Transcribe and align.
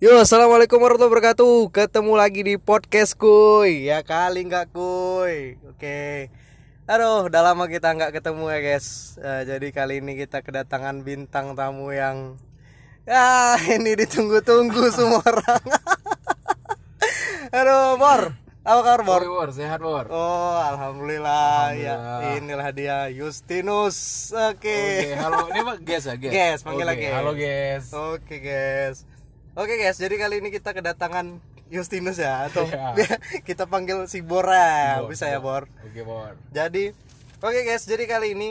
Yo, 0.00 0.16
assalamualaikum 0.16 0.80
warahmatullahi 0.80 1.12
wabarakatuh. 1.12 1.76
Ketemu 1.76 2.12
lagi 2.16 2.40
di 2.40 2.54
podcast 2.56 3.12
kuy. 3.20 3.84
Ya 3.84 4.00
kali 4.00 4.48
nggak 4.48 4.72
kuy. 4.72 5.60
Oke. 5.68 6.32
Aduh, 6.88 7.28
udah 7.28 7.52
lama 7.52 7.68
kita 7.68 7.92
nggak 7.92 8.16
ketemu 8.16 8.48
ya 8.48 8.58
guys. 8.64 9.20
Eh, 9.20 9.44
jadi 9.44 9.68
kali 9.76 10.00
ini 10.00 10.16
kita 10.16 10.40
kedatangan 10.40 11.04
bintang 11.04 11.52
tamu 11.52 11.92
yang 11.92 12.40
ya 13.04 13.54
ini 13.76 13.92
ditunggu-tunggu 13.92 14.88
semua 14.96 15.20
orang. 15.20 15.64
Aduh, 17.60 18.00
Bor. 18.00 18.22
Apa 18.60 18.80
kabar, 18.96 19.20
Bor, 19.20 19.48
sehat 19.52 19.84
Bor. 19.84 20.08
Oh, 20.08 20.56
alhamdulillah. 20.64 21.76
Ya, 21.76 22.00
Alhamdulillah. 22.00 22.40
inilah 22.40 22.68
dia 22.72 22.98
Justinus. 23.12 24.32
Oke. 24.32 25.12
Oke, 25.12 25.12
halo. 25.12 25.44
Ini 25.52 25.60
Pak 25.60 25.76
Ges 25.84 26.04
ya, 26.08 26.16
Ges? 26.16 26.32
Ges, 26.32 26.60
panggil 26.64 26.88
Oke, 26.88 26.92
lagi. 26.96 27.06
Halo, 27.12 27.32
Ges. 27.36 27.84
Oke 27.92 28.36
guys. 28.40 29.04
Oke 29.58 29.74
guys, 29.76 29.98
jadi 29.98 30.14
kali 30.14 30.38
ini 30.38 30.54
kita 30.54 30.70
kedatangan 30.70 31.42
Justinus 31.70 32.22
ya 32.22 32.46
atau 32.46 32.66
Iya. 32.66 33.18
kita 33.48 33.66
panggil 33.66 34.06
si 34.06 34.22
Bora, 34.22 35.02
Bor, 35.02 35.10
bisa 35.10 35.26
ya 35.26 35.42
Bor. 35.42 35.66
Oke, 35.82 36.02
Bor. 36.06 36.38
Jadi 36.54 36.94
oke 37.42 37.60
guys, 37.66 37.82
jadi 37.82 38.06
kali 38.06 38.38
ini 38.38 38.50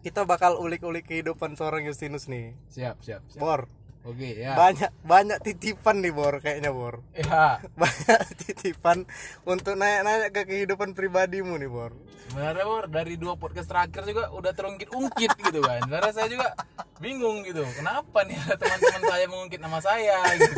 kita 0.00 0.24
bakal 0.24 0.56
ulik-ulik 0.56 1.04
kehidupan 1.04 1.56
seorang 1.56 1.84
Justinus 1.84 2.28
nih. 2.32 2.56
Siap, 2.72 2.96
siap, 3.04 3.20
siap. 3.28 3.40
Bor, 3.40 3.68
Oke, 4.06 4.38
ya. 4.38 4.54
banyak 4.54 4.90
banyak 5.02 5.38
titipan 5.42 5.98
nih 5.98 6.14
Bor 6.14 6.38
kayaknya 6.38 6.70
Bor. 6.70 7.02
Ya, 7.10 7.58
Banyak 7.80 8.22
titipan 8.38 9.02
untuk 9.42 9.74
nanya-nanya 9.74 10.30
ke 10.30 10.46
kehidupan 10.46 10.94
pribadimu 10.94 11.58
nih 11.58 11.66
Bor. 11.66 11.90
sebenarnya 12.30 12.62
Bor 12.62 12.86
dari 12.86 13.18
dua 13.18 13.34
podcast 13.34 13.66
terakhir 13.66 14.06
juga 14.06 14.30
udah 14.30 14.54
terungkit-ungkit 14.54 15.30
gitu 15.50 15.58
kan. 15.58 15.82
Sebenarnya 15.82 16.12
saya 16.14 16.28
juga 16.30 16.54
bingung 17.02 17.42
gitu. 17.42 17.66
Kenapa 17.74 18.22
nih 18.22 18.38
ada 18.46 18.54
teman-teman 18.54 19.02
saya 19.10 19.24
mengungkit 19.26 19.58
nama 19.58 19.78
saya 19.82 20.18
gitu. 20.38 20.54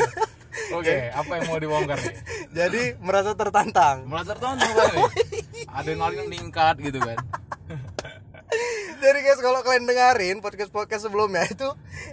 Oke, 0.76 1.08
apa 1.08 1.32
yang 1.40 1.44
mau 1.48 1.56
dibongkar 1.56 1.96
nih? 2.04 2.16
Jadi 2.58 2.82
merasa 3.00 3.32
tertantang. 3.32 4.04
Merasa 4.04 4.36
tertantang 4.36 4.68
apa 4.76 4.92
nih? 4.92 5.04
Adrenalin 5.72 6.28
meningkat 6.28 6.76
gitu 6.84 7.00
kan. 7.00 7.16
Jadi 9.08 9.24
guys 9.24 9.40
kalau 9.40 9.64
kalian 9.64 9.88
dengerin 9.88 10.44
podcast 10.44 10.68
podcast 10.68 11.08
sebelumnya 11.08 11.48
itu 11.48 11.64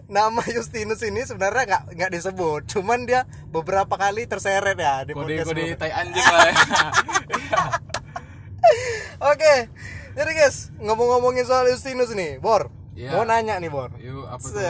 nama 0.07 0.39
Justinus 0.47 1.03
ini 1.03 1.27
sebenarnya 1.27 1.67
nggak 1.67 1.83
nggak 1.91 2.11
disebut, 2.15 2.71
cuman 2.71 3.03
dia 3.03 3.27
beberapa 3.51 3.99
kali 3.99 4.23
terseret 4.23 4.79
ya 4.79 5.03
di 5.03 5.11
podcast 5.11 5.43
Kode-kode 5.43 5.75
sebelumnya. 5.75 5.75
tai 5.75 5.91
anjing 5.91 6.23
lah. 6.23 6.45
ya. 6.47 6.55
Oke, 9.35 9.53
jadi 10.16 10.31
guys 10.31 10.71
ngomong-ngomongin 10.79 11.43
soal 11.43 11.67
Justinus 11.67 12.16
nih, 12.16 12.39
Bor, 12.39 12.71
Iya. 12.95 13.11
mau 13.11 13.27
nanya 13.27 13.59
nih 13.59 13.67
Bor. 13.67 13.91
Yuk, 13.99 14.31
apa 14.31 14.45
tuh? 14.47 14.63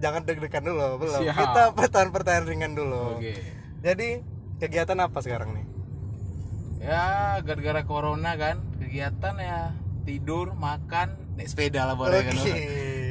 Jangan 0.00 0.24
deg-degan 0.24 0.64
dulu, 0.64 0.96
belum. 0.96 1.20
Siap. 1.20 1.36
Kita 1.36 1.62
pertanyaan-pertanyaan 1.76 2.46
ringan 2.48 2.72
dulu. 2.72 3.20
Oke. 3.20 3.36
Jadi 3.84 4.24
kegiatan 4.56 4.96
apa 4.96 5.20
sekarang 5.20 5.52
nih? 5.52 5.66
Ya, 6.80 7.36
gara-gara 7.44 7.84
corona 7.84 8.32
kan, 8.40 8.64
kegiatan 8.80 9.36
ya 9.36 9.76
tidur, 10.08 10.56
makan, 10.56 11.29
naik 11.40 11.48
sepeda 11.48 11.82
lah 11.82 11.96
boleh 11.96 12.20
kan. 12.22 12.36
Oke. 12.36 12.52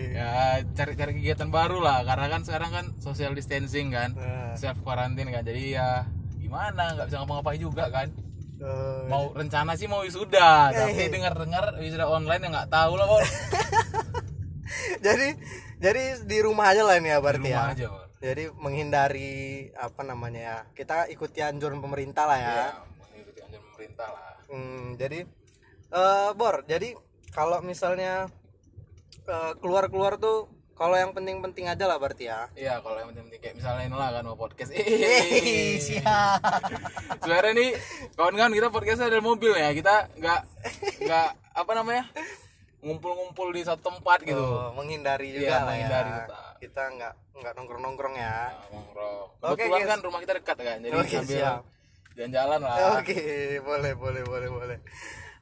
Ya, 0.09 0.29
cari-cari 0.73 1.15
kegiatan 1.15 1.47
baru 1.47 1.79
lah 1.79 2.03
karena 2.03 2.27
kan 2.27 2.41
sekarang 2.43 2.69
kan 2.69 2.85
social 2.99 3.31
distancing 3.31 3.89
kan. 3.89 4.13
Nah, 4.13 4.53
Self 4.53 4.77
quarantine 4.79 5.27
kan. 5.27 5.41
Jadi 5.41 5.73
ya 5.73 6.05
gimana 6.35 6.93
nggak 6.93 7.07
bisa 7.07 7.17
ngapa-ngapain 7.17 7.57
juga 7.57 7.89
kan. 7.89 8.07
eh, 8.59 9.01
Mau 9.07 9.31
rencana 9.31 9.73
sih 9.73 9.87
mau 9.87 10.03
wisuda, 10.03 10.69
Eh. 10.69 10.75
tapi 10.75 11.09
dengar-dengar 11.09 11.79
wisuda 11.79 12.05
online 12.05 12.43
ya 12.43 12.49
nggak 12.51 12.69
tahu 12.69 12.93
lah, 12.93 13.07
Bor. 13.07 13.23
jadi 14.99 15.27
jadi 15.79 16.03
di 16.21 16.37
rumah 16.39 16.69
aja 16.69 16.83
lah 16.83 16.95
ini 16.97 17.09
ya 17.09 17.17
Di 17.17 17.23
berarti 17.23 17.49
rumah 17.49 17.65
ya. 17.65 17.73
aja, 17.73 17.85
Bor. 17.87 18.05
Jadi 18.19 18.43
menghindari 18.53 19.31
apa 19.71 20.01
namanya 20.03 20.41
ya? 20.43 20.57
Kita 20.75 21.07
ikuti 21.07 21.39
anjuran 21.39 21.79
pemerintah 21.79 22.27
lah 22.27 22.37
ya. 22.37 22.51
Ya, 22.51 22.67
mengikuti 23.07 23.39
anjuran 23.39 23.65
pemerintah 23.71 24.07
lah. 24.11 24.31
Hmm, 24.49 24.85
jadi 24.95 25.19
eh 25.89 26.29
Bor, 26.35 26.55
jadi 26.65 26.99
kalau 27.31 27.61
misalnya 27.61 28.27
eh, 29.25 29.51
keluar-keluar 29.59 30.17
tuh 30.17 30.49
kalau 30.73 30.95
yang 30.95 31.11
penting-penting 31.11 31.67
aja 31.67 31.83
lah 31.83 31.99
berarti 31.99 32.31
ya. 32.31 32.47
Iya, 32.55 32.79
kalau 32.79 32.95
yang 32.95 33.11
penting 33.11 33.27
kayak 33.35 33.59
misalnya 33.59 33.83
ini 33.83 33.95
lah 33.99 34.15
kan 34.15 34.23
mau 34.23 34.39
podcast. 34.39 34.71
Hehehe, 34.71 35.75
siap. 35.75 36.39
Sebenarnya 37.19 37.51
nih 37.51 37.69
kawan-kawan 38.15 38.55
kita 38.55 38.67
podcastnya 38.71 39.11
ada 39.11 39.19
mobil 39.19 39.51
ya. 39.51 39.75
Kita 39.75 40.07
nggak 40.15 40.41
nggak 41.03 41.29
apa 41.51 41.71
namanya 41.75 42.07
ngumpul-ngumpul 42.79 43.51
di 43.51 43.67
satu 43.67 43.91
tempat 43.91 44.23
gitu. 44.23 44.39
Oh, 44.39 44.71
menghindari 44.71 45.35
juga 45.35 45.43
Iya, 45.43 45.51
lah 45.51 45.63
menghindari 45.67 46.09
ya. 46.09 46.17
tetap. 46.23 46.51
Kita 46.63 46.83
nggak 46.95 47.13
nggak 47.43 47.53
nongkrong-nongkrong 47.59 48.15
ya. 48.15 48.35
Nah, 48.47 48.67
nongkrong. 48.71 49.27
Kebetulan 49.43 49.79
guys. 49.83 49.89
kan 49.91 49.99
rumah 49.99 50.19
kita 50.23 50.33
dekat 50.39 50.57
kan, 50.59 50.77
jadi 50.79 50.95
Oke, 50.95 51.11
sambil 51.11 51.43
jalan-jalan 52.15 52.59
lah. 52.63 52.75
Oke, 53.03 53.19
boleh 53.59 53.93
boleh 53.99 54.23
boleh 54.23 54.47
boleh. 54.47 54.77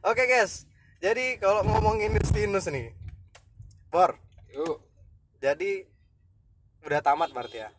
Oke, 0.02 0.26
guys. 0.26 0.66
Jadi 0.98 1.38
kalau 1.38 1.62
ngomongin 1.62 2.18
Justinus 2.18 2.66
nih. 2.68 2.94
Bor, 3.88 4.18
Yuk. 4.52 4.84
jadi 5.40 5.86
udah 6.84 7.00
tamat 7.00 7.30
berarti 7.32 7.64
ya. 7.64 7.70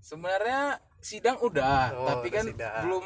Sebenarnya 0.00 0.78
sidang 1.02 1.36
udah, 1.42 1.92
Oh, 1.92 2.06
tapi 2.08 2.30
kan 2.30 2.46
sidang. 2.46 2.86
belum 2.86 3.04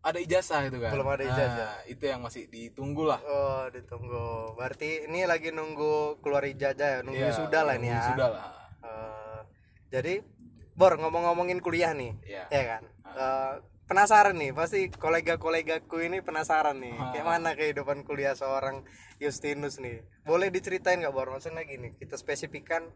ada 0.00 0.18
ijazah 0.18 0.60
gitu 0.66 0.78
kan. 0.80 0.90
Belum 0.90 1.08
ada 1.08 1.22
ijazah. 1.22 1.70
Nah, 1.70 1.82
itu 1.86 2.04
yang 2.04 2.20
masih 2.20 2.48
ditunggu 2.48 3.04
lah. 3.06 3.20
Oh, 3.22 3.64
ditunggu. 3.70 4.56
Berarti 4.56 5.06
ini 5.06 5.24
lagi 5.24 5.52
nunggu 5.52 6.18
keluar 6.20 6.42
ijazah 6.42 6.88
ya, 6.88 6.98
nunggu 7.04 7.20
Iya, 7.20 7.28
wisuda 7.30 7.60
lah 7.62 7.74
ini 7.76 7.88
ya. 7.88 8.00
Sudah 8.12 8.28
lah. 8.32 8.44
Eh, 8.82 9.40
jadi 9.92 10.14
Bor 10.74 10.98
ngomong-ngomongin 10.98 11.62
kuliah 11.62 11.94
nih, 11.94 12.18
Iya. 12.26 12.44
ya 12.50 12.62
kan? 12.66 12.82
Eh, 13.14 13.52
penasaran 13.94 14.34
nih, 14.34 14.50
pasti 14.50 14.90
kolega-kolegaku 14.90 16.02
ini 16.02 16.18
penasaran 16.18 16.82
nih, 16.82 16.98
Ah. 16.98 17.14
kayak 17.14 17.26
mana 17.30 17.54
kehidupan 17.54 18.02
kuliah 18.02 18.34
seorang 18.34 18.82
Justinus 19.22 19.78
nih. 19.78 20.02
Boleh 20.26 20.50
diceritain 20.50 20.98
nggak 20.98 21.14
Bor? 21.14 21.30
Maksudnya 21.30 21.62
gini, 21.62 21.94
kita 22.02 22.18
spesifikkan 22.18 22.90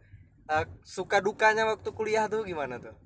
eh, 0.49 0.65
suka 0.83 1.23
dukanya 1.23 1.69
waktu 1.71 1.93
kuliah 1.95 2.27
tuh 2.27 2.43
gimana 2.43 2.83
tuh? 2.83 2.97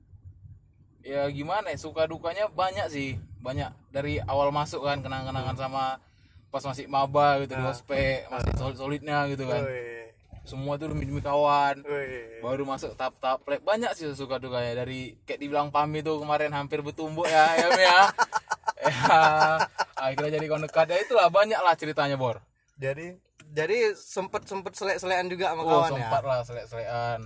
ya 1.03 1.27
gimana 1.35 1.75
ya? 1.75 1.79
Suka 1.83 2.07
dukanya 2.07 2.47
banyak 2.47 2.87
sih. 2.87 3.19
Banyak. 3.43 3.75
Dari 3.91 4.23
awal 4.23 4.55
masuk 4.55 4.87
kan 4.87 5.03
kenang-kenangan 5.03 5.59
sama 5.59 5.99
pas 6.55 6.63
masih 6.63 6.87
maba 6.87 7.43
gitu 7.43 7.59
di 7.59 7.65
ospek 7.67 8.31
masih 8.31 8.55
solid 8.55 8.79
solidnya 8.79 9.27
gitu 9.27 9.51
kan. 9.51 9.67
Woi, 9.67 9.92
semua 10.43 10.75
tuh 10.75 10.91
demi 10.91 11.07
demi 11.07 11.23
kawan. 11.23 11.87
Woi. 11.87 12.43
baru 12.43 12.67
masuk 12.67 12.99
tahap 12.99 13.15
tahap 13.23 13.41
plek 13.47 13.63
banyak 13.63 13.91
sih 13.95 14.11
suka 14.15 14.43
dukanya 14.43 14.83
dari 14.83 15.15
kayak 15.23 15.39
dibilang 15.39 15.69
pami 15.71 16.03
tuh 16.03 16.19
kemarin 16.19 16.51
hampir 16.51 16.83
bertumbuk 16.83 17.27
ya 17.27 17.47
ya 17.59 17.69
ya. 17.79 18.01
Ya. 18.83 19.63
Akhirnya 19.95 20.43
jadi 20.43 20.47
kawan 20.51 20.67
dekat. 20.67 20.91
Ya 20.91 20.99
itulah 20.99 21.31
banyak 21.31 21.55
lah 21.55 21.79
ceritanya 21.79 22.19
bor. 22.19 22.43
Jadi 22.75 23.15
jadi 23.55 23.95
sempet 23.95 24.43
sempet 24.43 24.75
selek-selekan 24.75 25.31
juga 25.31 25.55
sama 25.55 25.63
oh 25.63 25.71
kawan 25.71 25.91
ya. 25.95 25.97
sempat 26.03 26.23
lah 26.27 26.39
selek-selekan. 26.43 27.19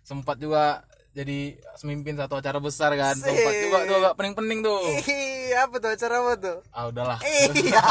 Sempat 0.00 0.36
juga 0.40 0.88
jadi 1.12 1.60
semimpin 1.76 2.16
satu 2.16 2.40
acara 2.40 2.56
besar 2.56 2.96
kan 2.96 3.12
sempat 3.12 3.52
juga 3.60 3.78
tuh 3.84 3.96
agak 4.00 4.14
pening-pening 4.16 4.64
tuh 4.64 4.80
Ih, 5.04 5.52
apa 5.52 5.76
tuh 5.76 5.90
acara 5.92 6.14
apa 6.24 6.32
tuh? 6.40 6.58
ah 6.72 6.84
udahlah 6.88 7.18
Iya. 7.22 7.84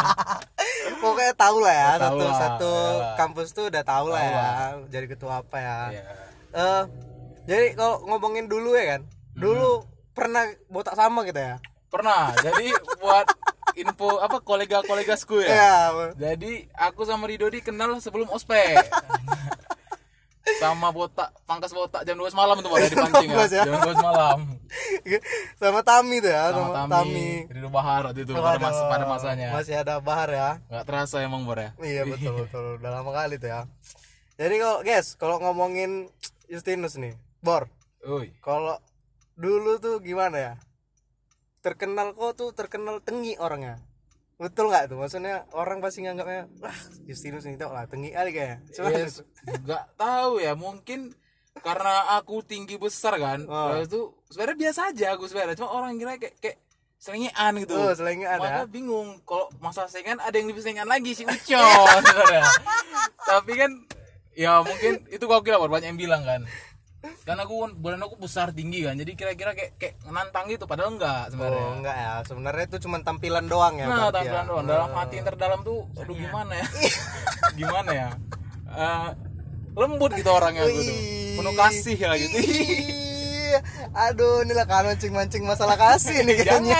Pokoknya 1.01 1.33
tahu 1.33 1.57
lah 1.61 1.73
ya 1.73 1.91
satu 1.97 2.23
lah, 2.25 2.37
satu 2.37 2.73
ya. 2.73 3.09
kampus 3.17 3.47
tuh 3.53 3.65
udah 3.69 3.83
tahu 3.85 4.07
lah 4.13 4.21
ya. 4.21 4.47
Jadi 4.89 5.05
ketua 5.09 5.41
apa 5.41 5.57
ya. 5.57 5.77
Iya. 5.89 6.03
Eh, 6.51 6.83
jadi 7.49 7.65
kalau 7.73 8.05
ngomongin 8.05 8.45
dulu 8.45 8.77
ya 8.77 8.97
kan. 8.97 9.01
Dulu 9.33 9.81
pernah 10.13 10.45
botak 10.69 10.93
sama 10.93 11.25
kita 11.25 11.41
ya. 11.41 11.55
Pernah. 11.89 12.37
Jadi 12.37 12.69
buat 13.01 13.25
info 13.77 14.21
apa 14.21 14.37
kolega-kolega 14.45 15.15
school 15.17 15.41
ya. 15.41 15.49
Iya. 15.49 15.73
Jadi 16.17 16.69
aku 16.75 17.01
sama 17.07 17.25
Ridho 17.25 17.49
kenal 17.65 17.97
sebelum 17.97 18.29
ospek. 18.29 18.77
sama 20.61 20.93
botak 20.93 21.33
pangkas 21.49 21.73
botak 21.73 22.05
jam 22.05 22.13
12 22.13 22.37
malam 22.37 22.61
tuh 22.61 22.69
pada 22.69 22.85
dipancing 22.85 23.29
ya. 23.33 23.45
Ya. 23.49 23.63
Jam 23.65 23.81
12 23.81 23.97
malam. 23.97 24.39
sama 25.61 25.81
Tami 25.81 26.15
tuh 26.21 26.29
ya, 26.29 26.53
Sama 26.53 26.69
sama, 26.69 26.75
Tami, 26.77 26.93
Tami. 26.93 27.29
Ridho 27.49 27.69
Bahar 27.73 28.01
waktu 28.05 28.21
itu 28.21 28.31
pada, 28.37 28.61
mas, 28.61 28.77
pada 28.77 29.05
masanya. 29.09 29.49
Masih 29.57 29.73
ada 29.73 29.97
Bahar 29.97 30.29
ya. 30.29 30.49
Nggak 30.69 30.85
terasa 30.85 31.17
emang 31.25 31.41
Bor 31.49 31.57
ya. 31.57 31.73
Iya 31.81 32.05
betul 32.13 32.45
betul. 32.45 32.77
Udah 32.77 32.91
lama 33.01 33.09
kali 33.09 33.41
tuh 33.41 33.49
ya. 33.49 33.65
Jadi 34.37 34.55
kalau 34.61 34.77
guys, 34.85 35.07
kalau 35.17 35.35
ngomongin 35.41 36.13
Justinus 36.45 37.01
nih, 37.01 37.17
Bor, 37.41 37.65
kalau 38.45 38.77
dulu 39.33 39.81
tuh 39.81 39.97
gimana 40.05 40.37
ya? 40.37 40.53
Terkenal 41.65 42.13
kok 42.13 42.37
tuh 42.37 42.49
terkenal 42.53 43.01
tengi 43.01 43.33
orangnya. 43.37 43.81
Betul 44.41 44.73
nggak 44.73 44.89
tuh? 44.89 44.97
Maksudnya 44.97 45.45
orang 45.53 45.77
pasti 45.77 46.01
nganggapnya, 46.01 46.49
wah 46.59 46.73
Justinus 47.05 47.45
nih 47.45 47.61
tau 47.61 47.69
lah 47.69 47.85
tengi 47.85 48.09
kali. 48.09 48.33
Cuma 48.73 48.89
Yes, 48.89 49.21
nggak 49.45 49.85
tahu 49.93 50.41
ya 50.41 50.57
mungkin 50.57 51.13
karena 51.61 52.17
aku 52.17 52.41
tinggi 52.41 52.79
besar 52.79 53.19
kan 53.19 53.43
Oh. 53.45 53.69
Lalu 53.69 53.85
itu 53.85 54.01
sebenarnya 54.31 54.57
biasa 54.57 54.79
aja 54.89 55.05
aku 55.13 55.27
sebenarnya 55.27 55.59
cuma 55.59 55.69
orang 55.69 55.99
kira 55.99 56.15
kayak 56.15 56.33
kayak 56.39 56.57
selengean 56.95 57.53
gitu 57.59 57.75
Oh, 57.75 57.91
selengean 57.91 58.39
ya. 58.39 58.41
maka 58.41 58.61
bingung 58.65 59.19
kalau 59.21 59.51
masa 59.59 59.83
selengean 59.85 60.17
ada 60.17 60.31
yang 60.31 60.47
lebih 60.47 60.63
selengean 60.63 60.87
lagi 60.87 61.11
si 61.11 61.21
Ucon 61.21 62.01
sebenarnya 62.07 62.43
tapi 63.19 63.51
kan 63.53 63.71
ya 64.31 64.63
mungkin 64.63 65.03
itu 65.07 65.19
kau 65.21 65.43
kira 65.43 65.59
banyak 65.59 65.91
yang 65.91 65.99
bilang 65.99 66.23
kan 66.23 66.47
karena 67.01 67.49
aku 67.49 67.65
badan 67.81 68.05
aku 68.05 68.15
besar 68.21 68.53
tinggi 68.53 68.85
kan 68.85 68.93
jadi 68.93 69.17
kira-kira 69.17 69.57
kayak 69.57 69.73
kayak 69.81 69.95
nantang 70.05 70.45
gitu 70.53 70.69
padahal 70.69 70.93
enggak 70.93 71.33
sebenarnya. 71.33 71.65
Oh, 71.65 71.73
enggak 71.73 71.95
ya. 71.97 72.13
Sebenarnya 72.29 72.63
itu 72.69 72.77
cuma 72.85 72.97
tampilan 73.01 73.45
doang 73.49 73.73
ya. 73.81 73.85
nah 73.89 74.09
berarti 74.09 74.17
tampilan 74.21 74.45
ya. 74.45 74.49
doang. 74.49 74.65
Dalam 74.69 74.91
hati 74.93 75.13
yang 75.17 75.25
terdalam 75.25 75.59
tuh 75.65 75.79
aduh 75.97 76.15
gimana 76.17 76.53
ya? 76.53 76.67
Gimana 77.59 77.91
ya? 77.91 78.09
Eh, 78.71 79.09
lembut 79.73 80.11
gitu 80.13 80.29
orangnya 80.29 80.69
tuh. 80.69 80.85
Penuh 81.41 81.53
kasih 81.57 81.97
ya 81.97 82.11
gitu. 82.21 82.37
Aduh, 83.91 84.47
inilah 84.47 84.63
kan 84.63 84.87
mancing-mancing 84.87 85.43
masalah 85.43 85.75
kasih 85.75 86.23
nih 86.23 86.39
kayaknya. 86.39 86.79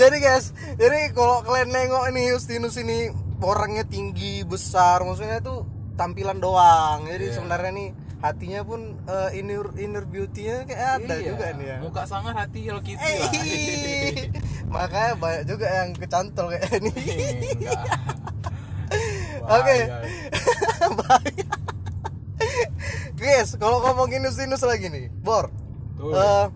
jadi 0.00 0.16
guys, 0.18 0.50
jadi 0.74 1.14
kalau 1.14 1.46
kalian 1.46 1.70
nengok 1.70 2.10
ini 2.10 2.34
Justinus 2.34 2.74
ini 2.82 3.14
orangnya 3.38 3.86
tinggi, 3.86 4.42
besar, 4.42 5.06
maksudnya 5.06 5.38
tuh 5.38 5.77
tampilan 5.98 6.38
doang. 6.38 7.04
Jadi 7.04 7.24
Iya. 7.26 7.34
sebenarnya 7.34 7.70
nih 7.74 7.88
hatinya 8.18 8.60
pun 8.62 8.80
eh, 9.04 9.30
inner 9.34 9.66
inner 9.76 10.04
beauty-nya 10.04 10.62
kayak 10.64 11.02
ada 11.02 11.14
Iya, 11.16 11.26
juga 11.28 11.46
nih 11.52 11.66
ya. 11.68 11.76
muka 11.78 12.02
sangar 12.04 12.34
hati 12.34 12.64
Hello 12.64 12.78
Kitty 12.80 12.98
Eh, 12.98 13.14
lah 13.16 13.30
Makanya 14.74 15.12
banyak 15.14 15.42
juga 15.44 15.66
yang 15.66 15.90
kecantol 15.92 16.46
kayak 16.48 16.66
ini. 16.78 16.90
enggak 17.52 17.82
Oke. 19.58 19.76
Guys, 23.14 23.56
kalau 23.56 23.80
ngomongin 23.80 24.22
Justinus 24.22 24.62
lagi 24.62 24.86
nih, 24.86 25.10
Bor. 25.10 25.50
Tuh. 25.94 26.12
eh, 26.12 26.46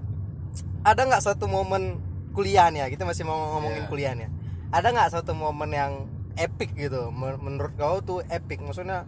ada 0.82 1.00
nggak 1.02 1.24
satu 1.24 1.46
momen 1.46 1.98
kuliah 2.32 2.68
nih 2.68 2.80
ya? 2.80 2.88
Kita 2.88 3.02
masih 3.02 3.22
mau 3.22 3.56
ngomongin 3.56 3.84
Iya. 3.84 3.90
kuliah 3.90 4.12
nih. 4.14 4.24
ya. 4.24 4.30
Ada 4.72 4.88
nggak 4.88 5.10
satu 5.12 5.32
momen 5.32 5.70
yang 5.70 5.92
epic 6.34 6.72
gitu? 6.74 7.10
Men- 7.10 7.38
Menurut 7.38 7.74
kau 7.74 7.98
tuh 8.00 8.22
epic? 8.24 8.58
Maksudnya 8.58 9.04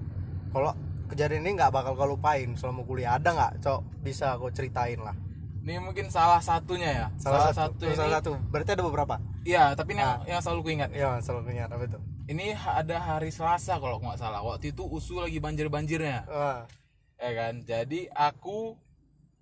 kalau 0.54 0.70
kejadian 1.04 1.42
ini 1.42 1.50
nggak 1.52 1.68
bakal 1.68 1.92
kau 1.92 2.06
lupain 2.06 2.54
selama 2.54 2.80
kuliah. 2.82 3.18
Ada 3.18 3.28
nggak, 3.28 3.52
Cok? 3.60 3.80
Bisa 4.00 4.38
kau 4.38 4.48
ceritain 4.48 4.96
lah. 4.96 5.12
ini 5.60 5.80
mungkin 5.80 6.06
salah 6.06 6.38
satunya 6.38 6.90
ya 6.92 7.06
Salah, 7.16 7.48
satu, 7.48 7.82
ini 7.82 7.96
salah 7.96 8.20
satu. 8.20 8.36
Berarti 8.46 8.70
ada 8.70 8.84
beberapa. 8.84 9.16
iya 9.42 9.72
tapi 9.72 9.92
ini 9.92 10.00
yang, 10.00 10.12
Ah. 10.14 10.28
yang 10.28 10.40
selalu 10.40 10.60
ku 10.60 10.70
ingat 10.70 10.90
Iya, 10.92 11.16
selalu 11.18 11.50
ingat 11.50 11.68
apa 11.68 11.84
itu? 11.84 11.98
ini 12.26 12.52
ada 12.52 12.96
hari 12.98 13.28
Selasa 13.28 13.76
kalau 13.76 13.96
nggak 13.98 14.16
salah 14.16 14.40
waktu 14.40 14.70
itu 14.70 14.84
usul 14.84 15.20
lagi 15.20 15.36
banjir 15.38 15.68
banjirnya 15.68 16.24
Ah, 16.26 16.68
ya 17.16 17.30
kan 17.34 17.54
jadi 17.60 18.08
aku 18.10 18.76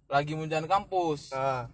lagi 0.07 0.33
mau 0.33 0.47
jalan 0.47 0.67
kampus 0.67 1.31
ah. 1.33 1.67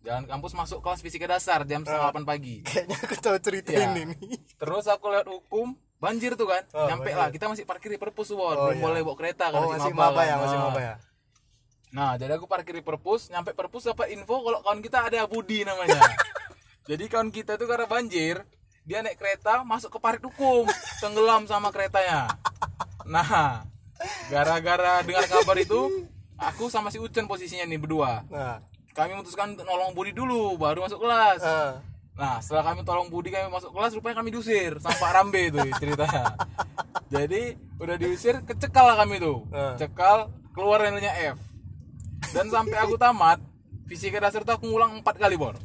jalan 0.00 0.26
kampus 0.26 0.50
masuk 0.52 0.78
kelas 0.78 0.98
fisika 0.98 1.26
dasar 1.28 1.62
jam 1.62 1.82
setengah 1.82 2.10
delapan 2.10 2.24
pagi 2.24 2.62
Kayaknya 2.66 2.98
aku 3.00 3.14
tahu 3.16 3.38
cerita 3.38 3.70
Iya. 3.70 3.86
ini 3.96 4.18
terus 4.52 4.86
aku 4.86 5.06
lewat 5.08 5.28
hukum 5.28 5.78
banjir 6.02 6.34
tuh 6.34 6.50
kan 6.50 6.66
Oh, 6.74 6.90
nyampe 6.90 7.06
banjir. 7.06 7.16
lah 7.16 7.28
kita 7.30 7.46
masih 7.46 7.62
parkir 7.62 7.88
di 7.88 7.96
perpus 7.96 8.34
Won. 8.34 8.42
Oh, 8.50 8.66
belum 8.66 8.74
iya. 8.74 8.82
boleh 8.82 9.00
bawa 9.02 9.16
kereta 9.16 9.44
kan 9.48 9.60
Oh, 9.60 9.70
masih 9.70 9.94
maba 9.94 10.22
ya, 10.22 10.34
masih 10.36 10.58
Nah. 10.58 10.64
maba 10.66 10.80
ya. 10.82 10.94
Nah, 11.92 12.10
jadi 12.16 12.32
aku 12.34 12.48
parkir 12.48 12.72
di 12.72 12.80
perpus, 12.80 13.28
nyampe 13.28 13.52
perpus 13.52 13.86
dapat 13.86 14.10
info 14.10 14.40
kalau 14.40 14.58
kawan 14.60 14.80
kita 14.80 15.06
ada 15.06 15.22
Budi 15.24 15.62
namanya. 15.62 16.00
jadi 16.88 17.04
kawan 17.06 17.28
kita 17.28 17.54
tuh 17.54 17.68
karena 17.68 17.84
banjir, 17.84 18.42
dia 18.82 18.98
naik 18.98 19.14
kereta 19.14 19.60
masuk 19.62 19.92
ke 19.92 19.98
parit 20.00 20.18
hukum, 20.20 20.64
tenggelam 20.98 21.44
sama 21.44 21.68
keretanya. 21.68 22.32
Nah, 23.04 23.62
gara-gara 24.26 25.02
dengar 25.02 25.28
kabar 25.28 25.54
itu, 25.54 26.08
aku 26.34 26.66
sama 26.66 26.88
si 26.88 26.96
Ucen 26.96 27.26
posisinya 27.26 27.62
nih 27.62 27.78
berdua. 27.78 28.24
Nah, 28.26 28.58
Kami 28.90 29.12
memutuskan 29.14 29.52
untuk 29.52 29.64
nolong 29.64 29.92
Budi 29.92 30.12
dulu, 30.12 30.56
baru 30.56 30.82
masuk 30.82 30.96
kelas. 30.98 31.40
ah. 31.40 31.80
Nah, 32.12 32.38
setelah 32.44 32.72
kami 32.72 32.84
tolong 32.84 33.08
Budi 33.08 33.32
kami 33.32 33.48
masuk 33.48 33.72
kelas, 33.72 33.96
rupanya 33.96 34.20
kami 34.20 34.28
diusir 34.30 34.76
sama 34.78 34.96
Pak 35.00 35.10
Rambe 35.16 35.40
itu 35.48 35.58
ceritanya. 35.80 36.36
Jadi 37.08 37.56
udah 37.80 37.96
diusir, 37.96 38.34
kecekal 38.44 38.84
lah 38.92 38.96
kami 39.00 39.16
tuh. 39.16 39.48
Ah. 39.48 39.74
Cekal, 39.80 40.28
keluar 40.52 40.84
nilainya 40.84 41.36
F. 41.36 41.38
Dan 42.32 42.52
sampai 42.52 42.76
aku 42.80 42.96
tamat, 42.96 43.40
fisika 43.88 44.20
dasar 44.20 44.44
tuh 44.44 44.56
aku 44.56 44.68
ngulang 44.68 45.00
empat 45.00 45.16
kali 45.16 45.36
bor. 45.36 45.56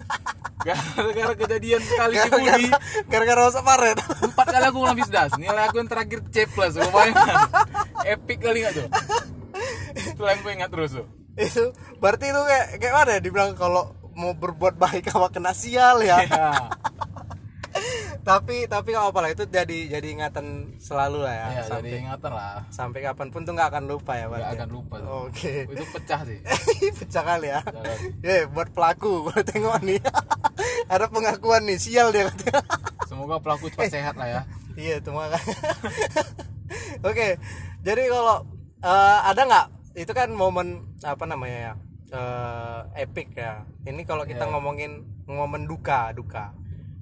Gara-gara 0.58 1.32
kejadian 1.38 1.80
sekali 1.80 2.16
si 2.20 2.28
Budi, 2.32 2.68
gara-gara 3.08 3.40
masuk 3.48 3.64
paret. 3.64 3.98
empat 4.24 4.48
kali 4.48 4.66
aku 4.68 4.78
ngulang 4.84 4.98
fisdas. 5.00 5.32
Nilai 5.40 5.64
aku 5.68 5.80
yang 5.80 5.88
terakhir 5.88 6.20
C 6.32 6.44
plus, 6.48 6.76
lumayan. 6.76 7.16
Epic 8.04 8.40
kali 8.40 8.64
nggak 8.64 8.74
tuh? 8.76 8.88
Itu 10.16 10.24
yang 10.24 10.40
gue 10.42 10.52
ingat 10.56 10.72
terus 10.72 10.92
tuh. 10.96 11.08
itu 11.38 11.70
berarti 12.02 12.34
itu 12.34 12.42
kayak 12.50 12.68
kayak 12.82 12.94
mana 12.98 13.10
ya 13.14 13.22
dibilang 13.22 13.54
kalau 13.54 13.94
mau 14.18 14.34
berbuat 14.34 14.76
baik 14.76 15.08
apa 15.16 15.30
kena 15.30 15.54
sial 15.54 16.02
ya. 16.02 16.26
Ya. 16.26 16.50
tapi 18.28 18.68
tapi 18.68 18.92
nggak 18.92 19.08
apa 19.14 19.20
lah 19.24 19.30
itu 19.32 19.48
jadi 19.48 19.80
jadi 19.88 20.08
ingatan 20.12 20.76
selalu 20.82 21.24
lah 21.24 21.32
ya. 21.32 21.48
Ya, 21.48 21.64
sampai 21.64 21.80
jadi 21.88 21.98
ingatan 22.04 22.32
lah. 22.34 22.60
sampai 22.74 23.00
kapan 23.06 23.28
pun 23.32 23.48
tuh 23.48 23.54
nggak 23.56 23.70
akan 23.72 23.84
lupa 23.88 24.20
ya 24.20 24.26
Gak 24.28 24.32
berarti. 24.34 24.56
akan 24.58 24.70
lupa. 24.74 24.96
Oke. 25.24 25.54
Itu 25.70 25.86
pecah 25.96 26.22
sih. 26.28 26.40
Pecah 27.00 27.24
kali 27.24 27.48
ya. 27.54 27.62
Pecah 27.64 27.84
kali. 27.86 28.06
Eh, 28.26 28.44
buat 28.52 28.70
pelaku 28.76 29.30
gue 29.32 29.40
tengok 29.48 29.80
nih. 29.86 30.02
Ada 30.92 31.06
pengakuan 31.08 31.64
nih, 31.70 31.78
sial 31.80 32.12
dia 32.12 32.28
katanya. 32.28 32.66
Semoga 33.08 33.40
pelaku 33.40 33.72
cepat 33.72 33.94
sehat 33.96 34.16
lah 34.20 34.28
ya. 34.28 34.42
Iya, 34.76 35.00
itu 35.00 35.10
makanya. 35.16 35.56
Oke, 37.08 37.40
jadi 37.86 38.04
kalau 38.12 38.44
eh, 38.84 39.20
ada 39.24 39.42
nggak 39.48 39.66
itu 39.98 40.12
kan 40.14 40.30
momen 40.30 40.84
apa 41.02 41.26
namanya 41.26 41.58
ya 41.58 41.74
eh, 42.10 42.80
epic 43.04 43.36
ya. 43.36 43.64
Ini 43.84 44.02
kalau 44.08 44.24
kita 44.24 44.48
Iya. 44.48 44.52
ngomongin 44.56 44.92
momen 45.28 45.68
duka, 45.68 46.12
duka. 46.16 46.56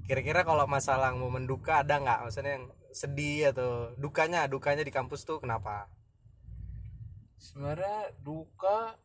Kira-kira 0.06 0.42
kalau 0.42 0.66
masalah 0.66 1.10
momen 1.14 1.46
duka 1.46 1.82
ada 1.82 1.98
nggak? 1.98 2.18
Maksudnya 2.26 2.52
yang 2.58 2.66
sedih 2.90 3.50
atau 3.52 3.92
dukanya, 3.98 4.46
dukanya 4.46 4.82
di 4.82 4.90
kampus 4.94 5.26
tuh 5.26 5.38
kenapa? 5.38 5.86
Sebenarnya 7.36 8.10
duka 8.24 8.96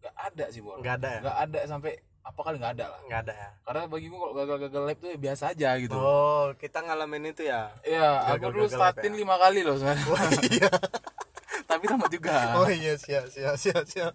gak 0.00 0.16
ada 0.16 0.44
sih 0.48 0.60
bor. 0.64 0.80
Nggak 0.80 0.94
ada 1.02 1.08
ya? 1.08 1.20
Gak 1.20 1.38
ada 1.48 1.58
sampai 1.68 1.92
apa 2.20 2.40
kali 2.44 2.56
nggak 2.60 2.74
ada 2.78 2.86
lah. 2.92 3.00
Nggak 3.08 3.20
ada 3.26 3.32
ya. 3.34 3.50
Karena 3.64 3.82
bagiku 3.88 4.16
kalau 4.20 4.34
gagal-gagal 4.36 4.82
lab 4.86 4.98
tuh 5.00 5.08
ya 5.08 5.18
biasa 5.18 5.44
aja 5.56 5.70
gitu. 5.80 5.96
Oh, 5.96 6.52
kita 6.56 6.78
ngalamin 6.84 7.32
itu 7.32 7.42
ya. 7.48 7.72
Iya, 7.84 8.36
aku 8.36 8.52
dulu 8.52 8.68
statin 8.68 9.12
ya? 9.12 9.18
lima 9.24 9.36
kali 9.40 9.60
loh 9.64 9.76
sebenarnya. 9.76 10.04
iya. 10.52 10.70
Tapi 11.80 11.88
tamat 11.88 12.10
juga. 12.12 12.36
Oh 12.60 12.68
iya 12.68 12.92
siap 13.00 13.32
siap 13.32 13.56
siap 13.56 13.88
siap. 13.88 14.12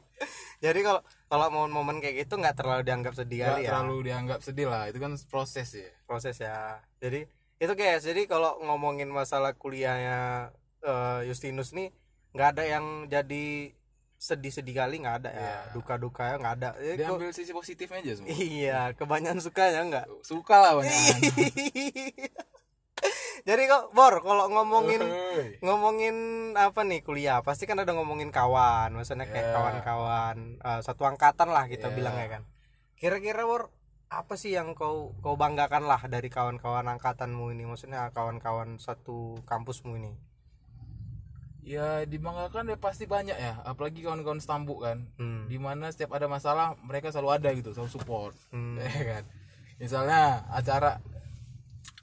Jadi 0.61 0.85
kalau 0.85 1.01
kalau 1.25 1.49
momen-momen 1.49 1.97
kayak 1.97 2.29
gitu 2.29 2.37
nggak 2.37 2.53
terlalu 2.53 2.85
dianggap 2.85 3.17
sedih 3.17 3.41
Gak 3.41 3.47
kali 3.49 3.61
ya 3.65 3.69
terlalu 3.73 3.97
dianggap 4.05 4.39
sedih 4.45 4.67
lah. 4.69 4.85
Itu 4.85 5.01
kan 5.01 5.17
proses 5.25 5.73
ya. 5.73 5.89
proses 6.05 6.37
ya. 6.37 6.77
Jadi 7.01 7.25
itu 7.57 7.73
guys. 7.73 8.05
Jadi 8.05 8.29
kalau 8.29 8.61
ngomongin 8.61 9.09
masalah 9.09 9.57
kuliahnya 9.57 10.53
eh, 10.85 11.19
Justinus 11.25 11.73
nih 11.73 11.89
nggak 12.37 12.49
ada 12.53 12.63
yang 12.69 12.85
jadi 13.09 13.73
sedih-sedih 14.15 14.75
kali 14.77 15.01
nggak 15.01 15.17
ada 15.25 15.29
ya. 15.33 15.41
Iya. 15.41 15.59
Duka-dukanya 15.73 16.35
nggak 16.37 16.55
ada. 16.61 16.69
Jadi 16.77 17.01
kok- 17.01 17.17
Diambil 17.17 17.33
sisi 17.33 17.49
positifnya 17.49 17.97
aja 17.99 18.13
semua. 18.13 18.29
iya 18.29 18.93
kebanyakan 18.93 19.41
sukanya 19.41 19.81
nggak. 19.89 20.05
Suka 20.21 20.55
lah 20.61 20.71
banyak. 20.77 20.93
Jadi 23.47 23.63
kok 23.67 23.91
Bor 23.91 24.23
kalau 24.23 24.47
ngomongin 24.49 25.03
ngomongin 25.59 26.15
apa 26.55 26.81
nih 26.81 27.03
kuliah 27.03 27.43
pasti 27.43 27.67
kan 27.67 27.77
ada 27.77 27.91
ngomongin 27.91 28.31
kawan 28.31 28.95
maksudnya 28.95 29.27
kayak 29.27 29.51
Iya. 29.51 29.53
kawan-kawan 29.53 30.37
eh, 30.59 30.79
satu 30.81 31.03
angkatan 31.05 31.51
lah 31.51 31.67
kita 31.67 31.91
Iya. 31.91 31.95
bilang 31.95 32.15
ya 32.15 32.27
kan 32.39 32.41
kira-kira 32.95 33.43
Bor 33.43 33.69
apa 34.07 34.39
sih 34.39 34.53
yang 34.53 34.73
kau 34.73 35.11
kau 35.19 35.35
banggakan 35.35 35.83
lah 35.85 35.99
dari 36.07 36.31
kawan-kawan 36.31 36.87
angkatanmu 36.87 37.51
ini 37.51 37.67
maksudnya 37.67 38.07
kawan-kawan 38.13 38.79
satu 38.79 39.39
kampusmu 39.43 39.97
ini 39.97 40.13
Ya 41.65 42.05
dibanggakan 42.05 42.69
ya 42.69 42.77
pasti 42.77 43.09
banyak 43.09 43.33
ya. 43.33 43.57
Apalagi 43.65 44.05
kawan-kawan 44.05 44.37
stambuk 44.37 44.85
kan. 44.85 45.09
hmm. 45.17 45.49
Di 45.49 45.57
mana 45.57 45.89
setiap 45.89 46.13
ada 46.13 46.29
masalah 46.29 46.77
mereka 46.77 47.09
selalu 47.09 47.41
ada 47.41 47.49
gitu, 47.57 47.73
selalu 47.73 47.89
support. 47.89 48.37
Hmm. 48.53 48.77
ya 48.85 49.01
kan 49.17 49.23
misalnya 49.75 50.45
acara 50.53 51.01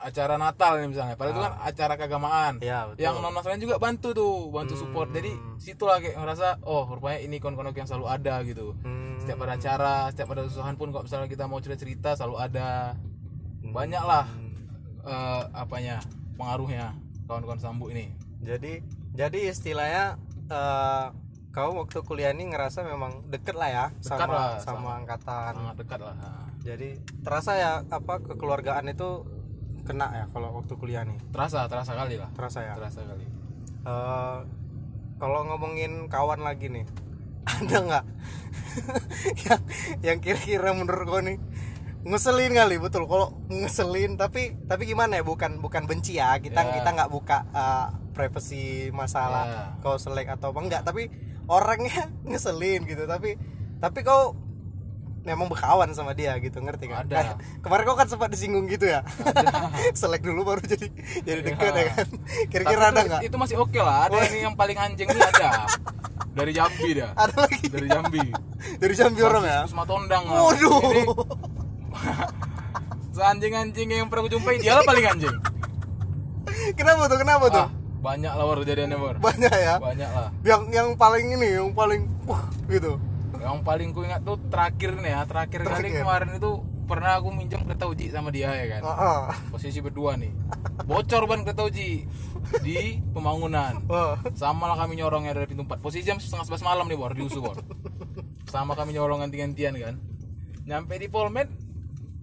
acara 0.02 0.34
Natal 0.34 0.82
nih 0.82 0.88
misalnya. 0.90 1.14
Padahal 1.14 1.32
itu 1.32 1.42
kan 1.42 1.54
acara 1.62 1.94
keagamaan. 1.94 2.52
Ya 2.58 2.90
betul 2.90 3.02
yang 3.06 3.14
non 3.22 3.32
Nasrani 3.32 3.62
juga 3.62 3.78
bantu 3.78 4.10
tuh 4.12 4.50
bantu 4.50 4.74
support. 4.74 5.14
Jadi 5.14 5.32
situlah 5.62 6.02
kayak 6.02 6.18
ngerasa 6.18 6.60
oh 6.66 6.90
rupanya 6.90 7.22
ini 7.22 7.38
kon 7.38 7.54
yang 7.54 7.88
selalu 7.88 8.06
ada 8.10 8.42
gitu. 8.42 8.74
Hmm. 8.82 9.16
setiap 9.22 9.46
ada 9.46 9.54
acara 9.54 9.96
setiap 10.10 10.34
ada 10.34 10.42
kesusahan 10.50 10.74
pun 10.74 10.90
kalau 10.90 11.06
misalnya 11.06 11.30
kita 11.30 11.46
mau 11.46 11.62
cerita 11.62 11.78
cerita 11.78 12.10
selalu 12.18 12.36
ada. 12.42 12.98
Banyak 13.62 14.02
lah 14.02 14.26
eh, 15.06 15.42
apanya 15.54 16.02
pengaruhnya 16.34 16.92
kawan-kawan 17.30 17.62
sambu 17.62 17.88
ini. 17.94 18.10
Jadi 18.42 18.82
jadi 19.14 19.54
istilahnya 19.54 20.18
eh, 20.50 21.06
kau 21.54 21.78
waktu 21.78 22.02
kuliah 22.02 22.34
ini 22.34 22.50
ngerasa 22.50 22.82
memang 22.82 23.30
deket 23.30 23.54
lah 23.54 23.70
ya 23.70 23.86
sama 24.02 24.26
lah, 24.26 24.50
sama 24.58 24.98
angkatan. 24.98 25.54
Sangat 25.54 25.76
dekat 25.78 26.00
lah 26.02 26.16
jadi 26.62 26.94
terasa 27.26 27.58
ya 27.58 27.72
apa 27.90 28.22
kekeluargaan 28.22 28.86
itu 28.94 29.26
kena 29.82 30.06
ya 30.12 30.24
kalau 30.30 30.54
waktu 30.54 30.74
kuliah 30.74 31.02
nih? 31.02 31.18
Terasa 31.30 31.66
terasa 31.66 31.92
kali 31.92 32.16
lah. 32.16 32.30
Terasa 32.32 32.62
ya? 32.62 32.74
Terasa 32.78 33.02
kali. 33.02 33.26
Eh, 33.82 34.38
kalau 35.18 35.46
ngomongin 35.46 36.06
kawan 36.06 36.42
lagi 36.42 36.66
nih 36.66 36.86
ada 37.58 37.76
nggak? 37.78 38.04
Yang 39.46 39.60
yang 40.02 40.18
kira-kira 40.18 40.70
menurut 40.72 41.06
kau 41.06 41.20
nih 41.20 41.38
ngeselin 42.02 42.52
kali 42.52 42.76
betul. 42.78 43.06
Kalau 43.06 43.38
ngeselin 43.46 44.14
tapi 44.16 44.54
tapi 44.66 44.82
gimana 44.84 45.18
ya? 45.18 45.22
Bukan 45.22 45.58
bukan 45.58 45.86
benci 45.86 46.18
ya. 46.18 46.38
Kita 46.38 46.62
Ya. 46.62 46.70
kita 46.74 46.88
nggak 46.90 47.10
buka 47.10 47.46
eh, 47.50 47.86
privacy 48.12 48.64
masalah 48.90 49.44
Ya. 49.46 49.62
kau 49.80 49.98
selek 49.98 50.30
atau 50.30 50.50
apa. 50.50 50.60
Enggak 50.62 50.82
tapi 50.82 51.10
orangnya 51.46 52.10
ngeselin 52.28 52.86
gitu. 52.86 53.06
Tapi 53.06 53.38
tapi 53.78 53.98
kau 54.02 54.34
memang 55.22 55.46
berkawan 55.46 55.86
sama 55.90 56.12
dia 56.12 56.34
gitu 56.36 56.58
ngerti 56.58 56.86
kan 56.86 57.04
Ada. 57.04 57.38
kemarin 57.62 57.82
kau 57.84 57.94
kan 57.94 58.06
sempat 58.06 58.28
disinggung 58.28 58.66
gitu 58.66 58.86
ya 58.86 59.06
selek 59.98 60.20
dulu 60.20 60.42
baru 60.44 60.62
jadi 60.62 60.86
jadi 61.22 61.40
dekat 61.44 61.72
Ya. 61.72 61.84
kan 61.88 62.06
kira-kira 62.48 62.84
ada 62.88 63.00
nggak 63.00 63.20
Itu 63.22 63.36
masih 63.36 63.56
oke 63.56 63.78
lah. 63.78 64.06
Ada 64.06 64.18
ini 64.28 64.38
yang 64.42 64.54
paling 64.54 64.74
anjing 64.74 65.06
ini 65.06 65.20
ada. 65.20 65.70
Dari 66.32 66.50
Jambi 66.50 66.90
dia. 66.92 67.12
ada 67.14 67.34
lagi 67.38 67.64
Dari 67.64 67.86
Jambi. 67.86 68.24
dari 68.74 68.94
Jambi 68.94 69.20
orang 69.20 69.44
ya 69.44 69.60
Kusma 69.64 69.84
Tondang. 69.84 70.22
waduh 70.26 71.14
seanjing-anjing 73.12 73.88
yang 73.92 74.08
pernah 74.08 74.24
gue 74.24 74.32
jumpai 74.32 74.56
dia 74.56 74.74
lah 74.74 74.82
paling 74.82 75.04
anjing. 75.06 75.36
kenapa 76.74 77.06
tuh 77.06 77.18
kenapa 77.18 77.44
tuh 77.48 77.62
Ah, 77.62 77.70
banyak 78.02 78.32
lah 78.32 78.44
war 78.44 78.58
kejadiannya 78.58 78.96
war. 78.96 79.16
banyak 79.16 79.52
ya 79.52 79.74
Banyak 79.78 80.10
lah. 80.10 80.28
yang 80.42 80.62
yang 80.68 80.88
paling 80.94 81.26
ini 81.30 81.48
yang 81.54 81.70
paling 81.70 82.08
wah 82.24 82.42
gitu 82.66 82.98
Yang 83.42 83.58
paling 83.66 83.88
ku 83.90 84.06
ingat 84.06 84.22
tuh 84.22 84.38
terakhir 84.46 84.94
nih 85.02 85.10
ya, 85.10 85.20
terakhir, 85.26 85.60
kali 85.66 85.90
Terakhir. 85.90 86.02
kemarin 86.06 86.30
itu 86.38 86.52
pernah 86.82 87.18
aku 87.18 87.28
minjem 87.34 87.62
kereta 87.66 87.90
uji 87.90 88.06
sama 88.14 88.30
dia 88.30 88.54
ya 88.54 88.78
kan. 88.78 88.82
Heeh. 88.86 89.20
Posisi 89.50 89.82
berdua 89.82 90.14
nih. 90.14 90.30
Bocor 90.86 91.26
ban 91.26 91.42
kereta 91.42 91.66
uji 91.66 92.06
di 92.62 92.78
pembangunan. 93.10 93.82
Wah. 93.90 94.14
Sama 94.38 94.70
lah 94.70 94.78
kami 94.78 94.94
nyorongnya 94.94 95.34
dari 95.34 95.50
pintu 95.50 95.66
4 95.66 95.82
Posisi 95.82 96.06
jam 96.06 96.22
setengah 96.22 96.46
sebelas 96.46 96.62
malam 96.62 96.86
nih 96.86 96.94
bor, 96.94 97.10
di 97.14 97.22
USU 97.22 97.42
bor 97.42 97.58
Sama 98.46 98.76
kami 98.76 98.92
nyorong 98.92 99.24
ganti-gantian 99.24 99.72
kan 99.78 99.94
Nyampe 100.66 100.98
di 100.98 101.08
Polmed 101.08 101.48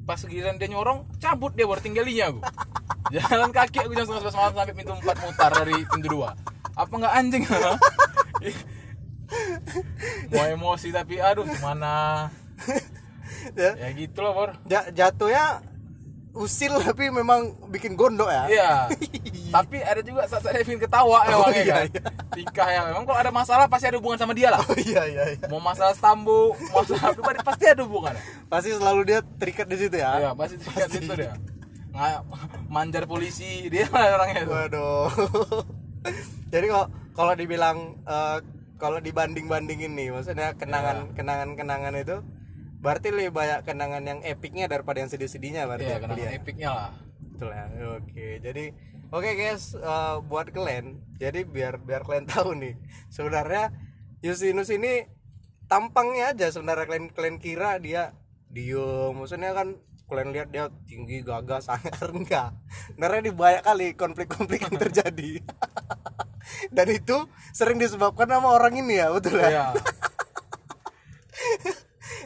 Pas 0.04 0.20
giliran 0.22 0.60
dia 0.60 0.70
nyorong, 0.70 1.08
cabut 1.18 1.56
dia 1.56 1.66
bor, 1.66 1.80
tinggalinya 1.82 2.30
aku 2.30 2.40
Jalan 3.10 3.50
kaki 3.50 3.78
aku 3.82 3.92
jam 3.96 4.06
setengah 4.06 4.22
sebelas 4.28 4.38
malam 4.38 4.54
sampai 4.54 4.76
pintu 4.76 4.94
4 4.94 5.24
mutar 5.26 5.52
dari 5.56 5.78
pintu 5.88 6.08
2 6.14 6.78
Apa 6.78 6.94
nggak 6.94 7.14
anjing? 7.16 7.44
Mau 10.30 10.46
emosi 10.46 10.90
tapi 10.90 11.18
aduh 11.18 11.46
gimana? 11.46 12.28
Ya, 13.54 13.72
Ya 13.78 13.90
gitu 13.94 14.20
lah 14.20 14.32
bor. 14.32 14.50
Ja- 14.66 14.90
jatuhnya 14.90 15.64
usil 16.30 16.78
tapi 16.78 17.10
memang 17.10 17.42
bikin 17.68 17.94
gondok 17.94 18.28
ya. 18.28 18.44
Iya. 18.48 18.72
Tapi 19.50 19.82
ada 19.82 19.98
juga 20.00 20.30
saat 20.30 20.46
saya 20.46 20.62
bikin 20.62 20.78
ketawa 20.78 21.26
ya 21.26 21.34
Oh, 21.34 21.50
ya 21.50 21.58
iya, 21.58 21.74
kan? 21.76 21.86
iya. 21.90 22.04
Tika 22.32 22.66
ya 22.70 22.82
Memang 22.86 23.02
kalau 23.04 23.18
ada 23.18 23.34
masalah 23.34 23.66
pasti 23.66 23.90
ada 23.90 23.98
hubungan 23.98 24.14
sama 24.16 24.38
dia 24.38 24.54
lah. 24.54 24.62
Oh 24.62 24.78
iya 24.78 25.10
iya 25.10 25.24
iya. 25.26 25.46
Mau 25.50 25.58
masalah 25.58 25.90
stambu, 25.92 26.54
masalah 26.70 27.18
pribadi 27.18 27.42
pasti 27.42 27.66
ada 27.66 27.82
hubungannya. 27.82 28.22
pasti 28.46 28.70
selalu 28.72 29.02
dia 29.04 29.20
terikat 29.42 29.66
di 29.66 29.78
situ 29.80 29.98
ya? 29.98 30.22
Iya, 30.22 30.30
pasti 30.34 30.56
tingkat 30.56 30.90
itu 30.94 31.14
dia. 31.16 31.34
Nggak 31.90 32.18
manjar 32.70 33.04
polisi 33.06 33.66
dia 33.68 33.90
orangnya 33.90 34.46
itu. 34.46 34.52
waduh. 34.52 35.10
Jadi 36.54 36.66
kalau 36.68 36.86
kalau 37.12 37.34
dibilang 37.34 37.78
eh, 38.06 38.38
kalau 38.80 39.04
dibanding 39.04 39.46
bandingin 39.46 39.94
nih 39.94 40.10
maksudnya 40.10 40.56
kenangan 40.56 41.12
kenangan 41.14 41.60
kenangan 41.60 41.94
itu 42.00 42.24
berarti 42.80 43.12
lebih 43.12 43.36
banyak 43.36 43.68
kenangan 43.68 44.04
yang 44.08 44.20
epicnya 44.24 44.72
daripada 44.72 45.04
yang 45.04 45.12
sedih-sedihnya 45.12 45.68
berarti 45.68 45.84
Iya, 45.84 45.92
ya, 45.92 46.00
kenangan 46.00 46.16
kuliah. 46.24 46.32
epicnya 46.40 46.70
lah. 46.72 46.92
Betul 47.20 47.50
ya. 47.52 47.66
Oke, 48.00 48.28
jadi 48.40 48.66
oke 49.12 49.30
guys, 49.36 49.64
eh, 49.76 50.16
buat 50.24 50.48
kalian, 50.48 50.86
jadi 51.20 51.44
biar 51.44 51.84
biar 51.84 52.08
kalian 52.08 52.28
tahu 52.32 52.56
nih, 52.56 52.80
sebenarnya 53.12 53.76
Yusinus 54.24 54.72
ini 54.72 55.08
tampangnya 55.68 56.32
aja 56.32 56.48
sebenarnya 56.50 56.88
kalian 56.88 57.08
kalian 57.12 57.38
kira 57.38 57.78
dia 57.84 58.16
diem, 58.48 59.12
maksudnya 59.14 59.52
kan 59.52 59.76
kalian 60.10 60.34
lihat 60.34 60.50
dia 60.50 60.74
tinggi 60.90 61.22
gagah 61.22 61.62
sangar 61.62 62.10
enggak 62.18 62.58
sebenarnya 62.90 63.22
di 63.30 63.34
banyak 63.36 63.62
kali 63.62 63.88
konflik-konflik 63.94 64.66
yang 64.66 64.76
terjadi 64.88 65.32
dan 66.76 66.88
itu 66.90 67.18
sering 67.52 67.78
disebabkan 67.80 68.28
sama 68.30 68.52
orang 68.54 68.76
ini 68.80 69.00
ya 69.00 69.10
betul 69.14 69.40
ya? 69.40 69.50
Iya. 69.50 69.66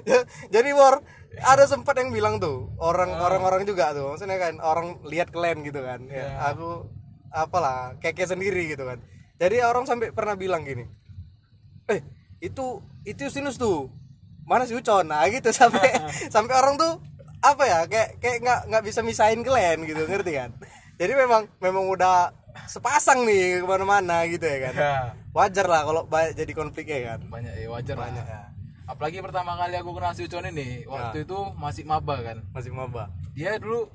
Ya, 0.04 0.20
jadi 0.56 0.70
Bor 0.74 1.02
ada 1.42 1.66
sempat 1.66 1.98
yang 1.98 2.14
bilang 2.14 2.38
tuh 2.38 2.70
orang 2.78 3.10
orang-orang 3.18 3.66
juga 3.66 3.90
tuh 3.94 4.14
maksudnya 4.14 4.38
kan 4.38 4.62
orang 4.62 5.02
lihat 5.06 5.34
kalian 5.34 5.66
gitu 5.66 5.82
kan. 5.82 6.06
Ya 6.10 6.30
Iya. 6.30 6.54
aku 6.54 6.90
apalah 7.34 7.98
keke 7.98 8.26
sendiri 8.30 8.70
gitu 8.70 8.86
kan. 8.86 9.02
Jadi 9.42 9.66
orang 9.66 9.90
sampai 9.90 10.14
pernah 10.14 10.38
bilang 10.38 10.62
gini 10.64 10.86
eh 11.92 12.00
itu 12.40 12.80
itu 13.04 13.28
sinus 13.28 13.60
tuh 13.60 13.92
mana 14.48 14.64
si 14.68 14.76
Ucon? 14.76 15.08
Nah 15.10 15.26
gitu 15.32 15.50
sampai 15.60 15.90
sampai 16.30 16.54
orang 16.54 16.76
tuh 16.78 17.02
apa 17.44 17.64
ya 17.68 17.80
kayak 17.92 18.24
kayak 18.24 18.38
nggak 18.40 18.60
nggak 18.72 18.84
bisa 18.88 19.00
misahin 19.04 19.44
kalian 19.44 19.84
gitu 19.84 20.04
ngerti 20.08 20.32
kan? 20.38 20.50
Jadi 20.96 21.14
memang 21.18 21.50
memang 21.60 21.90
udah 21.90 22.32
sepasang 22.64 23.24
nih 23.24 23.60
ke 23.60 23.66
mana-mana 23.66 24.24
gitu 24.26 24.42
ya 24.42 24.58
kan 24.64 24.74
Iya. 24.74 24.94
wajar 25.32 25.66
lah 25.66 25.82
kalau 25.84 26.02
banyak 26.04 26.34
jadi 26.34 26.52
konflik 26.52 26.86
ya 26.86 27.00
kan 27.12 27.20
Banyak 27.26 27.54
ya 27.56 27.68
wajar 27.68 27.96
Banyak, 27.96 28.22
lah. 28.22 28.30
ya. 28.30 28.42
Apalagi 28.86 29.20
pertama 29.20 29.56
kali 29.56 29.74
aku 29.74 29.92
kenal 29.92 30.12
si 30.12 30.24
Ucon 30.24 30.44
ini, 30.46 30.84
waktu 30.86 31.24
itu 31.24 31.38
masih 31.56 31.84
maba 31.84 32.20
kan. 32.20 32.38
masih 32.50 32.70
maba 32.70 33.08
Dia 33.32 33.56
dulu 33.56 33.88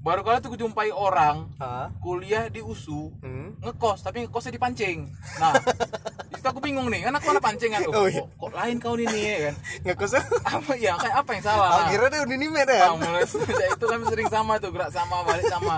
baru 0.00 0.20
kali 0.20 0.36
tuh 0.38 0.50
kujumpai 0.50 0.90
orang 0.90 1.48
Hah? 1.54 1.88
kuliah 1.98 2.46
di 2.46 2.60
USU 2.60 3.12
Hmm? 3.20 3.56
ngekos 3.58 4.00
tapi 4.00 4.22
ngekosnya 4.22 4.52
dipancing. 4.52 5.08
Nah, 5.38 5.52
di 6.28 6.34
situ 6.34 6.44
aku 6.46 6.60
bingung 6.60 6.88
nih, 6.88 7.04
kan 7.04 7.12
aku 7.14 7.30
anak 7.30 7.40
pancingan. 7.42 7.80
Oh, 7.86 7.92
Oh, 7.94 8.06
iya. 8.06 8.20
kok, 8.22 8.28
kok 8.34 8.52
lain 8.54 8.76
kau 8.78 8.96
ini 8.96 9.20
ya 9.22 9.38
kan? 9.42 9.54
ngekosnya 9.82 10.20
Apa 10.56 10.72
ya 10.74 10.92
kayak 10.94 11.16
apa 11.16 11.30
yang 11.30 11.42
salah? 11.42 11.68
akhirnya 11.82 12.08
dia 12.10 12.20
udah 12.22 12.36
nimet 12.38 12.66
ya 12.66 12.80
Nah, 12.82 12.96
mulai 12.98 13.24
itu 13.70 13.84
kami 13.86 14.04
sering 14.06 14.28
sama 14.28 14.52
tuh 14.56 14.70
gerak 14.70 14.90
sama 14.90 15.16
balik 15.22 15.46
sama 15.46 15.76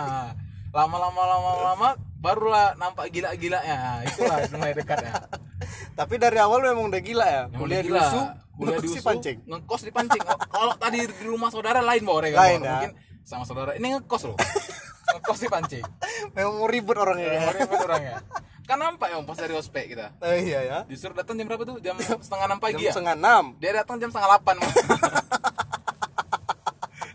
lama-lama 0.77 1.23
lama-lama 1.25 1.89
barulah 2.21 2.77
nampak 2.77 3.09
gila-gilanya 3.09 4.05
itulah 4.05 4.45
mulai 4.53 4.77
dekat 4.77 4.99
ya. 5.01 5.13
Tapi 5.99 6.15
dari 6.21 6.37
awal 6.37 6.61
memang 6.61 6.93
udah 6.93 7.01
gila 7.01 7.25
ya? 7.25 7.43
Yang 7.49 7.57
kuliah 7.57 7.81
udah 7.81 7.81
di 7.81 7.89
gila. 7.89 8.05
USU 8.05 8.21
kuliah 8.57 8.79
di 8.81 8.89
USU 8.93 9.01
pancing? 9.01 9.39
ngekos 9.49 9.83
di 9.89 9.93
pancing. 9.93 10.23
Oh, 10.29 10.39
kalau 10.53 10.75
tadi 10.77 10.99
di 11.09 11.25
rumah 11.25 11.49
saudara 11.49 11.81
lain 11.81 12.03
bawa 12.05 12.21
ya 12.29 12.37
kan 12.37 12.41
Lain, 12.45 12.61
ya. 12.61 12.69
mungkin 12.77 12.93
sama 13.25 13.45
saudara. 13.49 13.73
Ini 13.73 13.87
ngekos 13.97 14.23
loh. 14.29 14.37
Ngekos 15.17 15.39
di 15.39 15.49
pancing. 15.49 15.85
Memang 16.37 16.55
mau 16.61 16.69
ribut 16.69 16.97
orangnya 16.99 17.31
ya. 17.31 17.41
Ribet 17.57 17.81
orangnya. 17.81 18.17
Kan 18.67 18.77
nampak 18.83 19.15
ya 19.15 19.23
pas 19.23 19.39
dari 19.39 19.55
ospek 19.55 19.85
kita. 19.95 20.13
Eh, 20.21 20.51
iya 20.51 20.61
ya. 20.67 20.79
Disuruh 20.85 21.15
datang 21.17 21.39
jam 21.39 21.47
berapa 21.47 21.63
tuh? 21.65 21.79
Jam 21.81 21.95
setengah 22.03 22.47
enam 22.53 22.59
pagi 22.59 22.83
jam 22.85 22.91
ya? 22.91 22.93
setengah 22.93 23.15
enam. 23.17 23.45
Dia 23.63 23.71
datang 23.81 23.97
jam 24.03 24.11
setengah 24.11 24.29
delapan 24.35 24.55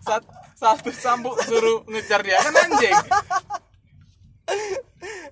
Sat, 0.01 0.23
satu 0.61 0.93
sambuk 0.93 1.41
suruh 1.41 1.81
ngejar 1.89 2.21
dia. 2.21 2.37
Kan 2.37 2.53
anjing. 2.53 2.97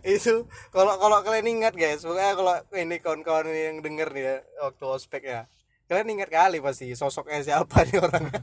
Itu 0.02 0.50
kalau 0.74 0.98
kalau 0.98 1.22
kalian 1.22 1.62
ingat 1.62 1.78
guys 1.78 2.02
pokoknya 2.02 2.34
kalau 2.34 2.56
ini 2.74 2.96
kawan-kawan 2.98 3.46
yang 3.54 3.78
denger 3.86 4.10
nih 4.10 4.24
ya 4.26 4.36
waktu 4.66 4.84
ospek 4.90 5.22
ya 5.28 5.42
kalian 5.86 6.18
ingat 6.18 6.30
kali 6.32 6.58
pasti 6.64 6.94
sosoknya 6.96 7.44
siapa 7.44 7.84
nih 7.84 8.00
orangnya 8.00 8.42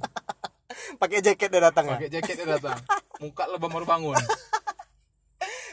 pakai 1.00 1.24
jaket 1.24 1.48
dia 1.48 1.62
datang 1.62 1.86
ya? 1.88 1.96
Pakai 1.98 2.10
jaket 2.12 2.36
dia 2.42 2.48
datang. 2.58 2.78
Muka 3.22 3.48
lebam 3.48 3.72
baru 3.72 3.86
bangun. 3.88 4.16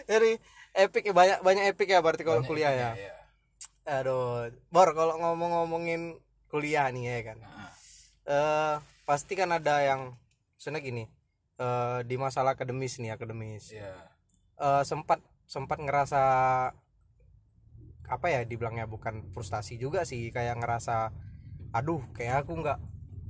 Jadi 0.10 0.40
epic 0.74 1.04
ya 1.12 1.14
banyak 1.14 1.40
banyak 1.44 1.64
epic 1.76 1.88
ya 1.92 2.00
berarti 2.02 2.24
kalau 2.26 2.42
kuliah 2.44 2.72
ya. 2.74 2.90
itunya, 2.96 3.12
iya. 3.12 3.16
aduh 4.02 4.52
bor 4.74 4.90
kalau 4.96 5.16
ngomong-ngomongin 5.20 6.18
kuliah 6.50 6.90
nih 6.90 7.04
ya 7.04 7.20
kan. 7.34 7.38
Nah, 7.40 7.72
eh 8.28 8.76
pasti 9.04 9.34
kan 9.36 9.52
ada 9.52 9.84
yang 9.84 10.02
misalnya 10.64 10.80
gini 10.80 11.04
eh 11.60 12.00
di 12.08 12.16
masalah 12.16 12.56
akademis 12.56 13.04
nih 13.04 13.20
akademis. 13.20 13.76
Iya. 13.76 13.92
Eh, 14.64 14.84
sempat 14.88 15.20
sempat 15.44 15.76
ngerasa 15.84 16.24
apa 18.08 18.28
ya 18.32 18.48
dibilangnya 18.48 18.88
bukan 18.88 19.28
frustasi 19.36 19.76
juga 19.76 20.08
sih 20.08 20.32
kayak 20.32 20.64
ngerasa 20.64 21.12
aduh 21.76 22.00
kayak 22.16 22.48
aku 22.48 22.64
nggak 22.64 22.80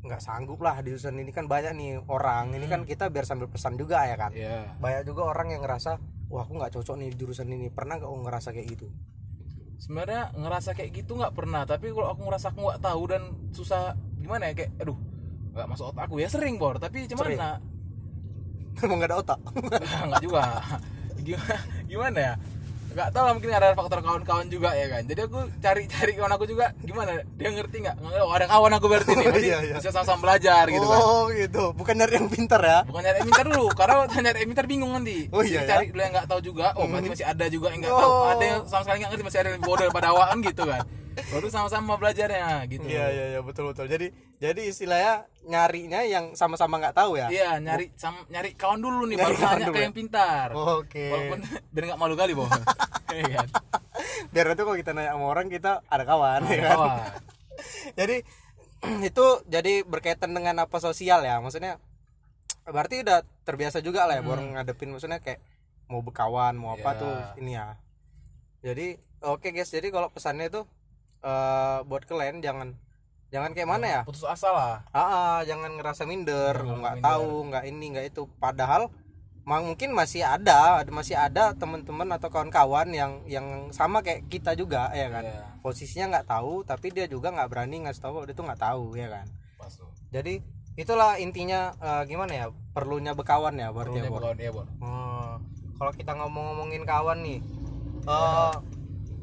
nggak 0.05 0.21
sanggup 0.21 0.61
lah 0.61 0.77
di 0.85 0.93
jurusan 0.93 1.17
ini. 1.17 1.33
Kan 1.33 1.49
banyak 1.49 1.73
nih 1.73 1.91
orang 2.05 2.53
ini 2.53 2.69
kan 2.69 2.85
kita 2.85 3.09
biar 3.09 3.25
sambil 3.25 3.49
pesan 3.49 3.81
juga 3.81 4.05
ya 4.05 4.13
kan. 4.13 4.29
Iya. 4.29 4.77
banyak 4.77 5.09
juga 5.09 5.33
orang 5.33 5.57
yang 5.57 5.65
ngerasa 5.65 5.97
wah 6.29 6.45
aku 6.45 6.53
nggak 6.61 6.69
cocok 6.77 6.95
nih 7.01 7.09
di 7.11 7.17
jurusan 7.17 7.49
ini. 7.49 7.73
Pernah 7.73 7.97
nggak 7.97 8.13
aku 8.13 8.19
ngerasa 8.29 8.49
kayak 8.53 8.67
gitu? 8.77 8.93
Sebenarnya 9.81 10.37
ngerasa 10.37 10.77
kayak 10.77 11.01
gitu 11.01 11.17
nggak 11.17 11.33
pernah 11.33 11.65
tapi 11.65 11.89
kalau 11.89 12.13
aku 12.13 12.29
ngerasa 12.29 12.53
aku 12.53 12.61
nggak 12.61 12.81
tahu 12.85 13.01
dan 13.09 13.23
susah 13.57 13.97
gimana 14.21 14.53
ya 14.53 14.63
kayak 14.63 14.71
aduh 14.79 14.95
nggak 15.53 15.67
masuk 15.69 15.85
otak 15.89 16.03
aku 16.05 16.17
ya 16.17 16.27
sering 16.27 16.57
bor. 16.57 16.75
Tapi 16.75 17.05
Sering. 17.05 17.37
gimana 17.37 17.61
emang 18.83 18.97
nggak 18.97 19.09
ada 19.09 19.17
otak? 19.19 19.39
Nggak 20.09 20.21
juga. 20.21 20.41
Gimana 21.15 21.55
gimana 21.85 22.19
ya? 22.19 22.35
Nggak 22.93 23.09
tahu 23.09 23.23
lah 23.25 23.33
mungkin 23.33 23.49
ada 23.49 23.73
faktor 23.73 23.99
kawan-kawan 24.01 24.45
juga 24.49 24.69
ya 24.73 24.85
kan. 24.87 25.01
Jadi 25.01 25.19
aku 25.23 25.39
cari-cari 25.57 26.11
kawan 26.13 26.29
aku 26.31 26.45
juga 26.45 26.73
gimana? 26.77 27.21
Dia 27.33 27.49
ngerti 27.49 27.77
nggak? 27.81 27.95
Oh, 28.21 28.29
ada 28.29 28.45
kawan 28.45 28.69
aku 28.73 28.85
berarti 28.85 29.13
nih 29.13 29.25
Oh, 29.33 29.37
iya, 29.39 29.57
iya. 29.63 29.75
bisa 29.77 29.89
sama-sama 29.89 30.19
belajar 30.25 30.65
gitu 30.67 30.85
kan. 30.85 30.99
Oh 30.99 31.25
gitu. 31.29 31.63
Bukan 31.73 31.93
nyari 31.95 32.13
yang 32.17 32.29
pintar 32.29 32.61
ya? 32.61 32.79
Bukan 32.85 33.01
nyari 33.01 33.17
emitter 33.21 33.45
dulu. 33.49 33.65
Karena 33.73 33.93
kalau 33.95 34.21
nyari 34.21 34.39
emitter 34.41 34.65
bingung 34.65 34.91
nanti. 34.93 35.25
Oh, 35.29 35.41
iya, 35.41 35.65
Jadi 35.65 35.69
cari 35.69 35.85
dulu 35.89 36.01
yang 36.01 36.13
nggak 36.13 36.27
tahu 36.29 36.39
juga. 36.43 36.65
Oh 36.77 36.85
berarti 36.85 37.09
masih 37.09 37.25
ada 37.25 37.45
juga 37.45 37.67
yang 37.69 37.81
nggak 37.81 37.93
Oh. 37.93 38.01
tahu 38.01 38.13
ada 38.29 38.43
yang 38.45 38.61
sama 38.65 38.81
sekali 38.85 38.97
nggak 39.01 39.11
ngerti 39.13 39.25
masih 39.25 39.39
ada 39.41 39.49
yang 39.49 39.61
bodoh 39.61 39.83
daripada 39.85 40.07
awak 40.13 40.27
kan 40.33 40.39
gitu 40.41 40.63
kan 40.65 40.81
baru 41.29 41.47
sama-sama 41.47 41.95
belajarnya 41.95 42.65
gitu 42.65 42.83
Iya 42.83 43.05
iya 43.07 43.25
iya 43.31 43.39
betul 43.39 43.69
betul. 43.69 43.85
Jadi 43.85 44.09
jadi 44.37 44.61
istilahnya 44.63 45.13
nyarinya 45.43 46.01
yang 46.03 46.33
sama-sama 46.33 46.77
nggak 46.77 46.93
tahu 46.93 47.15
ya. 47.15 47.27
Iya, 47.27 47.57
nyari 47.57 47.91
sam- 47.93 48.25
nyari 48.27 48.53
kawan 48.53 48.79
dulu 48.79 49.05
nih, 49.05 49.17
Nyari 49.17 49.33
baru 49.33 49.43
nanya 49.43 49.57
dulu 49.61 49.71
ke 49.71 49.79
ya? 49.79 49.85
yang 49.85 49.95
pintar. 49.95 50.47
Oke. 50.53 51.05
Walaupun 51.07 51.39
biar 51.73 51.83
nggak 51.87 51.99
malu 51.99 52.15
kali, 52.15 52.31
Boh. 52.33 52.47
Iya 53.13 53.25
kan? 53.29 53.47
Biar 54.29 54.45
itu 54.49 54.63
kalau 54.63 54.75
kita 54.75 54.91
nanya 54.91 55.13
sama 55.13 55.25
orang 55.27 55.47
kita 55.47 55.71
ada 55.85 56.03
kawan 56.03 56.41
ya 56.43 56.57
kan. 56.57 56.69
Kawan. 56.73 56.97
jadi 57.99 58.15
itu 59.09 59.25
jadi 59.47 59.73
berkaitan 59.83 60.31
dengan 60.31 60.55
apa 60.59 60.77
sosial 60.77 61.21
ya. 61.21 61.37
Maksudnya 61.37 61.77
berarti 62.63 63.03
udah 63.03 63.21
terbiasa 63.43 63.79
juga 63.79 64.03
lah 64.03 64.17
ya 64.17 64.23
orang 64.23 64.55
ngadepin 64.55 64.87
maksudnya 64.89 65.19
kayak 65.19 65.43
mau 65.85 65.99
berkawan 65.99 66.55
mau 66.55 66.73
apa 66.73 66.89
Ya. 66.89 66.99
tuh 66.99 67.15
ini 67.37 67.51
ya. 67.53 67.75
Jadi 68.61 68.87
oke 69.21 69.51
guys, 69.51 69.67
jadi 69.67 69.87
kalau 69.87 70.07
pesannya 70.07 70.47
itu 70.47 70.63
eh 71.23 71.79
buat 71.87 72.03
kalian 72.03 72.43
jangan 72.43 72.75
jangan 73.33 73.51
kayak 73.57 73.69
mana 73.69 73.85
ya? 73.89 74.01
Putus 74.05 74.27
asa 74.27 74.53
lah. 74.53 74.75
Ah, 74.93 75.01
ah, 75.01 75.37
jangan 75.41 75.73
ngerasa 75.79 76.05
minder, 76.05 76.53
nggak 76.53 77.01
tahu, 77.01 77.49
nggak 77.49 77.65
ini, 77.65 77.85
nggak 77.97 78.05
itu. 78.13 78.29
Padahal 78.37 78.93
mungkin 79.43 79.91
masih 79.91 80.21
ada, 80.21 80.85
masih 80.93 81.17
ada 81.17 81.57
teman-teman 81.57 82.07
atau 82.13 82.29
kawan-kawan 82.29 82.93
yang 82.93 83.25
yang 83.25 83.73
sama 83.73 84.05
kayak 84.05 84.29
kita 84.29 84.53
juga, 84.53 84.93
ya 84.93 85.09
kan. 85.09 85.25
Iya. 85.25 85.43
Posisinya 85.65 86.05
nggak 86.19 86.27
tahu, 86.29 86.61
tapi 86.61 86.93
dia 86.93 87.09
juga 87.09 87.33
nggak 87.33 87.49
berani 87.49 87.89
ngasih 87.89 88.03
tahu, 88.05 88.29
dia 88.29 88.37
tuh 88.37 88.45
nggak 88.45 88.61
tahu, 88.61 88.93
ya 89.01 89.09
kan. 89.09 89.25
Pas 89.57 89.73
tuh. 89.73 89.89
Jadi 90.13 90.37
itulah 90.77 91.17
intinya 91.17 91.73
eh, 91.81 92.03
gimana 92.05 92.37
ya, 92.37 92.45
perlunya 92.77 93.17
berkawan 93.17 93.57
ya, 93.57 93.73
berarti 93.73 93.97
ya. 93.97 94.13
Perlunya 94.13 94.53
kalau 95.73 95.99
kita 95.99 96.13
ngomong-ngomongin 96.15 96.85
kawan 96.85 97.19
nih, 97.25 97.39
eh 98.07 98.53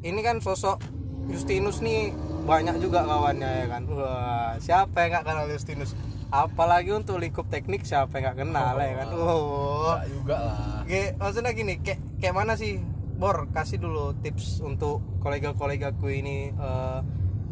ini 0.02 0.21
kan 0.21 0.42
sosok 0.42 0.83
Justinus 1.30 1.78
nih 1.80 2.10
banyak 2.44 2.76
juga 2.82 3.06
kawannya 3.06 3.50
ya 3.64 3.66
kan. 3.70 3.82
Wah, 3.87 4.52
siapa 4.58 4.96
yang 5.06 5.10
nggak 5.16 5.25
kenal 5.26 5.46
Justinus? 5.49 5.94
Apalagi 6.30 6.94
untuk 6.94 7.18
lingkup 7.18 7.50
teknik 7.50 7.82
siapa 7.82 8.18
yang 8.18 8.30
nggak 8.30 8.38
kenal 8.46 8.75
ya 8.78 8.92
kan. 9.02 9.06
Oh, 9.14 9.94
Enggak 9.94 10.06
juga 10.10 10.37
lah. 10.38 10.82
Oke, 10.82 11.02
maksudnya 11.18 11.52
gini, 11.54 11.75
kayak 11.82 11.99
kayak 12.18 12.34
mana 12.34 12.54
sih? 12.54 12.78
Bor, 13.20 13.52
kasih 13.52 13.76
dulu 13.76 14.16
tips 14.25 14.64
untuk 14.64 15.04
kolega-kolegaku 15.20 16.08
ini 16.08 16.56
eh, 16.56 16.99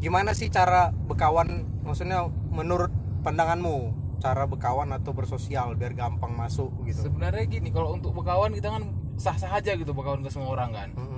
gimana 0.00 0.32
sih 0.32 0.48
cara 0.48 0.88
berkawan 0.94 1.68
maksudnya 1.84 2.24
menurut 2.48 2.88
pandanganmu 3.20 3.92
cara 4.18 4.48
berkawan 4.50 4.90
atau 4.96 5.12
bersosial 5.14 5.76
biar 5.76 5.92
gampang 5.94 6.34
masuk 6.34 6.72
gitu. 6.86 7.06
Sebenarnya 7.06 7.44
gini, 7.46 7.68
kalau 7.70 7.94
untuk 7.94 8.16
berkawan 8.16 8.54
kita 8.56 8.72
kan 8.72 8.90
sah-sah 9.18 9.50
aja 9.58 9.74
gitu 9.74 9.90
berkawan 9.94 10.22
ke 10.22 10.30
semua 10.30 10.54
orang 10.54 10.70
kan. 10.74 10.88
Mm-mm. 10.94 11.17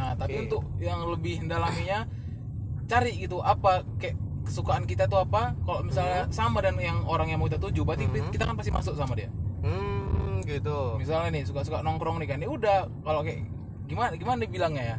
Nah, 0.00 0.16
tapi 0.16 0.32
Oke. 0.34 0.42
untuk 0.48 0.62
yang 0.80 1.04
lebih 1.04 1.44
mendalaminya 1.44 2.08
cari 2.88 3.12
gitu 3.14 3.38
apa 3.38 3.84
kayak 4.00 4.16
kesukaan 4.42 4.82
kita 4.82 5.04
tuh 5.04 5.20
apa. 5.20 5.52
Kalau 5.60 5.84
misalnya 5.84 6.24
Hmm. 6.24 6.32
sama 6.32 6.58
dan 6.58 6.74
yang 6.74 7.04
orang 7.04 7.28
yang 7.28 7.36
mau 7.36 7.46
kita 7.46 7.60
tuju, 7.60 7.84
berarti 7.84 8.08
kita 8.32 8.42
kan 8.42 8.56
pasti 8.56 8.72
masuk 8.72 8.96
sama 8.96 9.12
dia. 9.12 9.28
Hmm, 9.60 10.40
gitu. 10.42 10.96
Misalnya 10.96 11.28
nih 11.30 11.44
suka-suka 11.44 11.84
nongkrong 11.84 12.16
nih 12.16 12.26
kan, 12.26 12.38
ya 12.40 12.48
udah 12.48 12.88
kalau 13.00 13.20
kayak 13.20 13.44
gimana 13.84 14.16
gimana 14.16 14.48
bilangnya 14.48 14.84
ya? 14.86 14.98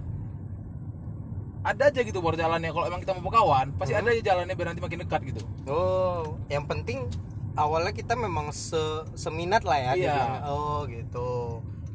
Ada 1.61 1.89
aja 1.89 2.01
gitu 2.01 2.21
bor 2.21 2.33
jalannya 2.33 2.69
kalau 2.69 2.85
emang 2.85 3.01
kita 3.01 3.13
mau 3.13 3.21
berkawan, 3.23 3.73
pasti 3.75 3.93
Hmm. 3.93 4.01
ada 4.01 4.09
aja 4.11 4.21
jalannya 4.23 4.53
biar 4.53 4.67
nanti 4.69 4.81
makin 4.81 4.99
dekat 4.99 5.21
gitu. 5.25 5.41
Oh, 5.65 6.37
yang 6.47 6.65
penting 6.65 7.05
awalnya 7.53 7.91
kita 7.91 8.13
memang 8.15 8.49
se 8.49 8.77
seminat 9.13 9.61
lah 9.61 9.77
ya. 9.77 9.91
Iya. 9.91 10.13
dibilangnya. 10.13 10.41
Oh, 10.47 10.79
gitu. 10.85 11.29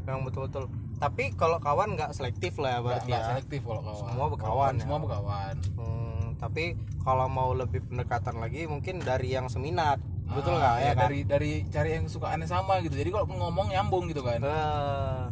Memang 0.04 0.22
betul-betul. 0.22 0.70
Tapi 0.97 1.25
kalau 1.33 1.59
kawan 1.59 1.93
nggak 1.93 2.11
selektif 2.11 2.57
lah 2.57 2.71
ya 2.71 2.81
berarti 2.81 3.11
ya. 3.11 3.21
selektif 3.26 3.61
kalau 3.62 3.83
kawan. 3.83 4.00
Semua 4.03 4.26
berkawan 4.29 4.73
ya. 4.73 4.83
Semua 4.83 4.99
berkawan. 4.99 5.55
Hmm, 5.76 6.25
tapi 6.37 6.65
kalau 7.00 7.26
mau 7.26 7.52
lebih 7.52 7.85
pendekatan 7.85 8.37
lagi 8.37 8.65
mungkin 8.65 8.99
dari 8.99 9.28
yang 9.30 9.47
seminat. 9.47 10.00
Betul 10.26 10.56
Ah, 10.56 10.59
nggak 10.59 10.75
ya, 10.76 10.91
kan? 10.91 11.00
dari 11.02 11.19
dari 11.23 11.52
cari 11.69 11.91
yang 11.93 12.06
sukaannya 12.06 12.47
sama 12.47 12.80
gitu. 12.80 12.95
Jadi 12.95 13.11
kalau 13.11 13.26
ngomong 13.28 13.69
nyambung 13.69 14.09
gitu 14.09 14.21
kan. 14.21 14.41
Eh, 14.41 15.23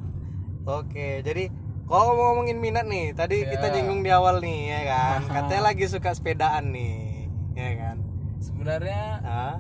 Oke, 0.65 1.21
jadi 1.21 1.53
kalau 1.85 2.05
mau 2.11 2.33
ngomongin 2.33 2.57
minat 2.57 2.85
nih, 2.85 3.13
tadi 3.13 3.37
Ya. 3.39 3.53
kita 3.53 3.69
nyinggung 3.71 4.01
di 4.01 4.09
awal 4.09 4.41
nih 4.41 4.61
ya 4.67 4.81
kan. 4.87 5.19
Katanya 5.37 5.63
lagi 5.67 5.85
suka 5.85 6.11
sepedaan 6.11 6.71
nih, 6.71 7.29
ya 7.53 7.71
kan. 7.75 7.97
Sebenarnya 8.39 9.03
Ah, 9.21 9.57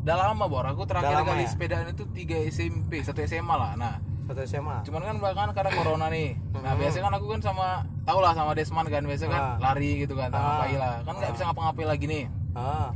udah 0.00 0.16
lama 0.20 0.44
bor 0.46 0.62
aku 0.64 0.84
terakhir 0.84 1.10
lama 1.16 1.28
kali 1.28 1.42
ya? 1.42 1.48
sepedaan 1.48 1.86
itu 1.88 2.04
3 2.04 2.44
SMP 2.46 3.00
satu 3.00 3.22
SMA 3.22 3.54
lah 3.54 3.72
nah 3.74 3.94
satu 4.24 4.40
SMA. 4.42 4.76
cuman 4.82 5.00
kan 5.02 5.16
belakangan 5.18 5.50
karena 5.52 5.70
corona 5.72 6.06
nih 6.08 6.32
nah 6.54 6.72
biasanya 6.72 7.04
kan 7.04 7.14
aku 7.14 7.26
kan 7.28 7.40
sama 7.40 7.66
tau 8.02 8.18
lah 8.18 8.32
sama 8.32 8.52
Desman 8.52 8.86
kan 8.86 9.02
biasa 9.02 9.24
kan 9.26 9.42
Ah. 9.52 9.56
lari 9.62 10.00
gitu 10.00 10.14
kan 10.14 10.28
sama 10.28 10.48
Ah. 10.60 10.66
Lah 10.66 10.94
kan 11.02 11.14
nggak 11.14 11.28
Ah. 11.28 11.34
bisa 11.34 11.42
ngapa-ngapain 11.44 11.88
lagi 11.88 12.06
nih 12.06 12.24
Ah, 12.52 12.88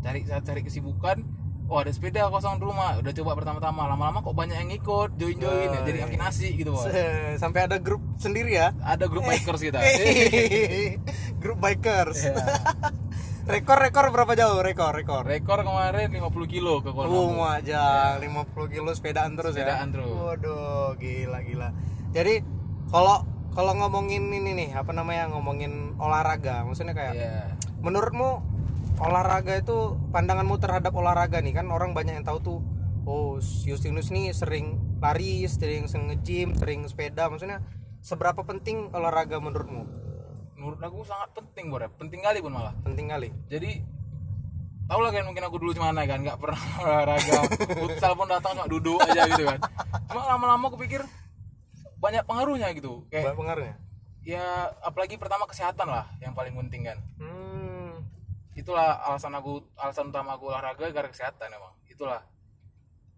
cari 0.00 0.20
cari 0.24 0.60
kesibukan 0.60 1.24
oh 1.64 1.78
ada 1.78 1.88
sepeda 1.88 2.28
kosong 2.28 2.58
di 2.58 2.64
rumah 2.64 2.92
udah 2.94 3.12
coba 3.14 3.32
pertama-tama 3.34 3.88
lama-lama 3.88 4.20
kok 4.20 4.34
banyak 4.34 4.52
yang 4.54 4.68
ikut 4.70 5.16
join 5.16 5.38
join 5.38 5.64
ya 5.66 5.80
jadi 5.80 5.96
iya. 5.96 6.04
makin 6.04 6.20
asik 6.22 6.52
gitu 6.54 6.76
se- 6.76 6.92
sampai 7.38 7.64
ada 7.64 7.78
grup 7.78 8.04
sendiri 8.14 8.52
ya. 8.54 8.76
ada 8.78 9.06
grup 9.06 9.24
bikers 9.24 9.62
kita 9.62 9.80
grup 11.40 11.56
bikers. 11.58 12.28
Iya. 13.44 13.52
Rekor-rekor 13.52 14.08
berapa 14.08 14.32
jauh? 14.32 14.58
Rekor, 14.58 14.96
rekor. 14.96 15.22
rekor 15.22 15.60
kemarin 15.60 16.08
50 16.08 16.24
kilo 16.48 16.80
ke 16.80 16.88
Kuala 16.90 17.06
Oh, 17.06 17.28
Lumpur. 17.28 17.44
aja 17.46 18.16
50 18.16 18.72
kilo 18.72 18.90
sepedaan 18.90 19.36
terus 19.36 19.52
ya. 19.52 19.68
Sepedaan 19.68 19.88
terus. 19.92 20.08
Waduh, 20.08 20.96
gila 20.96 21.44
gila. 21.44 21.68
Jadi 22.10 22.40
kalau 22.88 23.20
kalau 23.52 23.76
ngomongin 23.76 24.32
ini 24.32 24.50
nih, 24.50 24.70
apa 24.72 24.90
namanya? 24.90 25.30
ngomongin 25.30 25.94
olahraga, 25.96 26.64
maksudnya 26.64 26.90
kayak 26.90 27.14
Iya. 27.14 27.36
menurutmu 27.78 28.40
olahraga 28.96 29.54
itu 29.54 29.76
pandanganmu 30.08 30.56
terhadap 30.56 30.90
olahraga 30.90 31.38
nih 31.38 31.52
kan 31.52 31.66
orang 31.68 31.92
banyak 31.92 32.14
yang 32.14 32.24
tahu 32.24 32.38
tuh 32.38 32.58
oh 33.04 33.36
Justinus 33.38 34.08
nih 34.08 34.32
sering 34.32 34.80
lari, 34.98 35.44
sering 35.44 35.84
sering 35.84 36.08
nge-gym, 36.08 36.56
sering 36.56 36.88
sepeda, 36.88 37.28
maksudnya 37.28 37.60
seberapa 38.00 38.40
penting 38.40 38.88
olahraga 38.90 39.36
menurutmu? 39.36 39.84
Menurut 40.64 40.80
aku 40.80 41.04
sangat 41.04 41.28
penting 41.30 41.68
bor 41.68 41.78
ya. 41.78 41.92
penting 41.92 42.18
kali 42.18 42.40
pun 42.40 42.48
malah 42.50 42.72
Penting 42.80 43.06
kali. 43.06 43.28
jadi 43.46 43.84
tau 44.84 45.00
lah 45.00 45.10
kan 45.10 45.24
mungkin 45.24 45.40
aku 45.42 45.56
dulu 45.58 45.72
gimana 45.72 46.04
kan 46.04 46.20
nggak 46.20 46.36
pernah 46.36 46.60
olahraga 46.82 47.40
futsal 47.74 48.12
pun 48.14 48.26
datang 48.26 48.52
cuma 48.54 48.64
duduk 48.66 49.00
aja 49.02 49.24
gitu 49.26 49.44
kan 49.46 49.60
cuma 50.06 50.22
lama-lama 50.26 50.64
aku 50.66 50.76
pikir 50.78 51.00
banyak 51.96 52.20
pengaruhnya 52.22 52.68
gitu 52.72 53.00
kayak 53.08 53.24
Banyak 53.26 53.38
pengaruhnya. 53.38 53.74
ya 54.20 54.44
apalagi 54.80 55.16
pertama 55.16 55.44
kesehatan 55.44 55.84
lah 55.86 56.08
yang 56.18 56.32
paling 56.32 56.52
penting 56.58 56.84
kan 56.84 57.00
Hmm. 57.16 58.04
itulah 58.54 59.00
alasan 59.02 59.32
aku 59.32 59.60
alasan 59.74 60.08
utama 60.08 60.36
aku 60.36 60.48
olahraga 60.48 60.84
karena 60.86 61.08
kesehatan 61.08 61.48
emang 61.50 61.72
itulah 61.86 62.24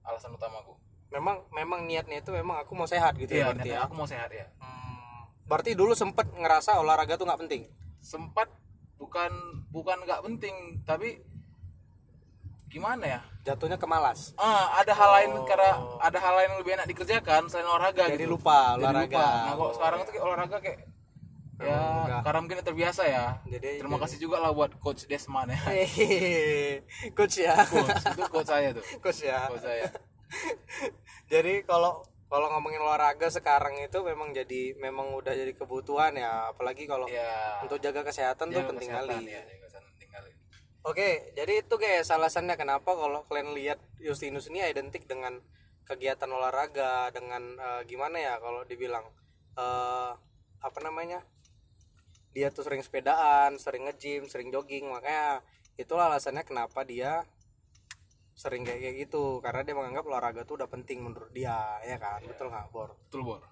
alasan 0.03 0.31
utamaku 0.33 0.75
Memang 1.07 1.39
memang 1.51 1.83
niatnya 1.83 2.19
itu 2.19 2.31
memang 2.31 2.59
aku 2.59 2.75
mau 2.75 2.83
sehat 2.85 3.15
gitu 3.15 3.31
ya 3.33 3.39
iya 3.41 3.47
berarti 3.49 3.63
niatnya 3.65 3.79
ya. 3.79 3.87
aku 3.87 3.95
mau 3.95 4.07
sehat 4.07 4.27
ya. 4.29 4.47
Berarti 5.47 5.73
dulu 5.73 5.95
sempet 5.95 6.27
ngerasa 6.29 6.77
olahraga 6.77 7.15
tuh 7.15 7.25
nggak 7.25 7.41
penting. 7.43 7.63
sempat 7.99 8.47
bukan 8.97 9.33
bukan 9.69 9.99
nggak 10.01 10.23
penting 10.23 10.55
tapi 10.83 11.19
gimana 12.67 13.05
ya 13.05 13.21
Jatuhnya 13.43 13.75
ke 13.75 13.85
malas. 13.85 14.31
ah 14.37 14.75
ada 14.75 14.91
hal 14.91 15.11
lain 15.13 15.31
karena 15.45 15.71
ada 15.99 16.19
hal 16.19 16.35
lain 16.35 16.49
yang 16.51 16.61
lebih 16.61 16.73
enak 16.75 16.87
dikerjakan 16.87 17.47
selain 17.47 17.63
olahraga 17.65 18.07
Jadi 18.07 18.23
gitu. 18.23 18.35
lupa 18.35 18.75
Jadi 18.75 18.81
olahraga. 18.81 19.19
lupa. 19.19 19.27
nah 19.43 19.55
kok 19.55 19.71
sekarang 19.73 19.99
tuh 20.01 20.13
kayak 20.13 20.25
olahraga 20.25 20.57
kayak 20.61 20.79
ya 21.57 21.81
udah. 22.05 22.21
karena 22.23 22.39
mungkin 22.41 22.59
terbiasa 22.61 23.03
ya 23.07 23.25
Jadi- 23.45 23.79
terima 23.81 23.99
kasih 23.99 24.19
juga 24.19 24.37
lah 24.39 24.51
buat 24.51 24.71
coach 24.77 25.03
Desman 25.05 25.49
ya 25.49 25.59
Hehehe. 25.65 26.85
Coach 27.19 27.37
ya. 27.39 27.55
coach 27.65 27.91
itu 28.05 28.23
coach 28.29 28.47
saya 28.47 28.69
tuh 28.71 28.85
Coach 28.99 29.21
ya. 29.21 29.39
coach 29.49 29.63
saya 29.63 29.87
Jadi 31.33 31.63
kalau 31.63 32.07
kalau 32.27 32.51
ngomongin 32.51 32.83
olahraga 32.83 33.31
sekarang 33.31 33.79
itu 33.79 34.03
memang 34.03 34.35
jadi 34.35 34.75
memang 34.83 35.15
udah 35.15 35.31
jadi 35.31 35.53
kebutuhan 35.55 36.19
ya, 36.19 36.51
apalagi 36.51 36.85
kalau 36.91 37.07
ya 37.07 37.62
untuk 37.62 37.79
jaga 37.79 38.03
kesehatan 38.03 38.51
tuh 38.51 38.62
jaga 38.62 38.71
penting 38.75 38.91
kali. 38.91 39.31
ya, 39.31 39.43
jaga 39.47 39.67
Oke, 40.87 41.35
jadi 41.35 41.67
itu 41.67 41.75
guys 41.83 42.15
alasannya 42.15 42.55
kenapa 42.55 42.95
kalau 42.95 43.27
kalian 43.27 43.59
lihat 43.59 43.83
Justinus 43.99 44.47
ini 44.47 44.62
identik 44.62 45.11
dengan 45.11 45.43
kegiatan 45.83 46.31
olahraga, 46.31 47.11
dengan 47.11 47.59
eh, 47.59 47.83
gimana 47.91 48.23
ya 48.23 48.39
kalau 48.39 48.62
dibilang 48.62 49.03
eh, 49.59 50.11
apa 50.62 50.79
namanya? 50.87 51.27
Dia 52.31 52.55
tuh 52.55 52.62
sering 52.62 52.87
sepedaan, 52.87 53.59
sering 53.59 53.91
nge-gym, 53.91 54.31
sering 54.31 54.55
jogging, 54.55 54.87
makanya 54.87 55.43
itulah 55.75 56.07
alasannya 56.07 56.47
kenapa 56.47 56.87
dia 56.87 57.27
sering 58.37 58.62
kayak 58.62 58.81
kayak 58.85 58.96
gitu. 59.09 59.40
Karena 59.40 59.64
dia 59.64 59.75
menganggap 59.75 60.05
olahraga 60.05 60.44
tuh 60.44 60.61
udah 60.61 60.68
penting 60.68 61.01
menurut 61.01 61.33
dia 61.33 61.57
ya 61.83 61.96
kan? 61.96 62.20
Betul 62.22 62.53
nggak 62.53 62.68
bor? 62.70 62.94
Betul 63.09 63.25
bor. 63.25 63.42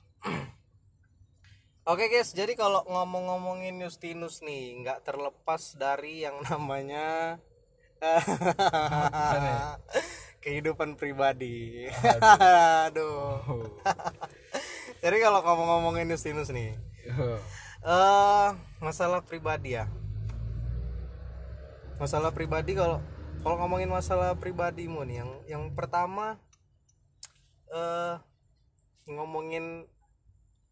Oke 1.84 2.08
guys, 2.08 2.32
jadi 2.32 2.56
kalau 2.56 2.80
ngomong-ngomongin 2.88 3.76
Justinus 3.76 4.40
nih, 4.40 4.72
nggak 4.80 5.04
terlepas 5.04 5.76
dari 5.76 6.24
yang 6.24 6.40
namanya 6.48 7.36
kehidupan 10.44 10.96
pribadi. 10.96 11.88
Aduh. 12.88 13.40
Jadi 15.04 15.16
kalau 15.20 15.44
kamu 15.44 15.62
ngomongin 15.68 16.08
Justinus 16.08 16.48
nih, 16.48 16.72
eh 17.84 18.48
masalah 18.80 19.20
pribadi 19.20 19.76
ya. 19.76 19.84
Masalah 22.00 22.32
pribadi 22.32 22.72
kalau 22.72 23.04
kalau 23.44 23.60
ngomongin 23.60 23.92
masalah 23.92 24.32
pribadimu 24.40 25.04
nih, 25.04 25.20
yang 25.20 25.30
yang 25.44 25.64
pertama 25.76 26.40
eh 27.68 28.16
ngomongin 29.04 29.84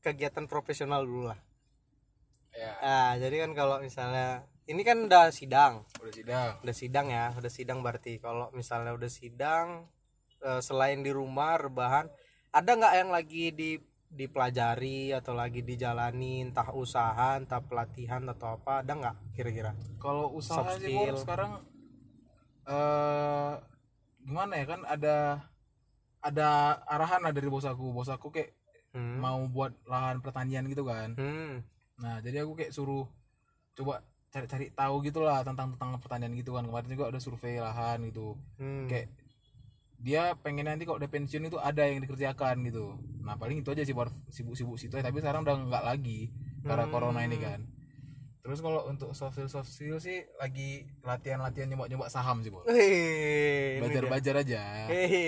kegiatan 0.00 0.48
profesional 0.48 1.04
dulu 1.04 1.28
lah. 1.28 1.40
ya 2.56 2.72
Ah, 2.80 3.12
jadi 3.20 3.44
kan 3.44 3.52
kalau 3.52 3.76
misalnya 3.84 4.48
ini 4.64 4.80
kan 4.88 5.04
udah 5.04 5.28
sidang, 5.28 5.84
udah 6.00 6.12
sidang 6.16 6.50
udah 6.64 6.74
sidang 6.74 7.06
ya, 7.12 7.26
udah 7.36 7.52
sidang 7.52 7.78
berarti. 7.84 8.16
Kalau 8.16 8.48
misalnya 8.56 8.96
udah 8.96 9.10
sidang 9.12 9.92
eh, 10.40 10.64
selain 10.64 11.04
di 11.04 11.12
rumah 11.12 11.60
rebahan, 11.60 12.08
ada 12.56 12.70
nggak 12.72 12.94
yang 12.96 13.10
lagi 13.12 13.52
di 13.52 13.70
dipelajari 14.12 15.12
atau 15.12 15.36
lagi 15.36 15.60
dijalani 15.60 16.44
entah 16.44 16.72
usaha, 16.72 17.36
entah 17.36 17.60
pelatihan 17.64 18.24
atau 18.28 18.60
apa, 18.60 18.84
ada 18.84 18.92
nggak 18.92 19.16
kira-kira? 19.32 19.72
kalau 19.96 20.28
usaha 20.36 20.68
Soft 20.68 20.84
sih 20.84 20.92
sekarang 21.16 21.71
eh 22.64 23.52
gimana 24.22 24.52
ya 24.54 24.66
kan 24.66 24.80
ada 24.84 25.16
ada 26.22 26.48
arahan 26.86 27.20
lah 27.20 27.32
dari 27.34 27.50
bos 27.50 27.66
aku 27.66 27.90
bos 27.90 28.08
aku 28.08 28.30
kayak 28.30 28.54
Hmm. 28.92 29.24
mau 29.24 29.40
buat 29.48 29.72
lahan 29.88 30.20
pertanian 30.20 30.68
gitu 30.68 30.84
kan 30.84 31.16
Hmm. 31.16 31.64
nah 31.96 32.20
jadi 32.20 32.44
aku 32.44 32.60
kayak 32.60 32.76
suruh 32.76 33.08
coba 33.72 34.04
cari-cari 34.28 34.68
tahu 34.68 35.00
gitulah 35.00 35.40
tentang 35.40 35.72
tentang 35.72 35.96
pertanian 35.96 36.36
gitu 36.36 36.52
kan 36.52 36.68
kemarin 36.68 36.92
juga 36.92 37.08
ada 37.08 37.16
survei 37.16 37.56
lahan 37.56 38.04
gitu 38.04 38.36
Hmm. 38.60 38.92
kayak 38.92 39.08
dia 39.96 40.36
pengen 40.36 40.68
nanti 40.68 40.84
kalau 40.84 41.00
udah 41.00 41.08
pensiun 41.08 41.48
itu 41.48 41.56
ada 41.56 41.88
yang 41.88 42.04
dikerjakan 42.04 42.60
gitu 42.68 43.00
nah 43.24 43.40
paling 43.40 43.64
itu 43.64 43.72
aja 43.72 43.80
sih 43.80 43.96
buat 43.96 44.12
sibuk-sibuk 44.28 44.76
situ 44.76 44.92
ya 44.92 45.00
tapi 45.00 45.24
sekarang 45.24 45.40
udah 45.40 45.56
nggak 45.56 45.84
lagi 45.88 46.28
karena 46.60 46.84
Hmm. 46.84 46.92
corona 46.92 47.24
ini 47.24 47.40
kan 47.40 47.64
terus 48.42 48.58
kalau 48.58 48.90
untuk 48.90 49.14
soft 49.14 49.38
skill 49.38 49.46
soft 49.46 49.70
skill 49.70 50.02
sih 50.02 50.26
lagi 50.34 50.82
latihan-latihan 51.00 51.70
nyoba-nyoba 51.70 52.10
saham 52.10 52.42
sih 52.42 52.50
bu 52.50 52.66
dia. 52.66 53.78
belajar-belajar 53.78 54.34
aja 54.42 54.60
Hehehe, 54.90 55.26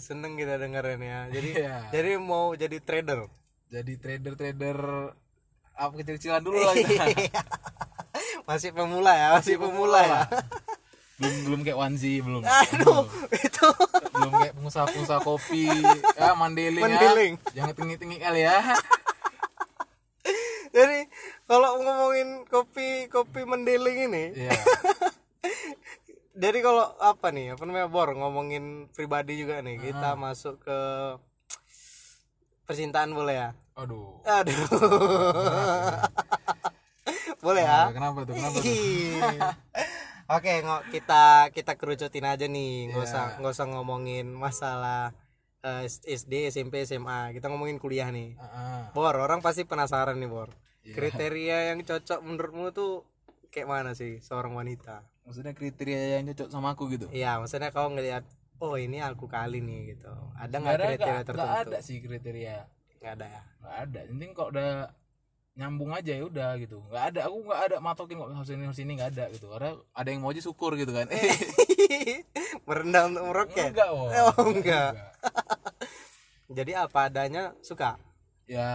seneng 0.00 0.32
kita 0.34 0.56
dengerin 0.56 0.96
ya. 0.98 1.20
Jadi 1.28 1.48
Iya. 1.54 1.76
jadi 1.92 2.16
mau 2.16 2.56
jadi 2.56 2.80
trader. 2.80 3.28
jadi 3.66 3.92
trader-trader 3.98 4.78
apa 5.74 5.92
kecil-kecilan 5.92 6.40
dulu 6.40 6.56
lah 6.56 6.72
kita. 6.72 7.04
masih 8.48 8.70
pemula 8.72 9.12
ya, 9.12 9.28
masih 9.36 9.60
pemula 9.60 10.00
ya. 10.00 10.20
belum 11.16 11.34
belum 11.44 11.60
kayak 11.64 11.78
Wanzi 11.80 12.20
belum 12.20 12.44
Aduh, 12.44 13.08
itu 13.32 13.68
belum 14.12 14.32
kayak 14.36 14.54
pengusaha-pengusaha 14.54 15.20
kopi 15.20 15.64
ya 16.12 16.32
mandeling, 16.32 16.80
Mandeling. 16.80 17.34
ya 17.52 17.64
jangan 17.64 17.72
tinggi-tinggi 17.72 18.18
kali 18.20 18.40
ya 18.44 18.56
jadi 20.70 21.05
kalau 21.46 21.78
ngomongin 21.78 22.42
kopi 22.46 23.06
kopi 23.06 23.42
mendeling 23.42 24.10
ini, 24.10 24.24
Iya. 24.34 24.50
jadi 26.42 26.58
kalau 26.60 26.92
apa 26.98 27.30
nih, 27.30 27.54
apa 27.54 27.62
namanya 27.64 27.86
bor 27.86 28.10
ngomongin 28.12 28.90
pribadi 28.92 29.38
juga 29.38 29.62
nih, 29.62 29.78
kita 29.78 30.14
masuk 30.14 30.58
ke 30.60 30.78
percintaan 32.66 33.14
boleh 33.14 33.36
ya? 33.36 33.50
aduh 33.76 34.24
Aduh, 34.24 34.56
boleh 37.44 37.62
ya? 37.62 37.92
kenapa 37.92 38.24
tuh 38.24 38.34
kenapa 38.34 38.56
tuh. 38.58 38.64
Oke, 40.26 40.52
nggak 40.58 40.82
kita 40.90 41.22
kita 41.54 41.72
kerucutin 41.78 42.26
aja 42.26 42.50
nih, 42.50 42.90
nggak 42.90 43.04
usah 43.04 43.24
nggak 43.38 43.52
usah 43.54 43.66
ngomongin 43.70 44.26
masalah 44.34 45.14
eh, 45.62 45.86
SD, 45.86 46.50
SMP, 46.50 46.82
SMA. 46.82 47.30
Kita 47.30 47.46
ngomongin 47.46 47.78
kuliah 47.78 48.10
nih. 48.10 48.34
Ah, 48.34 48.42
ah. 48.42 48.82
Bor, 48.90 49.14
orang 49.14 49.38
pasti 49.38 49.62
penasaran 49.62 50.18
nih, 50.18 50.26
Bor. 50.26 50.50
Kriteria 50.88 51.58
yang 51.70 51.80
cocok 51.80 52.20
menurutmu 52.20 52.70
tuh 52.70 53.02
kayak 53.48 53.66
mana 53.66 53.90
sih 53.92 54.20
seorang 54.20 54.52
wanita? 54.52 55.02
maksudnya 55.22 55.50
kriteria 55.52 55.98
yang 56.16 56.28
cocok 56.28 56.48
sama 56.48 56.70
aku 56.70 56.86
gitu 56.88 57.10
Iya, 57.10 57.36
maksudnya 57.36 57.70
kau 57.70 57.88
ngelihat, 57.88 58.22
oh 58.56 58.76
ini 58.76 59.00
aku 59.00 59.26
kali 59.26 59.58
nih 59.58 59.90
gitu. 59.92 60.06
Ada 60.32 60.54
nggak 60.54 60.74
kriteria 60.76 60.94
nggak- 60.94 61.24
tertentu? 61.24 61.42
nggak 61.42 61.62
ada 61.66 61.78
sih 61.80 61.96
kriteria 61.98 62.56
Nggak 62.96 63.12
ada 63.12 63.26
ya. 63.26 63.42
nggak 63.58 63.76
ada 63.82 64.00
penting 64.06 64.30
kok 64.32 64.48
udah 64.48 64.70
nyambung 65.52 65.90
aja 65.90 66.12
ya 66.12 66.22
udah 66.22 66.50
gitu 66.56 66.78
nggak 66.84 67.04
ada 67.08 67.20
aku 67.26 67.36
nggak 67.42 67.60
ada 67.64 67.76
matokin 67.80 68.16
kok 68.16 68.28
harus 68.30 68.50
ini 68.50 68.62
harus 68.62 68.76
ini 68.78 68.92
nggak 68.92 69.10
ada 69.10 69.24
gitu 69.30 69.46
karena 69.48 69.70
ada 69.90 70.04
yang 70.06 70.20
mau 70.20 70.28
aja 70.28 70.42
syukur 70.42 70.76
gitu 70.76 70.92
kan 70.92 71.08
Merendah 72.66 73.02
untuk 73.08 73.24
meroket. 73.24 73.72
enggak 73.72 73.88
oh 73.88 74.06
Oh, 74.06 74.46
enggak. 74.46 74.90
Jadi 76.56 76.72
apa 76.72 76.98
adanya 77.04 77.50
suka. 77.60 77.96
ya 78.44 78.68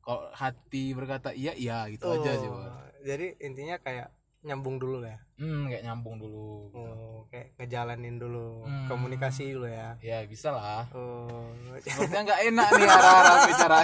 kalau 0.00 0.28
hati 0.30 0.90
berkata 0.90 1.30
iya 1.30 1.52
iya 1.52 1.84
gitu 1.86 2.06
aja 2.06 2.30
sih. 2.34 2.46
Oh, 2.46 2.64
Jadi 3.00 3.38
intinya 3.38 3.76
kayak 3.76 4.08
nyambung 4.40 4.76
dulu 4.76 5.00
lah 5.00 5.10
ya. 5.10 5.20
hmm 5.36 5.68
kayak 5.68 5.82
nyambung 5.82 6.16
dulu 6.16 6.68
Oh, 6.70 7.24
kayak 7.26 7.52
ngejalanin 7.56 8.16
dulu, 8.16 8.60
Hmm. 8.62 8.84
komunikasi 8.86 9.52
dulu 9.52 9.68
ya. 9.68 9.96
ya 10.00 10.24
bisa 10.24 10.48
lah 10.50 10.88
Oh, 10.90 11.48
sepertinya 11.78 12.24
nggak 12.26 12.40
enak 12.46 12.68
nih 12.70 12.86
arah-arah 12.86 13.36
bicara 13.46 13.78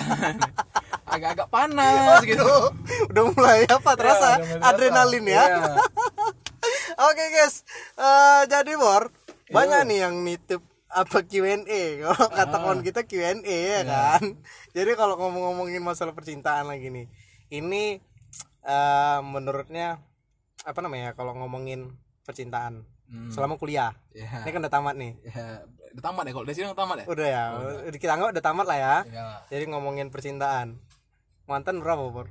agak-agak 1.07 1.49
panas 1.49 2.21
gitu 2.23 2.41
Aduh, 2.41 2.73
udah 3.07 3.25
mulai 3.31 3.61
apa 3.67 3.91
terasa 3.95 4.29
Ya, 4.29 4.37
mulai 4.39 4.49
terasa. 4.55 4.69
adrenalin 4.71 5.25
ya. 5.27 5.45
Iya. 5.47 5.73
Oke 7.07 7.25
guys, 7.31 7.55
Eh, 7.95 8.43
jadi 8.47 8.73
Bor 8.75 9.13
banyak 9.47 9.81
nih 9.87 9.99
yang 10.03 10.15
nitip 10.19 10.61
apa 10.97 11.19
Q&A 11.23 11.61
kalau 12.01 12.27
kata 12.31 12.57
kawan 12.57 12.81
kita 12.81 13.05
Q&A 13.05 13.37
ya 13.45 13.81
kan. 13.85 14.23
Jadi 14.77 14.91
kalau 14.95 15.15
ngomong-ngomongin 15.17 15.79
masalah 15.79 16.11
percintaan 16.11 16.65
lagi 16.65 16.89
nih, 16.89 17.07
ini 17.51 18.01
eh, 18.63 19.19
menurutnya 19.21 20.01
apa 20.63 20.81
namanya 20.81 21.13
kalau 21.13 21.37
ngomongin 21.37 21.93
percintaan 22.23 22.83
Hmm. 23.07 23.31
selama 23.31 23.55
kuliah. 23.55 23.95
ya 24.11 24.27
Ini 24.43 24.51
kan 24.51 24.59
udah 24.59 24.73
tamat 24.73 24.99
nih. 24.99 25.15
ya 25.23 25.63
udah 25.95 26.03
tamat 26.03 26.27
ya 26.27 26.33
kalau 26.35 26.43
dari 26.43 26.57
sini 26.59 26.67
udah 26.67 26.75
tamat 26.77 26.97
ya 26.99 27.07
Udah 27.07 27.27
ya, 27.31 27.43
udah 27.87 28.01
kita 28.03 28.13
anggap 28.13 28.35
udah 28.35 28.43
tamat 28.43 28.67
lah 28.67 28.75
ya. 28.75 28.97
ya 29.07 29.27
Jadi 29.47 29.65
ngomongin 29.71 30.11
percintaan. 30.11 30.75
Mantan 31.47 31.79
berapa, 31.79 32.03
Bor? 32.11 32.27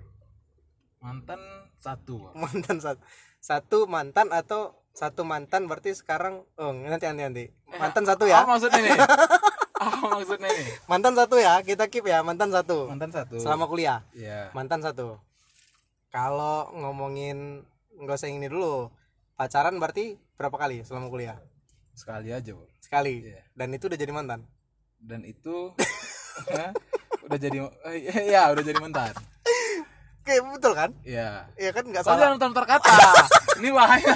mantan 0.99 1.39
satu 1.77 2.27
mantan 2.43 2.81
satu 2.81 2.99
satu 3.39 3.77
mantan 3.85 4.33
atau 4.33 4.75
satu 4.95 5.27
mantan 5.27 5.67
berarti 5.67 5.91
sekarang 5.91 6.39
oh 6.55 6.71
nanti 6.71 7.03
nanti 7.05 7.21
nanti. 7.21 7.45
Mantan 7.75 8.07
satu 8.07 8.23
ya? 8.25 8.41
apa 8.41 8.55
maksudnya 8.55 8.79
nih 8.79 8.91
apa 9.85 10.05
maksudnya 10.15 10.47
nih 10.47 10.67
mantan 10.87 11.13
satu 11.13 11.35
ya? 11.35 11.59
Kita 11.61 11.91
keep 11.91 12.07
ya 12.07 12.23
mantan 12.23 12.47
satu. 12.49 12.87
Mantan 12.87 13.11
satu. 13.11 13.35
Selama 13.37 13.67
kuliah? 13.67 13.99
Ya 14.15 14.49
mantan 14.55 14.79
satu. 14.79 15.19
Kalau 16.07 16.71
ngomongin 16.71 17.67
nggak 17.93 18.15
usah 18.15 18.31
ini 18.31 18.47
dulu. 18.47 18.87
Pacaran 19.35 19.75
berarti 19.75 20.15
berapa 20.39 20.55
kali 20.55 20.87
selama 20.87 21.11
kuliah? 21.11 21.35
Sekali 21.91 22.31
aja 22.31 22.55
Bor. 22.55 22.71
sekali? 22.79 23.19
Iya. 23.25 23.43
dan 23.51 23.71
itu 23.71 23.91
udah 23.91 23.99
jadi 23.99 24.11
mantan? 24.15 24.39
Dan 24.95 25.27
itu 25.27 25.75
ya, 26.55 26.71
udah 27.21 27.39
jadi 27.39 27.57
eh, 27.91 28.31
ya 28.31 28.47
udah 28.47 28.63
jadi 28.63 28.79
mantan. 28.79 29.11
Oke 30.23 30.39
betul 30.55 30.71
kan? 30.71 30.89
Ya 31.03 31.51
Iya 31.53 31.69
kan? 31.69 31.83
Nggak 31.83 32.03
Soalnya 32.07 32.31
salah. 32.31 32.39
jangan 32.39 32.49
muter 32.55 32.65
kata. 32.65 32.95
Ini 33.59 33.69
bahaya 33.71 34.15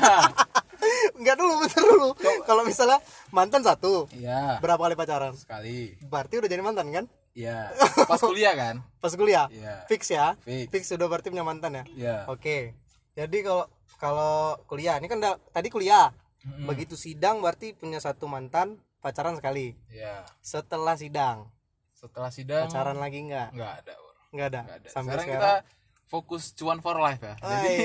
nggak 1.20 1.36
dulu 1.36 1.54
betul 1.64 1.84
dulu. 1.84 2.10
Kalau 2.48 2.64
misalnya 2.64 3.04
mantan 3.30 3.62
satu 3.62 4.08
iya. 4.16 4.58
berapa 4.64 4.80
kali 4.80 4.96
pacaran? 4.96 5.36
Sekali. 5.36 6.00
Berarti 6.08 6.40
udah 6.40 6.50
jadi 6.50 6.64
mantan 6.64 6.88
kan? 6.90 7.06
Iya. 7.36 7.72
Pas 8.10 8.22
kuliah 8.24 8.56
kan? 8.56 8.76
Pas 9.04 9.14
kuliah? 9.14 9.46
Iya. 9.52 9.86
Fix 9.86 10.10
ya? 10.10 10.40
Fix. 10.42 10.72
Fix 10.72 10.84
sudah 10.90 11.06
berarti 11.12 11.30
punya 11.30 11.46
mantan 11.46 11.80
ya? 11.80 11.84
Iya. 11.94 12.18
Oke. 12.32 12.74
Jadi 13.14 13.38
kalau 13.44 13.68
kalau 14.00 14.56
kuliah 14.66 14.96
ini 14.98 15.12
kan 15.12 15.20
tadi 15.52 15.68
kuliah. 15.68 16.16
Mm-mm. 16.40 16.72
Begitu 16.72 16.96
sidang 16.96 17.44
berarti 17.44 17.76
punya 17.76 18.00
satu 18.00 18.24
mantan 18.24 18.80
pacaran 19.04 19.36
sekali. 19.36 19.76
iya. 19.92 20.24
Setelah 20.40 20.96
sidang. 20.96 21.52
Setelah 21.92 22.32
sidang 22.32 22.72
pacaran 22.72 22.96
lagi 22.96 23.28
enggak? 23.28 23.52
nggak 23.52 23.74
ada. 23.84 23.94
Enggak 24.32 24.48
ada. 24.56 24.62
nggak 24.64 24.78
ada. 24.80 24.88
Sampai 24.88 25.20
sekarang, 25.20 25.28
sekarang. 25.28 25.60
kita 25.68 26.08
fokus 26.08 26.44
cuan 26.56 26.80
for 26.80 26.96
life 26.96 27.20
ya. 27.20 27.36
Jadi 27.44 27.76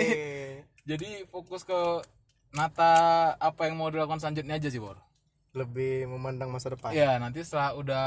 jadi 0.94 1.09
fokus 1.29 1.66
ke 1.66 1.81
nata 2.55 2.93
apa 3.37 3.67
yang 3.67 3.75
mau 3.75 3.88
dilakukan 3.88 4.19
selanjutnya 4.19 4.55
aja 4.55 4.69
sih 4.69 4.79
Bor 4.79 4.99
lebih 5.53 6.07
memandang 6.09 6.51
masa 6.51 6.67
depan. 6.69 6.90
Iya 6.90 7.14
nanti 7.17 7.38
setelah 7.40 7.75
udah 7.75 8.07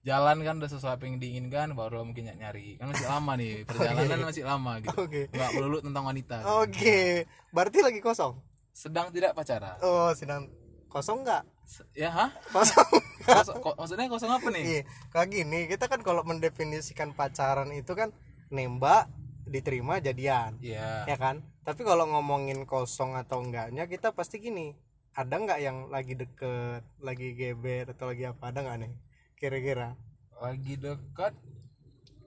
jalan 0.00 0.36
kan 0.40 0.54
udah 0.56 0.68
sesuatu 0.68 1.02
yang 1.02 1.16
diinginkan 1.16 1.72
baru 1.72 2.02
mungkin 2.02 2.28
nyari 2.28 2.76
kan 2.76 2.86
masih 2.88 3.08
lama 3.08 3.32
nih 3.34 3.52
perjalanan 3.66 4.20
masih 4.22 4.44
lama 4.44 4.72
gitu 4.78 4.94
Oke. 5.00 5.22
nggak 5.28 5.50
melulu 5.52 5.78
tentang 5.80 6.04
wanita 6.04 6.36
Oke. 6.60 7.24
Berarti 7.50 7.78
lagi 7.80 7.98
kosong. 7.98 8.34
sedang 8.70 9.08
tidak 9.08 9.32
pacaran 9.32 9.78
Oh, 9.80 10.10
sidang 10.12 10.50
kosong 10.88 11.22
enggak? 11.22 11.46
Se- 11.64 11.86
ya 11.94 12.10
hah 12.10 12.30
Kosong. 12.48 12.90
Kosong- 13.24 13.58
ko- 13.58 13.74
maksudnya 13.74 14.06
kosong 14.06 14.28
apa 14.28 14.50
nih 14.50 14.62
Iya, 14.62 14.80
kayak 15.08 15.28
gini, 15.30 15.60
kita 15.66 15.86
kan 15.86 15.98
kalau 16.00 16.20
mendefinisikan 16.22 17.10
pacaran 17.10 17.70
itu 17.70 17.88
kan 17.90 18.10
nembak, 18.50 19.06
diterima, 19.46 20.00
jadian. 20.00 20.56
Iya 20.60 21.04
ya 21.08 21.16
kan 21.20 21.44
tapi 21.64 21.80
kalau 21.80 22.04
ngomongin 22.04 22.68
kosong 22.68 23.16
atau 23.16 23.40
enggaknya 23.40 23.88
kita 23.88 24.12
pasti 24.12 24.36
gini 24.36 24.76
ada 25.16 25.40
nggak 25.40 25.60
yang 25.64 25.88
lagi 25.88 26.12
deket 26.12 26.84
lagi 27.00 27.32
gebet 27.32 27.88
atau 27.88 28.12
lagi 28.12 28.28
apa 28.28 28.52
ada 28.52 28.60
nggak 28.60 28.78
nih 28.84 28.92
kira-kira 29.40 29.96
lagi 30.36 30.76
dekat 30.76 31.32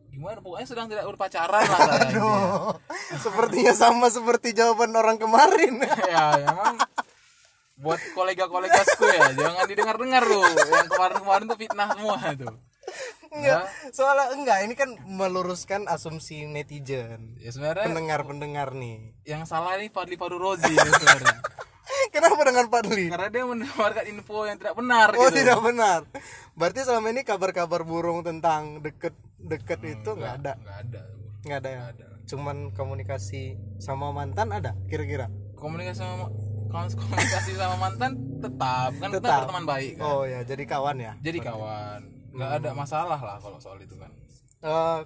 gimana 0.09 0.41
pokoknya 0.41 0.65
sedang 0.65 0.89
tidak 0.89 1.05
berpacaran 1.13 1.61
lah. 1.61 1.79
Oh, 2.17 2.73
sepertinya 3.21 3.69
sama 3.77 4.09
seperti 4.09 4.57
jawaban 4.57 4.89
orang 4.97 5.21
kemarin. 5.21 5.77
ya 6.09 6.41
emang 6.41 6.81
buat 7.77 8.01
kolega-kolegasku 8.17 9.05
ya 9.05 9.37
jangan 9.37 9.65
didengar-dengar 9.69 10.25
tuh 10.25 10.41
yang 10.49 10.89
kemarin-kemarin 10.89 11.45
tuh 11.45 11.57
fitnah 11.61 11.87
semua 11.93 12.17
tuh 12.33 12.57
enggak, 13.29 13.63
soalnya 13.89 14.25
enggak 14.31 14.59
ini 14.61 14.73
kan 14.73 14.89
meluruskan 15.01 15.85
asumsi 15.85 16.43
netizen. 16.43 17.35
ya 17.37 17.49
sebenarnya 17.49 17.85
Pendengar-pendengar 17.85 18.71
nih. 18.71 19.13
yang 19.23 19.43
salah 19.43 19.75
ini 19.75 19.87
Fadli 19.87 20.15
Fadul 20.15 20.39
Rozi 20.39 20.69
ya 20.69 20.83
sebenarnya 20.83 21.37
Kenapa 22.13 22.39
dengan 22.41 22.67
Padli? 22.67 23.07
karena 23.07 23.27
dia 23.27 23.43
menawarkan 23.43 24.05
info 24.07 24.43
yang 24.43 24.55
tidak 24.55 24.75
benar 24.75 25.07
Oh 25.13 25.27
gitu 25.27 25.39
tidak 25.39 25.59
benar. 25.61 25.99
Berarti 26.53 26.79
selama 26.81 27.07
ini 27.09 27.21
kabar-kabar 27.21 27.81
burung 27.81 28.21
tentang 28.21 28.79
deket-deket 28.79 29.79
itu 29.83 30.09
nggak 30.11 30.33
ada, 30.37 30.53
nggak 30.57 30.77
ada 30.83 31.01
nggak 31.43 31.59
ada 31.59 31.69
ya. 31.69 31.81
Cuman 32.25 32.71
komunikasi 32.71 33.55
sama 33.77 34.11
mantan 34.11 34.51
ada 34.51 34.75
kira-kira. 34.85 35.31
komunikasi 35.55 35.97
sama 35.97 36.27
komunikasi 36.69 37.51
sama 37.53 37.75
mantan 37.79 38.11
tetap 38.37 38.91
kan 38.93 39.09
kita 39.09 39.19
Tetap. 39.19 39.39
berteman 39.41 39.65
baik 39.65 39.91
kan 39.95 40.05
Oh 40.05 40.23
ya, 40.23 40.39
jadi 40.41 40.63
kawan 40.63 40.97
ya. 40.97 41.13
jadi 41.19 41.39
kawan 41.41 41.99
nggak 42.29 42.51
ada 42.55 42.69
masalah 42.71 43.17
lah 43.17 43.37
kalau 43.37 43.57
soal 43.57 43.77
itu 43.77 43.95
kan 43.95 44.11
Eh, 44.57 44.99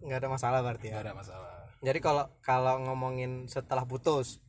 nggak 0.00 0.18
ada 0.18 0.28
masalah 0.28 0.58
berarti 0.60 0.86
ya. 0.86 0.92
nggak 0.94 1.04
ada 1.04 1.14
masalah 1.14 1.52
Jadi 1.78 1.98
kalau 1.98 2.24
kalau 2.40 2.74
ngomongin 2.82 3.46
setelah 3.46 3.84
putus, 3.84 4.42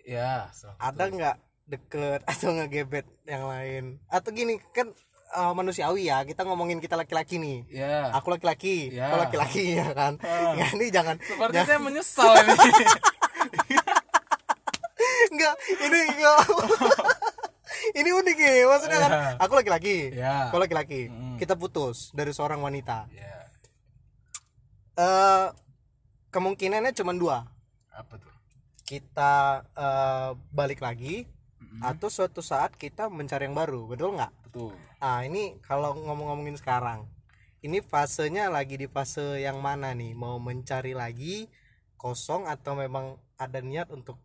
ya 0.00 0.48
setelah- 0.50 0.80
ada 0.80 1.04
nggak 1.06 1.36
deket 1.68 2.20
atau 2.30 2.48
ngegebet 2.50 3.04
yang 3.24 3.44
lain? 3.44 4.00
Atau 4.08 4.30
gini 4.30 4.56
kan 4.70 4.88
eh, 5.30 5.52
manusiawi 5.52 6.06
ya, 6.06 6.22
kita 6.22 6.42
ngomongin 6.42 6.76
kita 6.76 6.94
laki-laki 6.94 7.36
nih. 7.36 7.58
ya 7.70 8.08
Aku 8.12 8.28
laki-laki, 8.28 8.88
Ya. 8.90 9.08
kau 9.08 9.18
laki-laki 9.18 9.76
ya 9.76 9.92
kan. 9.92 10.16
Ya, 10.54 10.66
ini 10.74 10.88
jangan 10.88 11.16
seperti 11.18 11.56
saya 11.58 11.76
menyesal 11.78 12.32
ini 12.38 12.56
enggak. 15.42 15.56
Ini 15.82 15.98
enggak. 16.14 16.40
Ini 17.98 18.10
unik 18.14 18.36
ya 18.38 18.52
maksudnya 18.70 18.98
kan? 19.02 19.10
Ya. 19.10 19.22
aku 19.42 19.52
laki-laki. 19.58 20.14
Kau 20.54 20.62
laki-laki. 20.62 21.10
Mm. 21.10 21.36
kita 21.42 21.58
putus 21.58 22.14
dari 22.14 22.30
seorang 22.30 22.62
wanita. 22.62 23.10
Ya 23.10 23.42
eh 24.96 25.46
kemungkinannya 26.32 26.92
cuma 26.96 27.12
dua. 27.16 27.48
Apa 27.92 28.20
tuh? 28.20 28.32
Kita 28.84 29.64
eh, 29.72 30.30
balik 30.52 30.80
lagi 30.84 31.28
atau 31.80 32.12
suatu 32.12 32.44
saat 32.44 32.76
kita 32.76 33.08
mencari 33.08 33.48
yang 33.48 33.56
baru 33.56 33.88
betul 33.88 34.12
nggak? 34.12 34.32
Betul. 34.44 34.76
Ah 35.00 35.24
ini 35.24 35.56
kalau 35.64 35.96
ngomong-ngomongin 35.96 36.60
sekarang 36.60 37.08
ini 37.64 37.80
fasenya 37.80 38.52
lagi 38.52 38.76
di 38.76 38.90
fase 38.90 39.40
yang 39.40 39.62
mana 39.64 39.96
nih? 39.96 40.12
Mau 40.12 40.36
mencari 40.36 40.92
lagi 40.92 41.48
kosong 41.96 42.44
atau 42.44 42.76
memang 42.76 43.16
ada 43.40 43.62
niat 43.64 43.88
untuk 43.88 44.20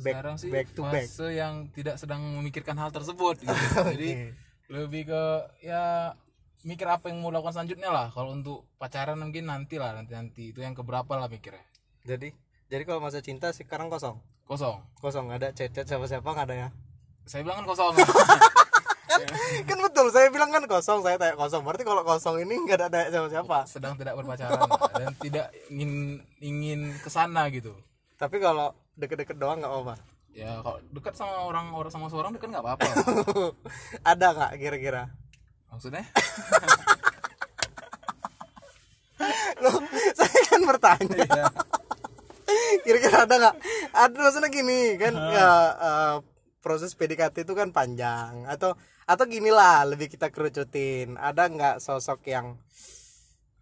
back 0.00 0.14
sekarang 0.16 0.36
sih 0.40 0.50
back 0.50 0.68
to 0.72 0.82
back. 0.82 1.06
fase 1.06 1.26
yang 1.36 1.68
tidak 1.70 1.96
sedang 2.00 2.20
memikirkan 2.40 2.76
hal 2.80 2.90
tersebut 2.90 3.44
gitu. 3.44 3.54
jadi 3.94 4.10
Oke. 4.16 4.28
lebih 4.72 5.02
ke 5.12 5.22
ya 5.62 6.16
mikir 6.64 6.84
apa 6.88 7.08
yang 7.08 7.24
mau 7.24 7.32
lakukan 7.32 7.56
selanjutnya 7.56 7.92
lah. 7.92 8.06
Kalau 8.12 8.36
untuk 8.36 8.68
pacaran 8.76 9.16
mungkin 9.16 9.48
nanti 9.48 9.80
lah 9.80 9.96
nanti 9.96 10.12
nanti 10.12 10.42
itu 10.52 10.60
yang 10.60 10.76
keberapa 10.76 11.16
lah 11.16 11.28
mikirnya. 11.28 11.64
Jadi 12.04 12.32
jadi 12.70 12.82
kalau 12.86 13.00
masa 13.02 13.20
cinta 13.20 13.52
sekarang 13.52 13.88
kosong? 13.88 14.20
Kosong. 14.44 14.78
Kosong. 14.98 15.30
Nggak 15.30 15.38
ada 15.40 15.48
chat 15.54 15.70
chat 15.72 15.86
siapa 15.86 16.06
siapa 16.08 16.26
nggak 16.26 16.46
ada 16.50 16.56
ya? 16.56 16.68
Saya 17.24 17.46
bilang 17.46 17.62
kan 17.64 17.66
kosong. 17.68 17.94
Kan 19.68 19.78
betul. 19.84 20.06
Saya 20.14 20.32
bilang 20.32 20.48
kan 20.48 20.64
kosong. 20.64 21.04
Saya 21.04 21.20
tanya 21.20 21.36
kosong. 21.36 21.60
Berarti 21.66 21.84
kalau 21.84 22.02
kosong 22.06 22.40
ini 22.40 22.56
nggak 22.64 22.78
ada 22.80 22.88
tanya 22.88 23.08
siapa 23.12 23.28
siapa 23.28 23.58
sedang 23.68 23.92
tidak 23.98 24.16
berpacaran. 24.16 24.56
Lah. 24.56 24.70
dan 24.96 25.12
tidak 25.20 25.46
ingin 25.68 26.22
ingin 26.40 26.80
ke 27.02 27.10
sana 27.12 27.50
gitu. 27.52 27.74
Tapi 28.16 28.40
kalau 28.40 28.72
deket-deket 29.00 29.40
doang 29.40 29.64
nggak 29.64 29.72
apa 29.72 29.96
ya 30.30 30.62
kalau 30.62 30.78
dekat 30.94 31.18
sama 31.18 31.42
orang 31.42 31.74
orang 31.74 31.90
sama 31.90 32.06
seorang 32.06 32.30
dekat 32.34 32.54
nggak 32.54 32.62
apa-apa. 32.62 32.86
Ada 34.14 34.26
nggak 34.30 34.52
kira-kira? 34.62 35.10
Maksudnya? 35.70 36.02
Loh, 39.62 39.76
saya 40.16 40.40
kan 40.48 40.64
bertanya. 40.64 41.20
Iya. 41.20 41.44
kira-kira 42.88 43.28
ada 43.28 43.34
nggak? 43.36 43.56
Ada 43.92 44.16
maksudnya 44.16 44.48
gini 44.48 44.96
kan 44.96 45.12
ya 45.12 45.50
eh, 45.76 46.16
proses 46.64 46.96
PDKT 46.96 47.44
itu 47.44 47.52
kan 47.52 47.68
panjang. 47.70 48.48
Atau 48.48 48.80
atau 49.04 49.24
gini 49.28 49.52
lah 49.52 49.84
lebih 49.84 50.08
kita 50.08 50.32
kerucutin. 50.32 51.20
Ada 51.20 51.52
nggak 51.52 51.84
sosok 51.84 52.24
yang 52.32 52.56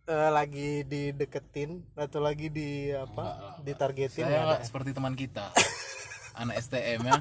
eh, 0.09 0.31
lagi 0.33 0.71
dideketin 0.89 1.85
atau 1.93 2.25
lagi 2.25 2.49
di 2.49 2.89
apa 2.91 3.57
ditargetin 3.61 4.25
saya 4.25 4.57
ada? 4.57 4.65
seperti 4.65 4.97
teman 4.97 5.13
kita. 5.13 5.53
Anak 6.41 6.65
STM 6.65 7.05
ya. 7.05 7.21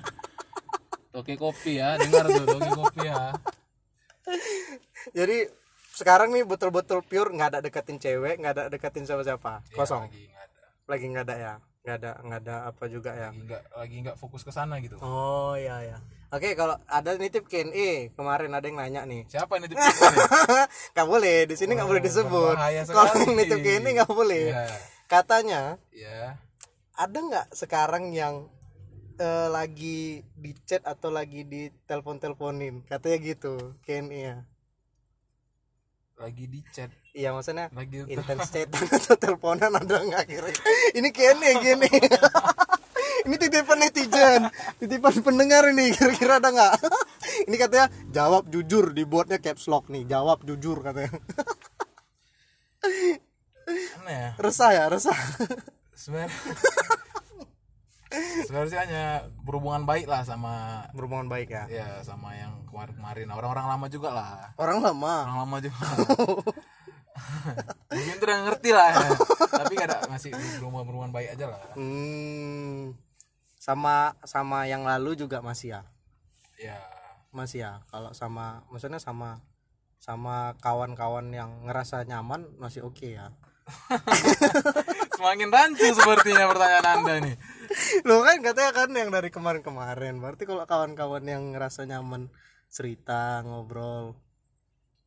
Toke 1.12 1.36
kopi 1.36 1.84
ya 1.84 2.00
dengar 2.00 2.32
tuh 2.32 2.46
toke 2.48 2.72
kopi 2.72 3.02
ya. 3.06 3.36
Jadi 5.12 5.38
sekarang 5.98 6.32
nih 6.32 6.46
betul-betul 6.46 7.02
pure 7.04 7.34
nggak 7.34 7.50
ada 7.58 7.60
deketin 7.60 7.98
cewek 7.98 8.40
nggak 8.40 8.54
ada 8.56 8.64
deketin 8.72 9.04
siapa-siapa. 9.04 9.66
Ya, 9.68 9.76
kosong? 9.76 10.08
lagi 10.08 10.24
nggak 10.30 10.46
ada. 10.48 10.64
Lagi 10.88 11.06
nggak 11.12 11.26
ada 11.28 11.36
ya? 11.36 11.54
Nggak 11.84 11.96
ada 12.00 12.12
nggak 12.24 12.40
ada 12.46 12.56
apa 12.72 12.84
juga 12.88 13.12
ya? 13.12 13.30
Nggak 13.34 13.62
lagi 13.76 13.96
nggak 14.06 14.18
fokus 14.22 14.42
ke 14.48 14.52
sana 14.54 14.80
gitu. 14.80 14.96
Oh 15.04 15.58
ya 15.60 15.84
ya 15.84 16.00
oke 16.34 16.50
kalau 16.58 16.76
ada 16.88 17.16
nitip 17.16 17.48
Q&A 17.48 18.12
kemarin 18.16 18.52
ada 18.52 18.66
yang 18.68 18.78
nanya 18.80 19.02
nih. 19.08 19.24
Siapa 19.28 19.60
ini 19.60 19.72
tipe 19.72 19.80
ini? 19.80 20.20
nggak 20.94 21.08
boleh 21.08 21.38
di 21.48 21.56
sini 21.56 21.76
nggak 21.76 21.90
boleh 21.90 22.04
disebut. 22.04 22.56
kalau 22.92 23.14
yang 23.24 23.36
nitip 23.36 23.60
Q&A 23.64 23.80
nggak 23.84 24.12
boleh. 24.12 24.52
Ya 24.52 24.68
katanya 25.08 25.80
ya 25.96 26.36
ada 27.00 27.18
nggak 27.18 27.48
sekarang 27.56 28.12
yang 28.12 28.52
eh, 29.18 29.48
lagi 29.48 30.22
di 30.36 30.52
chat 30.68 30.84
atau 30.84 31.08
lagi 31.10 31.48
di 31.48 31.72
telepon 31.88 32.20
teleponin 32.20 32.84
katanya 32.84 33.18
gitu 33.24 33.80
Q&A 33.88 34.04
ya 34.12 34.38
lagi 36.20 36.46
di 36.52 36.60
chat 36.76 36.92
iya 37.16 37.32
maksudnya 37.32 37.72
lagi 37.72 38.04
intens 38.12 38.50
chatan 38.54 38.84
atau 38.90 39.16
teleponan 39.16 39.72
ada 39.72 39.96
nggak 40.04 40.26
kira 40.28 40.50
ini 40.98 41.10
kene 41.16 41.50
gini 41.64 41.90
ini 43.28 43.36
titipan 43.36 43.78
netizen. 43.84 44.48
Titipan 44.80 45.20
pendengar 45.20 45.68
ini 45.68 45.92
kira-kira 45.92 46.40
ada 46.40 46.50
nggak? 46.50 46.74
Ini 47.48 47.56
katanya 47.60 47.88
jawab 48.10 48.48
jujur 48.48 48.96
dibuatnya 48.96 49.38
caps 49.38 49.68
lock 49.68 49.92
nih. 49.92 50.08
Jawab 50.08 50.48
jujur 50.48 50.80
katanya. 50.80 51.12
Ya. 54.08 54.32
Resah 54.40 54.72
ya 54.72 54.88
resah. 54.88 55.20
Sebenarnya 55.92 56.32
sebenarnya 58.48 58.72
sih 58.72 58.80
hanya 58.80 59.04
berhubungan 59.44 59.84
baik 59.84 60.08
lah 60.08 60.24
sama 60.24 60.88
berhubungan 60.96 61.28
baik 61.28 61.52
ya. 61.52 61.68
Ya 61.68 61.88
sama 62.08 62.32
yang 62.40 62.64
kemarin-kemarin 62.72 63.28
orang-orang 63.28 63.68
lama 63.68 63.88
juga 63.92 64.10
lah. 64.16 64.56
Orang 64.56 64.80
lama? 64.80 65.28
Orang 65.28 65.38
lama 65.44 65.58
juga. 65.60 65.84
Mungkin 67.92 68.16
tuh 68.22 68.28
udah 68.30 68.40
ngerti 68.46 68.70
lah 68.72 68.90
ya. 68.94 69.10
tapi 69.58 69.74
gak 69.74 69.90
ada 69.90 69.98
masih 70.06 70.32
berhubungan 70.32 70.86
berhubungan 70.88 71.12
baik 71.12 71.34
aja 71.34 71.46
lah. 71.50 71.60
Hmm, 71.76 72.94
sama 73.68 74.16
sama 74.24 74.64
yang 74.64 74.88
lalu 74.88 75.20
juga 75.20 75.44
masih 75.44 75.76
ya 75.76 75.82
ya 76.56 76.80
masih 77.36 77.68
ya 77.68 77.84
kalau 77.92 78.16
sama 78.16 78.64
maksudnya 78.72 79.04
sama 79.04 79.44
sama 80.00 80.56
kawan-kawan 80.64 81.28
yang 81.36 81.68
ngerasa 81.68 82.08
nyaman 82.08 82.48
masih 82.62 82.86
oke 82.88 83.18
ya. 83.18 83.34
Semakin 85.20 85.52
rancu 85.52 85.84
sepertinya 85.92 86.48
pertanyaan 86.48 86.88
anda 86.88 87.16
nih 87.20 87.36
lo 88.08 88.24
kan 88.24 88.40
katanya 88.40 88.72
kan 88.72 88.90
yang 88.96 89.12
dari 89.12 89.28
kemarin-kemarin. 89.28 90.24
Berarti 90.24 90.48
kalau 90.48 90.64
kawan-kawan 90.64 91.28
yang 91.28 91.52
ngerasa 91.52 91.84
nyaman 91.84 92.32
cerita 92.72 93.44
ngobrol 93.44 94.16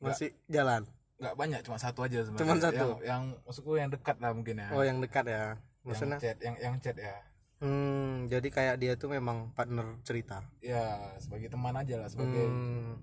masih 0.05 0.37
jalan? 0.53 0.85
Nggak 1.17 1.35
banyak 1.41 1.61
cuma 1.65 1.81
satu 1.81 2.05
aja 2.05 2.29
sebenarnya. 2.29 2.45
Cuman 2.45 2.59
satu? 2.61 2.77
yang, 2.77 2.93
yang 3.01 3.23
maksudku 3.49 3.73
yang 3.81 3.89
dekat 3.89 4.21
lah 4.21 4.37
mungkin 4.37 4.61
ya. 4.61 4.69
Oh 4.77 4.85
yang 4.85 5.01
dekat 5.01 5.25
ya. 5.25 5.57
Yang 5.57 5.89
maksudnya? 5.89 6.19
chat 6.21 6.37
yang 6.45 6.57
yang 6.61 6.75
chat 6.85 6.97
ya 7.01 7.17
hmm, 7.61 8.27
jadi 8.27 8.49
kayak 8.49 8.77
dia 8.77 8.93
tuh 8.97 9.09
memang 9.09 9.53
partner 9.53 9.97
cerita. 10.03 10.41
Ya 10.61 10.99
sebagai 11.17 11.49
teman 11.49 11.73
aja 11.73 11.97
lah 11.97 12.09
sebagai 12.09 12.45
hmm, 12.45 12.97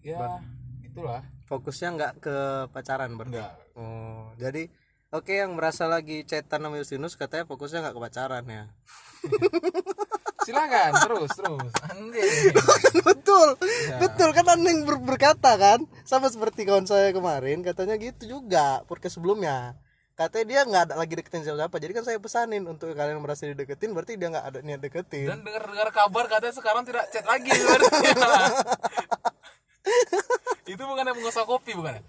ya 0.00 0.40
itulah. 0.82 1.22
Fokusnya 1.46 1.88
nggak 1.92 2.12
ke 2.18 2.36
pacaran 2.68 3.12
berarti? 3.14 3.36
Enggak 3.36 3.52
oh 3.72 4.32
jadi 4.36 4.68
oke 5.08 5.32
yang 5.32 5.52
merasa 5.52 5.84
lagi 5.86 6.24
chatan 6.24 6.64
sama 6.64 6.76
Justinus 6.76 7.16
katanya 7.16 7.44
fokusnya 7.44 7.80
nggak 7.80 7.96
ke 7.96 8.02
pacaran 8.02 8.44
ya? 8.44 8.64
Silakan 10.42 10.92
terus 11.06 11.30
terus. 11.32 11.72
Anjing 11.86 12.50
betul 13.06 13.48
Ya. 13.86 13.98
betul 13.98 14.34
kan 14.34 14.46
anda 14.48 14.68
yang 14.68 14.82
ber- 14.82 14.98
berkata 15.04 15.54
kan? 15.54 15.86
Sama 16.02 16.26
seperti 16.26 16.66
kawan 16.66 16.82
saya 16.84 17.14
kemarin 17.14 17.62
katanya 17.62 17.94
gitu 17.94 18.26
juga 18.40 18.82
podcast 18.84 19.16
sebelumnya 19.16 19.78
katanya 20.14 20.44
dia 20.46 20.60
nggak 20.62 20.82
ada 20.84 20.94
lagi 20.94 21.14
deketin 21.14 21.40
siapa-siapa 21.42 21.76
jadi 21.78 21.92
kan 21.92 22.04
saya 22.04 22.18
pesanin 22.18 22.62
untuk 22.64 22.90
kalian 22.90 23.16
yang 23.16 23.22
merasa 23.22 23.44
dideketin 23.44 23.90
berarti 23.90 24.14
dia 24.14 24.28
nggak 24.28 24.44
ada 24.44 24.58
niat 24.60 24.78
deketin 24.78 25.26
dan 25.26 25.40
dengar 25.40 25.64
dengar 25.64 25.88
kabar 25.90 26.24
katanya 26.26 26.54
sekarang 26.54 26.82
tidak 26.82 27.08
chat 27.08 27.24
lagi 27.24 27.48
berarti 27.48 27.96
itu 30.68 30.82
bukan 30.82 31.04
yang 31.04 31.16
pengusaha 31.16 31.44
kopi 31.44 31.72
bukan 31.72 31.94
ya 31.96 32.04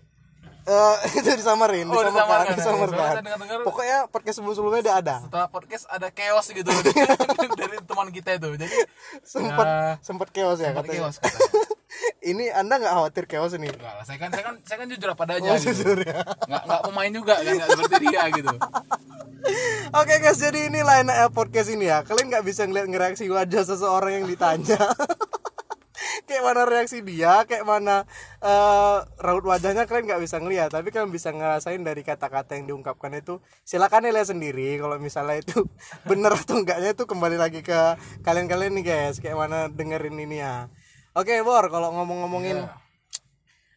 Eh, 0.63 0.95
itu 1.19 1.27
disamarin, 1.35 1.83
Oh, 1.85 1.99
disamarkan, 1.99 2.55
disamarkan 2.55 2.55
ya. 2.55 2.55
disamarkan. 2.55 2.95
Soalnya 2.95 3.11
saya 3.11 3.23
dengar-dengar- 3.27 3.67
Pokoknya 3.67 3.97
podcast 4.07 4.35
sebelum-sebelumnya 4.39 4.81
udah 4.81 4.95
ada. 4.95 5.15
setelah 5.19 5.47
podcast 5.51 5.83
ada 5.91 6.07
chaos 6.07 6.47
gitu 6.47 6.71
dari 7.59 7.77
teman 7.83 8.07
kita 8.07 8.29
itu 8.39 8.47
jadi 8.55 8.71
Sempat 9.19 9.67
ya, 9.67 9.99
sempat 9.99 10.27
chaos 10.31 10.63
ya 10.63 10.71
sempat 10.71 10.87
katanya. 10.87 10.99
chaos 11.03 11.15
katanya. 11.19 11.59
Ini 12.23 12.49
Anda 12.51 12.79
nggak 12.79 12.93
khawatir 12.93 13.23
chaos 13.27 13.53
ini? 13.55 13.67
Enggak 13.69 13.93
lah, 13.99 14.03
saya 14.07 14.17
kan 14.19 14.29
saya 14.31 14.43
kan 14.43 14.55
saya 14.63 14.77
kan 14.83 14.87
jujur 14.89 15.09
apa 15.11 15.23
adanya 15.27 15.49
Oh, 15.53 15.57
gitu. 15.59 15.69
jujur 15.75 15.97
ya. 16.03 16.19
Nggak 16.47 16.63
nggak 16.67 16.81
pemain 16.87 17.11
juga 17.11 17.33
kan 17.39 17.53
nggak 17.53 17.69
seperti 17.75 17.95
dia 18.07 18.23
gitu. 18.31 18.53
Oke 19.93 20.13
guys, 20.23 20.39
jadi 20.39 20.71
ini 20.71 20.79
up 20.81 21.31
podcast 21.35 21.69
ini 21.69 21.91
ya. 21.91 22.01
Kalian 22.07 22.31
nggak 22.31 22.45
bisa 22.47 22.63
ngeliat 22.63 22.87
ngereaksi 22.87 23.27
wajah 23.27 23.63
seseorang 23.67 24.23
yang 24.23 24.25
ditanya. 24.25 24.79
kayak 26.27 26.43
mana 26.43 26.63
reaksi 26.63 27.03
dia, 27.03 27.43
kayak 27.43 27.67
mana 27.67 28.07
eh, 28.39 28.97
raut 29.19 29.43
wajahnya 29.43 29.83
kalian 29.83 30.07
nggak 30.07 30.23
bisa 30.23 30.39
ngeliat. 30.39 30.71
Tapi 30.71 30.89
kalian 30.95 31.11
bisa 31.11 31.35
ngerasain 31.35 31.83
dari 31.83 32.01
kata-kata 32.01 32.55
yang 32.55 32.71
diungkapkan 32.71 33.11
itu. 33.19 33.43
Silakan 33.67 34.07
lihat 34.07 34.31
sendiri. 34.31 34.79
Kalau 34.79 34.95
misalnya 34.97 35.43
itu 35.43 35.67
bener 36.09 36.31
atau 36.33 36.63
enggaknya 36.63 36.95
itu 36.95 37.03
kembali 37.03 37.37
lagi 37.37 37.59
ke 37.61 37.99
kalian-kalian 38.23 38.73
nih 38.79 38.85
guys. 38.87 39.19
Kayak 39.19 39.37
mana 39.43 39.67
dengerin 39.67 40.17
ini 40.17 40.39
ya. 40.39 40.71
Oke 41.13 41.45
Bor, 41.45 41.69
kalau 41.69 41.93
ngomong-ngomongin 41.93 42.65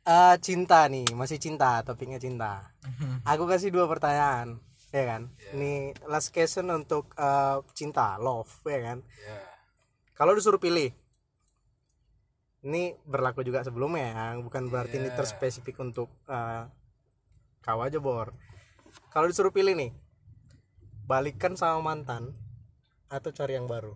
eh, 0.08 0.36
cinta 0.40 0.88
nih, 0.88 1.04
masih 1.12 1.36
cinta, 1.36 1.84
topiknya 1.84 2.16
cinta. 2.16 2.72
Aku 3.30 3.44
kasih 3.44 3.68
dua 3.68 3.84
pertanyaan, 3.84 4.56
ya 4.88 5.04
kan? 5.04 5.22
Ini 5.52 5.92
last 6.08 6.32
question 6.32 6.72
untuk 6.72 7.12
eh, 7.20 7.60
cinta, 7.76 8.16
love, 8.16 8.48
ya 8.64 8.80
kan? 8.80 8.98
Ya. 9.04 9.36
Kalau 10.16 10.32
disuruh 10.32 10.56
pilih, 10.56 10.96
ini 12.64 12.96
berlaku 13.04 13.44
juga 13.44 13.60
sebelumnya, 13.60 14.08
ya, 14.16 14.26
bukan 14.40 14.72
berarti 14.72 14.96
ini 14.96 15.12
Iya. 15.12 15.16
terspesifik 15.20 15.76
untuk 15.76 16.08
eh, 16.32 16.64
kau 17.60 17.84
aja 17.84 18.00
bor. 18.00 18.32
Kalau 19.12 19.28
disuruh 19.28 19.52
pilih 19.52 19.76
nih, 19.76 19.92
balikan 21.04 21.52
sama 21.52 21.84
mantan 21.84 22.32
atau 23.12 23.28
cari 23.28 23.60
yang 23.60 23.68
baru? 23.68 23.92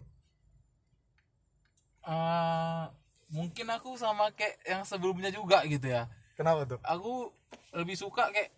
Eh, 2.05 2.85
mungkin 3.31 3.67
aku 3.69 3.95
sama 3.95 4.31
kayak 4.31 4.59
yang 4.65 4.83
sebelumnya 4.83 5.31
juga 5.31 5.63
gitu 5.65 5.87
ya. 5.87 6.07
Kenapa 6.35 6.67
tuh? 6.67 6.79
Aku 6.83 7.31
lebih 7.73 7.95
suka 7.95 8.29
kayak 8.29 8.51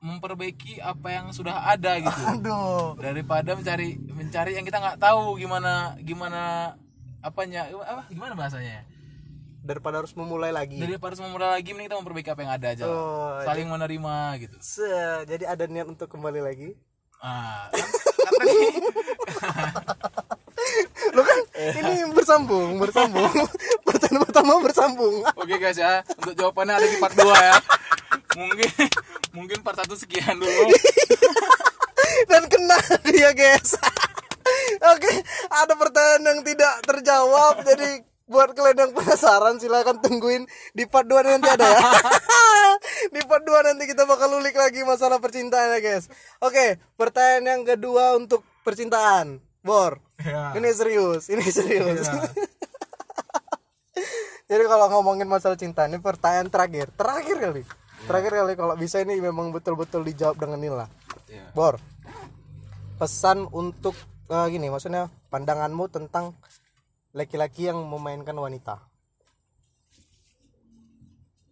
memperbaiki 0.00 0.80
apa 0.80 1.08
yang 1.10 1.26
sudah 1.28 1.68
ada 1.68 1.96
gitu 1.96 2.22
Aduh, 2.30 2.96
daripada 2.96 3.52
mencari 3.52 4.00
mencari 4.00 4.56
yang 4.56 4.64
kita 4.64 4.80
nggak 4.80 4.96
tahu 4.96 5.36
gimana 5.36 5.92
gimana 6.00 6.72
apanya 7.20 7.68
apa 7.68 8.08
gimana 8.08 8.32
bahasanya 8.32 8.88
daripada 9.60 10.00
harus 10.00 10.16
memulai 10.16 10.48
lagi. 10.50 10.80
daripada 10.80 11.12
semua 11.12 11.28
mulai 11.28 11.52
lagi 11.52 11.76
mending 11.76 11.84
kita 11.86 12.00
memperbaiki 12.00 12.30
apa 12.30 12.40
yang 12.40 12.52
ada 12.56 12.66
aja. 12.72 12.84
Oh, 12.88 13.44
saling 13.44 13.68
menerima 13.68 14.14
gitu 14.40 14.56
Se- 14.58 14.88
jadi 15.26 15.44
ada 15.46 15.68
niat 15.68 15.84
untuk 15.84 16.08
kembali 16.08 16.40
lagi? 16.40 16.72
ah 17.20 17.68
kan, 17.68 17.88
kan 18.24 18.32
tadi 18.40 18.56
Lo 21.10 21.20
kan 21.20 21.38
ini 21.76 22.08
bersambung, 22.08 22.78
bersambung. 22.78 23.28
Pertanyaan 24.10 24.26
pertama 24.26 24.58
bersambung. 24.58 25.22
oke 25.22 25.54
guys 25.54 25.78
ya 25.78 26.02
untuk 26.18 26.34
jawabannya 26.34 26.74
ada 26.82 26.86
di 26.90 26.98
part 26.98 27.14
2 27.14 27.22
ya 27.30 27.56
mungkin 28.34 28.70
mungkin 29.30 29.58
part 29.62 29.78
satu 29.78 29.94
sekian 29.94 30.34
dulu 30.34 30.74
Dan 32.28 32.42
kena 32.50 32.78
dia, 33.06 33.30
guys. 33.32 33.76
Oke, 34.80 35.12
ada 35.50 35.74
pertanyaan 35.78 36.22
yang 36.26 36.40
tidak 36.42 36.74
terjawab. 36.84 37.62
Jadi 37.64 38.02
buat 38.30 38.54
kalian 38.54 38.78
yang 38.78 38.92
penasaran 38.94 39.58
silahkan 39.58 39.98
tungguin 39.98 40.46
di 40.70 40.86
part 40.86 41.06
2 41.06 41.26
nanti 41.26 41.50
ada 41.50 41.66
ya. 41.66 41.90
di 43.14 43.20
part 43.26 43.42
2 43.42 43.66
nanti 43.66 43.90
kita 43.90 44.06
bakal 44.06 44.38
ulik 44.38 44.54
lagi 44.54 44.86
masalah 44.86 45.18
percintaan 45.18 45.78
ya, 45.78 45.80
guys. 45.82 46.06
Oke, 46.42 46.78
pertanyaan 46.94 47.44
yang 47.58 47.62
kedua 47.66 48.18
untuk 48.18 48.46
percintaan. 48.62 49.42
Bor. 49.60 50.00
Ya. 50.22 50.56
Ini 50.56 50.70
serius, 50.72 51.28
ini 51.28 51.44
serius. 51.44 52.06
Iya. 52.08 52.48
Jadi 54.50 54.66
kalau 54.66 54.90
ngomongin 54.90 55.30
masalah 55.30 55.54
cinta 55.54 55.86
ini 55.86 56.02
pertanyaan 56.02 56.50
terakhir, 56.50 56.90
terakhir 56.98 57.38
kali, 57.38 57.62
terakhir 58.10 58.32
kali 58.34 58.52
kalau 58.58 58.74
bisa 58.74 58.98
ini 58.98 59.22
memang 59.22 59.54
betul-betul 59.54 60.02
dijawab 60.02 60.42
dengan 60.42 60.58
ini 60.58 60.70
lah. 60.74 60.90
Ya. 61.30 61.46
Bor, 61.54 61.78
pesan 62.98 63.46
untuk 63.54 63.94
eh, 64.26 64.46
gini, 64.50 64.66
maksudnya 64.66 65.06
pandanganmu 65.30 65.86
tentang 65.94 66.34
laki-laki 67.14 67.70
yang 67.70 67.78
memainkan 67.86 68.34
wanita. 68.34 68.90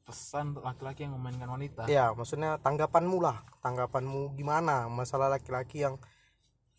pesan 0.08 0.56
untuk 0.56 0.64
laki-laki 0.64 1.04
yang 1.04 1.20
memainkan 1.20 1.52
wanita 1.52 1.84
Ya, 1.84 2.08
maksudnya 2.16 2.56
tanggapanmu 2.64 3.20
lah, 3.20 3.44
tanggapanmu 3.60 4.40
gimana 4.40 4.88
masalah 4.88 5.28
laki-laki 5.28 5.84
yang 5.84 6.00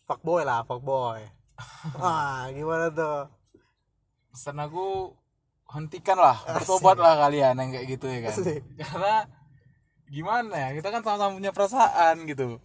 fuckboy 0.02 0.42
lah, 0.42 0.66
fuckboy. 0.66 1.22
ah, 2.02 2.50
gimana 2.50 2.90
tuh? 2.90 3.30
pesan 4.34 4.58
aku 4.58 5.14
hentikan 5.70 6.18
lah 6.18 6.36
bertobat 6.44 6.96
lah 6.96 7.14
kalian 7.16 7.54
yang 7.54 7.70
kayak 7.70 7.86
gitu 7.88 8.06
ya 8.06 8.20
kan 8.26 8.34
Asik. 8.34 8.60
karena 8.76 9.14
gimana 10.06 10.54
ya 10.56 10.68
kita 10.74 10.88
kan 10.90 11.00
sama-sama 11.00 11.38
punya 11.38 11.50
perasaan 11.50 12.26
gitu 12.26 12.58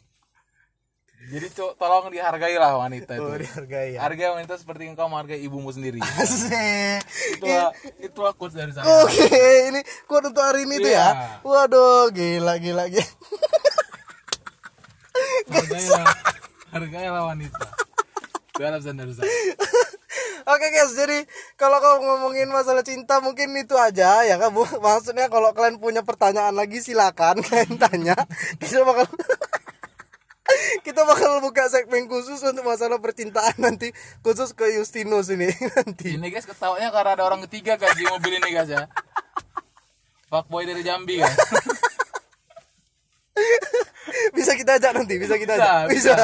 jadi 1.25 1.49
co- 1.49 1.73
tolong 1.73 2.09
dihargai 2.09 2.53
lah 2.53 2.77
wanita 2.77 3.17
itu 3.17 3.29
dihargai 3.41 3.97
ya. 3.97 3.99
hargai 4.01 4.29
wanita 4.31 4.57
seperti 4.57 4.89
engkau 4.89 5.05
menghargai 5.05 5.37
ibumu 5.39 5.69
sendiri 5.69 6.01
Asik. 6.01 7.01
itulah 7.37 7.69
itulah 7.99 8.33
quotes 8.33 8.53
dari 8.53 8.73
saya 8.73 8.85
Oke, 9.01 9.29
ini 9.69 9.81
quote 10.05 10.29
untuk 10.29 10.41
hari 10.41 10.65
ini 10.65 10.77
tuh 10.77 10.89
ya. 10.89 10.97
Iya. 11.13 11.27
Waduh, 11.41 12.09
gila 12.09 12.57
gila 12.57 12.89
gila. 12.89 13.05
hargailah 15.45 16.05
hargailah 16.73 17.23
wanita 17.25 17.65
itu 18.55 18.95
dari 18.95 19.13
saya 19.13 19.29
Oke 20.45 20.67
guys, 20.69 20.93
jadi 20.93 21.25
kalau 21.57 21.81
kau 21.81 21.97
ngomongin 22.05 22.45
masalah 22.53 22.85
cinta 22.85 23.17
mungkin 23.17 23.49
itu 23.57 23.73
aja 23.73 24.21
ya 24.21 24.37
kan 24.37 24.53
Bu. 24.53 24.61
Maksudnya 24.85 25.25
kalau 25.25 25.49
kalian 25.57 25.81
punya 25.81 26.05
pertanyaan 26.05 26.53
lagi 26.53 26.85
silakan 26.85 27.41
kalian 27.45 27.81
tanya. 27.81 28.13
Kita 28.61 28.85
bakal 28.85 29.09
kita 30.85 31.01
bakal 31.01 31.41
buka 31.41 31.65
segmen 31.73 32.05
khusus 32.05 32.37
untuk 32.45 32.61
masalah 32.61 33.01
percintaan 33.01 33.57
nanti 33.57 33.89
khusus 34.21 34.53
ke 34.53 34.77
Justinus 34.77 35.33
ini 35.33 35.49
nanti. 35.49 36.13
ini 36.13 36.29
guys 36.29 36.45
ketawanya 36.45 36.93
karena 36.93 37.17
ada 37.17 37.25
orang 37.25 37.41
ketiga 37.49 37.81
guys 37.81 37.97
di 37.97 38.05
mobil 38.05 38.37
ini 38.37 38.53
guys 38.53 38.69
ya 38.69 38.85
fuckboy 40.29 40.69
dari 40.69 40.85
Jambi 40.85 41.17
guys 41.25 41.33
Bisa 44.31 44.53
kita 44.55 44.77
ajak 44.79 44.91
nanti, 44.95 45.15
bisa 45.19 45.35
kita 45.35 45.55
bisa, 45.57 45.65
ajak. 45.65 45.89
bisa. 45.91 46.15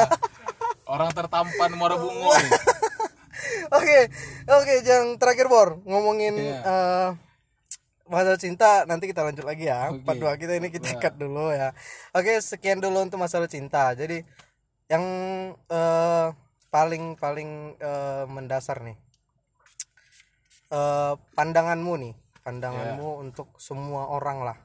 orang 0.88 1.10
tertampan 1.12 1.70
muara 1.76 1.96
bungo. 1.96 2.32
Oke, 3.72 3.98
oke, 4.46 4.74
yang 4.84 5.16
terakhir 5.16 5.48
Bor, 5.48 5.80
ngomongin 5.88 6.36
Iya. 6.36 6.60
eh, 6.60 7.08
masalah 8.04 8.36
cinta 8.36 8.84
nanti 8.84 9.08
kita 9.08 9.24
lanjut 9.24 9.48
lagi 9.48 9.64
ya. 9.64 9.88
Oke. 9.88 10.04
Part 10.04 10.20
2 10.20 10.36
kita 10.36 10.52
ini 10.60 10.68
kita 10.68 11.00
cut 11.00 11.16
dulu 11.16 11.48
ya. 11.48 11.72
Oke, 12.12 12.36
sekian 12.38 12.84
dulu 12.84 13.00
untuk 13.00 13.16
masalah 13.16 13.48
cinta. 13.48 13.96
Jadi 13.96 14.20
yang 14.92 15.04
eh, 15.56 16.26
paling 16.68 17.16
paling 17.16 17.80
eh, 17.80 18.24
mendasar 18.28 18.84
nih. 18.84 18.96
Eh, 20.68 21.14
pandanganmu 21.32 21.92
nih, 21.96 22.14
pandanganmu 22.44 23.08
Iya. 23.08 23.20
untuk 23.24 23.56
semua 23.56 24.08
orang 24.08 24.44
lah. 24.44 24.58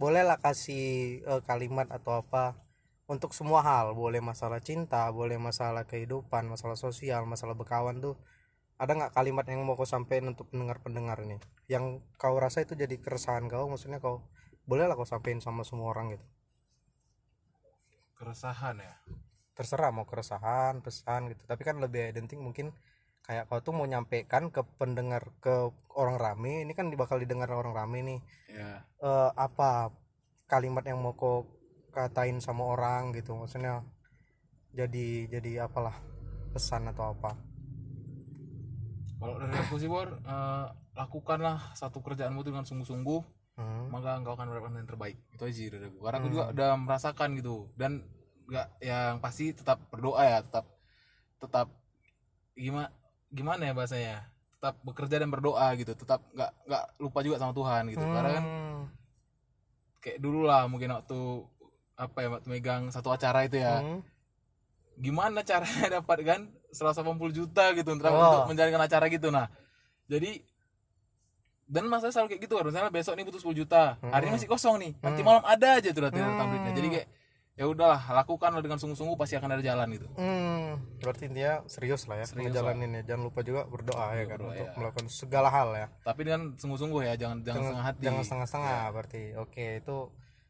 Bolehlah 0.00 0.40
kasih 0.40 1.20
eh, 1.20 1.40
kalimat 1.44 1.84
atau 1.92 2.24
apa 2.24 2.56
untuk 3.08 3.32
semua 3.32 3.60
hal 3.60 3.96
boleh 3.96 4.20
masalah 4.20 4.60
cinta 4.60 5.08
boleh 5.08 5.40
masalah 5.40 5.88
kehidupan 5.88 6.44
masalah 6.44 6.76
sosial 6.76 7.24
masalah 7.24 7.56
berkawan 7.56 8.04
tuh 8.04 8.20
ada 8.78 8.94
nggak 8.94 9.12
kalimat 9.18 9.42
yang 9.50 9.66
mau 9.66 9.74
kau 9.74 9.82
sampaikan 9.82 10.30
untuk 10.30 10.54
pendengar 10.54 10.78
pendengar 10.78 11.18
ini? 11.18 11.42
Yang 11.66 12.06
kau 12.14 12.38
rasa 12.38 12.62
itu 12.62 12.78
jadi 12.78 12.94
keresahan 13.02 13.50
kau 13.50 13.66
maksudnya 13.66 13.98
kau 13.98 14.22
bolehlah 14.70 14.94
kau 14.94 15.02
sampaikan 15.02 15.42
sama 15.42 15.66
semua 15.66 15.90
orang 15.90 16.14
gitu. 16.14 16.26
Keresahan 18.22 18.78
ya? 18.78 18.94
Terserah 19.58 19.90
mau 19.90 20.06
keresahan 20.06 20.78
pesan 20.78 21.34
gitu. 21.34 21.42
Tapi 21.42 21.62
kan 21.66 21.82
lebih 21.82 22.14
identik 22.14 22.38
mungkin 22.38 22.70
kayak 23.26 23.50
kau 23.50 23.58
tuh 23.58 23.74
mau 23.74 23.82
nyampaikan 23.82 24.54
ke 24.54 24.62
pendengar 24.78 25.34
ke 25.42 25.74
orang 25.98 26.16
rame 26.16 26.62
ini 26.62 26.72
kan 26.72 26.86
bakal 26.94 27.18
didengar 27.18 27.50
orang 27.50 27.74
rame 27.74 27.98
nih. 28.06 28.20
Ya 28.54 28.86
eh, 29.02 29.30
apa 29.34 29.90
kalimat 30.46 30.86
yang 30.86 31.02
mau 31.02 31.18
kau 31.18 31.50
katain 31.90 32.38
sama 32.38 32.62
orang 32.62 33.10
gitu? 33.10 33.34
Maksudnya 33.34 33.82
jadi 34.70 35.26
jadi 35.26 35.66
apalah 35.66 35.98
pesan 36.54 36.94
atau 36.94 37.10
apa 37.10 37.47
kalau 39.18 39.34
dari 39.36 39.54
aku 39.54 39.74
sih 39.76 39.90
Bor 39.90 40.08
eh, 40.14 40.66
lakukanlah 40.94 41.74
satu 41.74 41.98
kerjaanmu 42.00 42.42
dengan 42.42 42.62
sungguh-sungguh. 42.64 43.36
Hmm. 43.58 43.90
maka 43.90 44.14
engkau 44.14 44.38
akan 44.38 44.54
mendapatkan 44.54 44.78
yang 44.78 44.86
terbaik. 44.86 45.18
Itu 45.34 45.42
aja 45.42 45.62
dari 45.74 45.90
aku. 45.90 45.98
Karena 45.98 46.16
aku 46.22 46.28
juga 46.30 46.44
udah 46.54 46.70
merasakan 46.78 47.28
gitu. 47.34 47.66
Dan 47.74 48.06
nggak 48.46 48.68
yang 48.78 49.18
pasti 49.18 49.50
tetap 49.50 49.82
berdoa 49.90 50.22
ya 50.22 50.38
tetap 50.46 50.62
tetap 51.42 51.66
gimana 52.54 52.86
gimana 53.34 53.66
ya 53.66 53.74
bahasanya? 53.74 54.30
Tetap 54.54 54.78
bekerja 54.86 55.18
dan 55.18 55.34
berdoa 55.34 55.74
gitu. 55.74 55.90
Tetap 55.98 56.22
nggak 56.30 56.50
nggak 56.70 56.84
lupa 57.02 57.18
juga 57.26 57.42
sama 57.42 57.50
Tuhan 57.50 57.82
gitu. 57.90 58.06
Karena 58.06 58.30
kan 58.30 58.44
Hmm. 58.46 58.82
kayak 59.98 60.18
dulu 60.22 60.46
lah 60.46 60.70
mungkin 60.70 60.94
waktu 60.94 61.18
apa 61.98 62.18
ya 62.22 62.28
waktu 62.30 62.46
megang 62.46 62.94
satu 62.94 63.10
acara 63.10 63.42
itu 63.42 63.58
ya. 63.58 63.82
Hmm. 63.82 64.06
Gimana 64.98 65.40
caranya 65.40 65.86
dapat 65.96 66.18
kan 66.22 66.40
180 66.68 67.06
juta 67.32 67.64
gitu 67.72 67.90
untuk, 67.90 68.06
Oh. 68.06 68.18
untuk 68.20 68.42
menjalankan 68.50 68.82
acara 68.84 69.06
gitu 69.06 69.28
nah 69.28 69.46
jadi 70.04 70.42
dan 71.64 71.84
masa 71.84 72.08
selalu 72.08 72.32
kayak 72.32 72.42
gitu 72.42 72.54
kan 72.54 72.64
misalnya 72.64 72.88
besok 72.88 73.12
nih 73.12 73.24
butuh 73.24 73.40
10 73.40 73.52
juta 73.54 73.82
hari 74.02 74.26
ini 74.26 74.34
masih 74.34 74.48
kosong 74.48 74.76
nih 74.78 74.92
nanti 74.98 75.20
malam 75.20 75.44
ada 75.44 75.76
aja 75.76 75.88
tuh 75.88 76.00
latihan 76.00 76.28
Hmm. 76.30 76.48
duitnya 76.48 76.72
jadi 76.72 76.88
kayak 76.90 77.08
ya 77.54 77.64
udahlah 77.66 77.98
lakukanlah 78.14 78.62
dengan 78.62 78.78
sungguh-sungguh 78.78 79.14
pasti 79.14 79.34
akan 79.34 79.50
ada 79.50 79.60
jalan 79.60 79.90
gitu 79.90 80.06
Hmm, 80.14 80.78
berarti 80.98 81.26
intinya 81.26 81.60
serius 81.66 82.06
lah 82.06 82.16
ya 82.16 82.24
Serius 82.24 82.48
ngejalanin 82.48 82.90
ya. 82.94 83.02
Jangan 83.04 83.22
lupa 83.24 83.40
juga 83.42 83.66
berdoa 83.66 84.06
ya 84.12 84.24
kan 84.24 84.38
Berdoa, 84.38 84.48
untuk 84.48 84.62
ya. 84.64 84.72
melakukan 84.78 85.06
segala 85.10 85.48
hal 85.48 85.68
ya. 85.74 85.86
tapi 86.00 86.20
dengan 86.22 86.54
sungguh-sungguh 86.54 87.00
ya 87.02 87.14
jangan 87.16 87.42
jangan 87.42 87.60
setengah 87.64 87.84
hati 87.84 88.00
Jangan 88.00 88.22
setengah-setengah 88.22 88.78
berarti. 88.88 89.22
Oke, 89.36 89.66
itu 89.76 89.96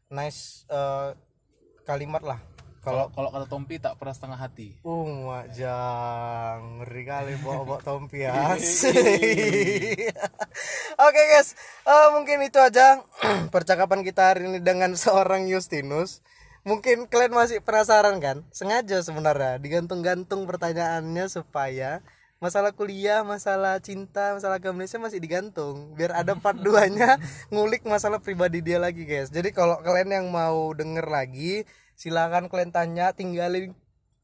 nice 0.07 0.41
eh, 0.67 1.09
kalimat 1.83 2.21
lah. 2.21 2.39
Kalau 2.79 3.11
kalau 3.11 3.27
kata 3.27 3.43
Tompi 3.51 3.75
tak 3.75 3.99
pernah 3.99 4.15
setengah 4.15 4.39
hati 4.39 4.71
Uh, 4.87 5.35
Jang, 5.51 6.79
ngeri 6.79 7.03
kali 7.03 7.35
bawa-bawa 7.43 7.83
tompi 7.83 8.23
ya. 8.23 8.31
Oke 11.07 11.21
guys, 11.35 11.59
Eh, 11.89 12.07
mungkin 12.13 12.45
itu 12.45 12.61
aja 12.61 13.01
percakapan 13.55 14.05
kita 14.05 14.29
hari 14.31 14.45
ini 14.45 14.61
dengan 14.61 14.93
seorang 14.93 15.49
Justinus. 15.49 16.21
Mungkin 16.61 17.09
kalian 17.09 17.33
masih 17.33 17.65
penasaran 17.65 18.21
kan? 18.21 18.45
Sengaja 18.53 19.01
sebenarnya 19.01 19.57
digantung-gantung 19.57 20.45
pertanyaannya 20.45 21.25
supaya 21.25 22.05
masalah 22.37 22.77
kuliah, 22.77 23.25
masalah 23.25 23.81
cinta, 23.81 24.37
masalah 24.37 24.61
komunisnya 24.61 25.01
masih 25.01 25.17
digantung. 25.17 25.97
Biar 25.97 26.13
ada 26.13 26.37
part 26.37 26.61
2-nya 26.63 27.17
ngulik 27.49 27.89
masalah 27.89 28.21
pribadi 28.21 28.61
dia 28.61 28.77
lagi 28.77 29.09
guys. 29.09 29.33
Jadi 29.33 29.49
kalau 29.49 29.81
kalian 29.81 30.13
yang 30.13 30.27
mau 30.29 30.69
denger 30.77 31.09
lagi, 31.09 31.65
silakan 31.99 32.47
kalian 32.47 32.71
tanya, 32.71 33.11
tinggalin 33.11 33.75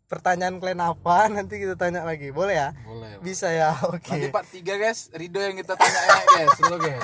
pertanyaan 0.07 0.63
kalian 0.63 0.79
apa 0.79 1.27
nanti 1.35 1.59
kita 1.59 1.75
tanya 1.75 2.07
lagi. 2.07 2.31
Boleh 2.31 2.55
ya? 2.55 2.69
Boleh 2.87 3.19
bisa 3.19 3.51
ya? 3.51 3.75
Oke. 3.91 4.15
Nanti 4.15 4.31
part 4.31 4.47
3 4.47 4.63
guys. 4.63 5.11
Rido 5.11 5.43
yang 5.43 5.59
kita 5.59 5.75
tanya 5.75 5.99
ya 6.07 6.19
guys. 6.23 6.55
Dulu 6.55 6.77
guys. 6.79 7.03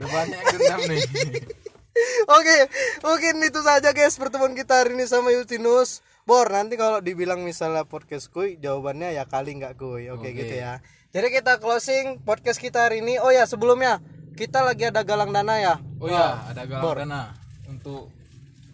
Udah 0.00 0.08
banyak 0.08 0.38
yang 0.40 0.48
dendam 0.56 0.80
nih. 0.88 1.02
Oke. 2.40 2.56
Mungkin 3.04 3.34
itu 3.44 3.60
saja 3.60 3.92
guys 3.92 4.16
pertemuan 4.16 4.56
kita 4.56 4.80
hari 4.80 4.96
ini 4.96 5.04
sama 5.04 5.28
Justinus 5.36 6.00
Bor 6.26 6.50
nanti 6.50 6.74
kalau 6.74 6.98
dibilang 6.98 7.46
misalnya 7.46 7.86
podcast 7.86 8.34
kuy 8.34 8.58
jawabannya 8.58 9.14
ya 9.14 9.28
kali 9.28 9.60
nggak 9.60 9.78
kuy. 9.78 10.10
Oke 10.10 10.32
Oke. 10.32 10.42
gitu 10.42 10.58
ya. 10.58 10.80
Jadi 11.14 11.28
kita 11.30 11.62
closing 11.62 12.18
podcast 12.24 12.58
kita 12.58 12.88
hari 12.88 12.98
ini. 12.98 13.22
Oh 13.22 13.30
ya 13.30 13.46
sebelumnya 13.46 14.02
kita 14.34 14.64
lagi 14.66 14.90
ada 14.90 15.06
galang 15.06 15.30
dana 15.30 15.54
ya? 15.54 15.74
Oh 16.02 16.10
ya 16.10 16.50
ada 16.50 16.66
galang 16.66 17.06
dana 17.06 17.22
untuk 17.70 18.10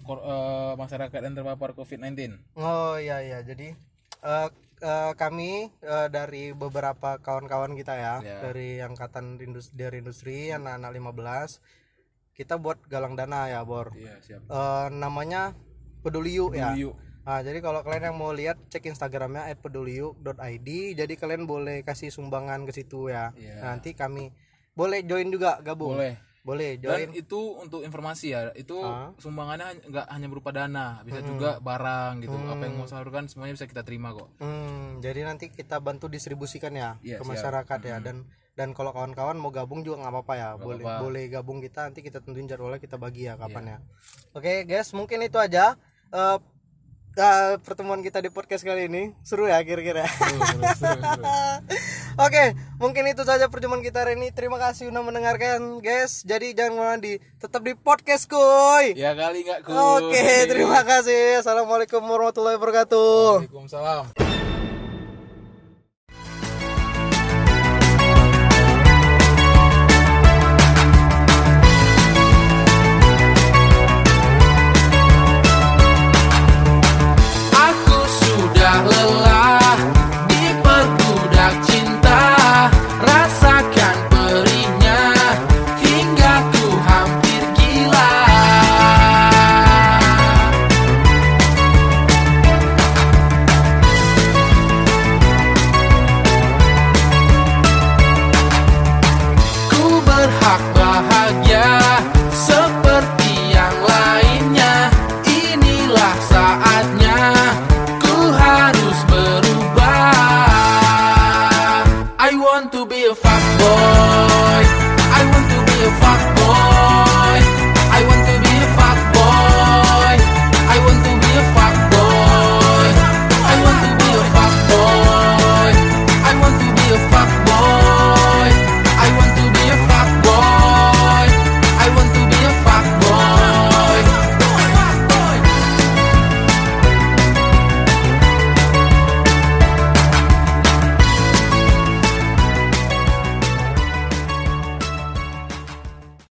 kor- 0.03 0.20
eh, 0.20 0.72
masyarakat 0.74 1.20
yang 1.20 1.34
terpapar 1.34 1.72
COVID-19 1.72 2.36
Oh 2.55 2.94
iya 2.96 3.18
iya 3.18 3.38
jadi 3.40 3.72
eh, 4.20 4.48
eh, 4.80 5.12
kami 5.14 5.50
eh, 5.72 6.09
dari 6.09 6.50
beberapa 6.53 7.16
kawan-kawan 7.16 7.72
kita 7.72 7.94
ya 7.94 8.14
Ya. 8.18 8.38
dari 8.42 8.78
angkatan 8.78 9.38
industri 9.38 9.74
dari 9.74 9.96
industri 9.98 10.36
anak-anak 10.48 10.90
15 10.90 11.62
kita 12.32 12.57
buat 12.57 12.80
galang 12.86 13.12
dana 13.12 13.46
ya 13.46 13.61
Bor. 13.62 13.92
iya 13.92 14.16
siap 14.18 14.42
Eh, 14.42 14.86
namanya 14.90 15.55
Peduli 16.00 16.34
Yuk 16.34 16.53
ya. 16.53 16.74
yuk 16.74 16.98
Nah, 17.22 17.38
jadi 17.38 17.62
kalau 17.62 17.80
kalian 17.80 18.11
yang 18.11 18.18
mau 18.18 18.34
lihat 18.34 18.59
cek 18.66 18.82
Instagramnya 18.84 19.46
@peduliyuk.id. 19.57 20.68
Jadi 20.92 21.14
kalian 21.14 21.46
boleh 21.46 21.82
kasih 21.82 22.11
sumbangan 22.11 22.66
ke 22.66 22.74
situ 22.74 23.09
ya. 23.09 23.30
Iya. 23.32 23.62
Nanti 23.62 23.94
kami 23.94 24.34
boleh 24.72 25.07
join 25.07 25.30
juga 25.30 25.61
gabung. 25.61 25.94
boleh 25.94 26.18
Boleh 26.43 26.74
dan 26.74 27.07
join. 27.07 27.11
itu 27.14 27.38
untuk 27.55 27.80
informasi 27.80 28.26
ya 28.28 28.51
itu 28.53 28.74
Ah. 28.76 29.14
sumbangannya 29.16 29.78
nggak 29.84 30.07
hanya 30.09 30.26
berupa 30.26 30.51
dana 30.51 30.99
bisa 31.01 31.22
juga 31.22 31.57
barang 31.59 32.18
gitu 32.20 32.34
apa 32.34 32.62
yang 32.62 32.74
mau 32.74 32.84
salurkan 32.84 33.24
semuanya 33.24 33.55
bisa 33.55 33.64
kita 33.64 33.80
terima 33.80 34.11
kok 34.11 34.26
Hmm, 34.36 34.99
jadi 34.99 35.22
nanti 35.22 35.49
kita 35.49 35.78
bantu 35.78 36.07
distribusikan 36.07 36.70
ya 36.72 36.99
Iya, 36.99 37.16
ke 37.16 37.24
siap. 37.24 37.30
masyarakat 37.30 37.80
ya 37.80 37.97
dan 37.99 38.26
dan 38.53 38.68
kalau 38.70 38.90
kawan-kawan 38.90 39.34
mau 39.34 39.49
gabung 39.49 39.80
juga 39.80 40.03
nggak 40.03 40.12
apa-apa 40.12 40.34
ya 40.34 40.49
boleh 40.57 40.82
apa-apa. 40.82 41.01
boleh 41.01 41.24
gabung 41.26 41.59
kita 41.59 41.80
nanti 41.84 42.01
kita 42.01 42.18
tentuin 42.18 42.45
jadwalnya 42.45 42.76
kita 42.76 42.97
bagi 42.97 43.24
ya 43.24 43.34
kapan 43.34 43.62
Iya. 43.64 43.70
ya 43.70 43.78
oke 44.34 44.53
guys 44.66 44.90
mungkin 44.90 45.22
itu 45.22 45.38
aja 45.38 45.78
Eh, 46.11 46.38
eh, 47.14 47.55
pertemuan 47.59 48.01
kita 48.01 48.18
di 48.18 48.28
podcast 48.28 48.61
kali 48.62 48.84
ini 48.84 49.14
seru 49.22 49.47
ya 49.47 49.62
kira-kira 49.62 50.05
seru, 50.05 50.36
seru, 50.43 50.62
seru, 50.74 51.01
seru. 51.01 51.24
Oke, 52.21 52.53
mungkin 52.77 53.09
itu 53.09 53.25
saja 53.25 53.49
perjumpaan 53.49 53.81
kita 53.81 54.05
hari 54.05 54.21
ini. 54.21 54.29
Terima 54.37 54.61
kasih 54.61 54.93
sudah 54.93 55.01
mendengarkan, 55.01 55.81
guys. 55.81 56.21
Jadi 56.29 56.53
jangan 56.53 57.01
di 57.01 57.17
tetap 57.41 57.65
di 57.65 57.73
podcast, 57.73 58.29
kuy. 58.29 58.93
ya 58.93 59.17
kali 59.17 59.49
nggak 59.49 59.65
ku 59.65 59.73
Oke, 59.73 60.45
terima 60.53 60.85
kasih. 60.85 61.41
Assalamualaikum 61.41 62.05
warahmatullahi 62.05 62.61
wabarakatuh. 62.61 63.49
Waalaikumsalam 63.49 64.51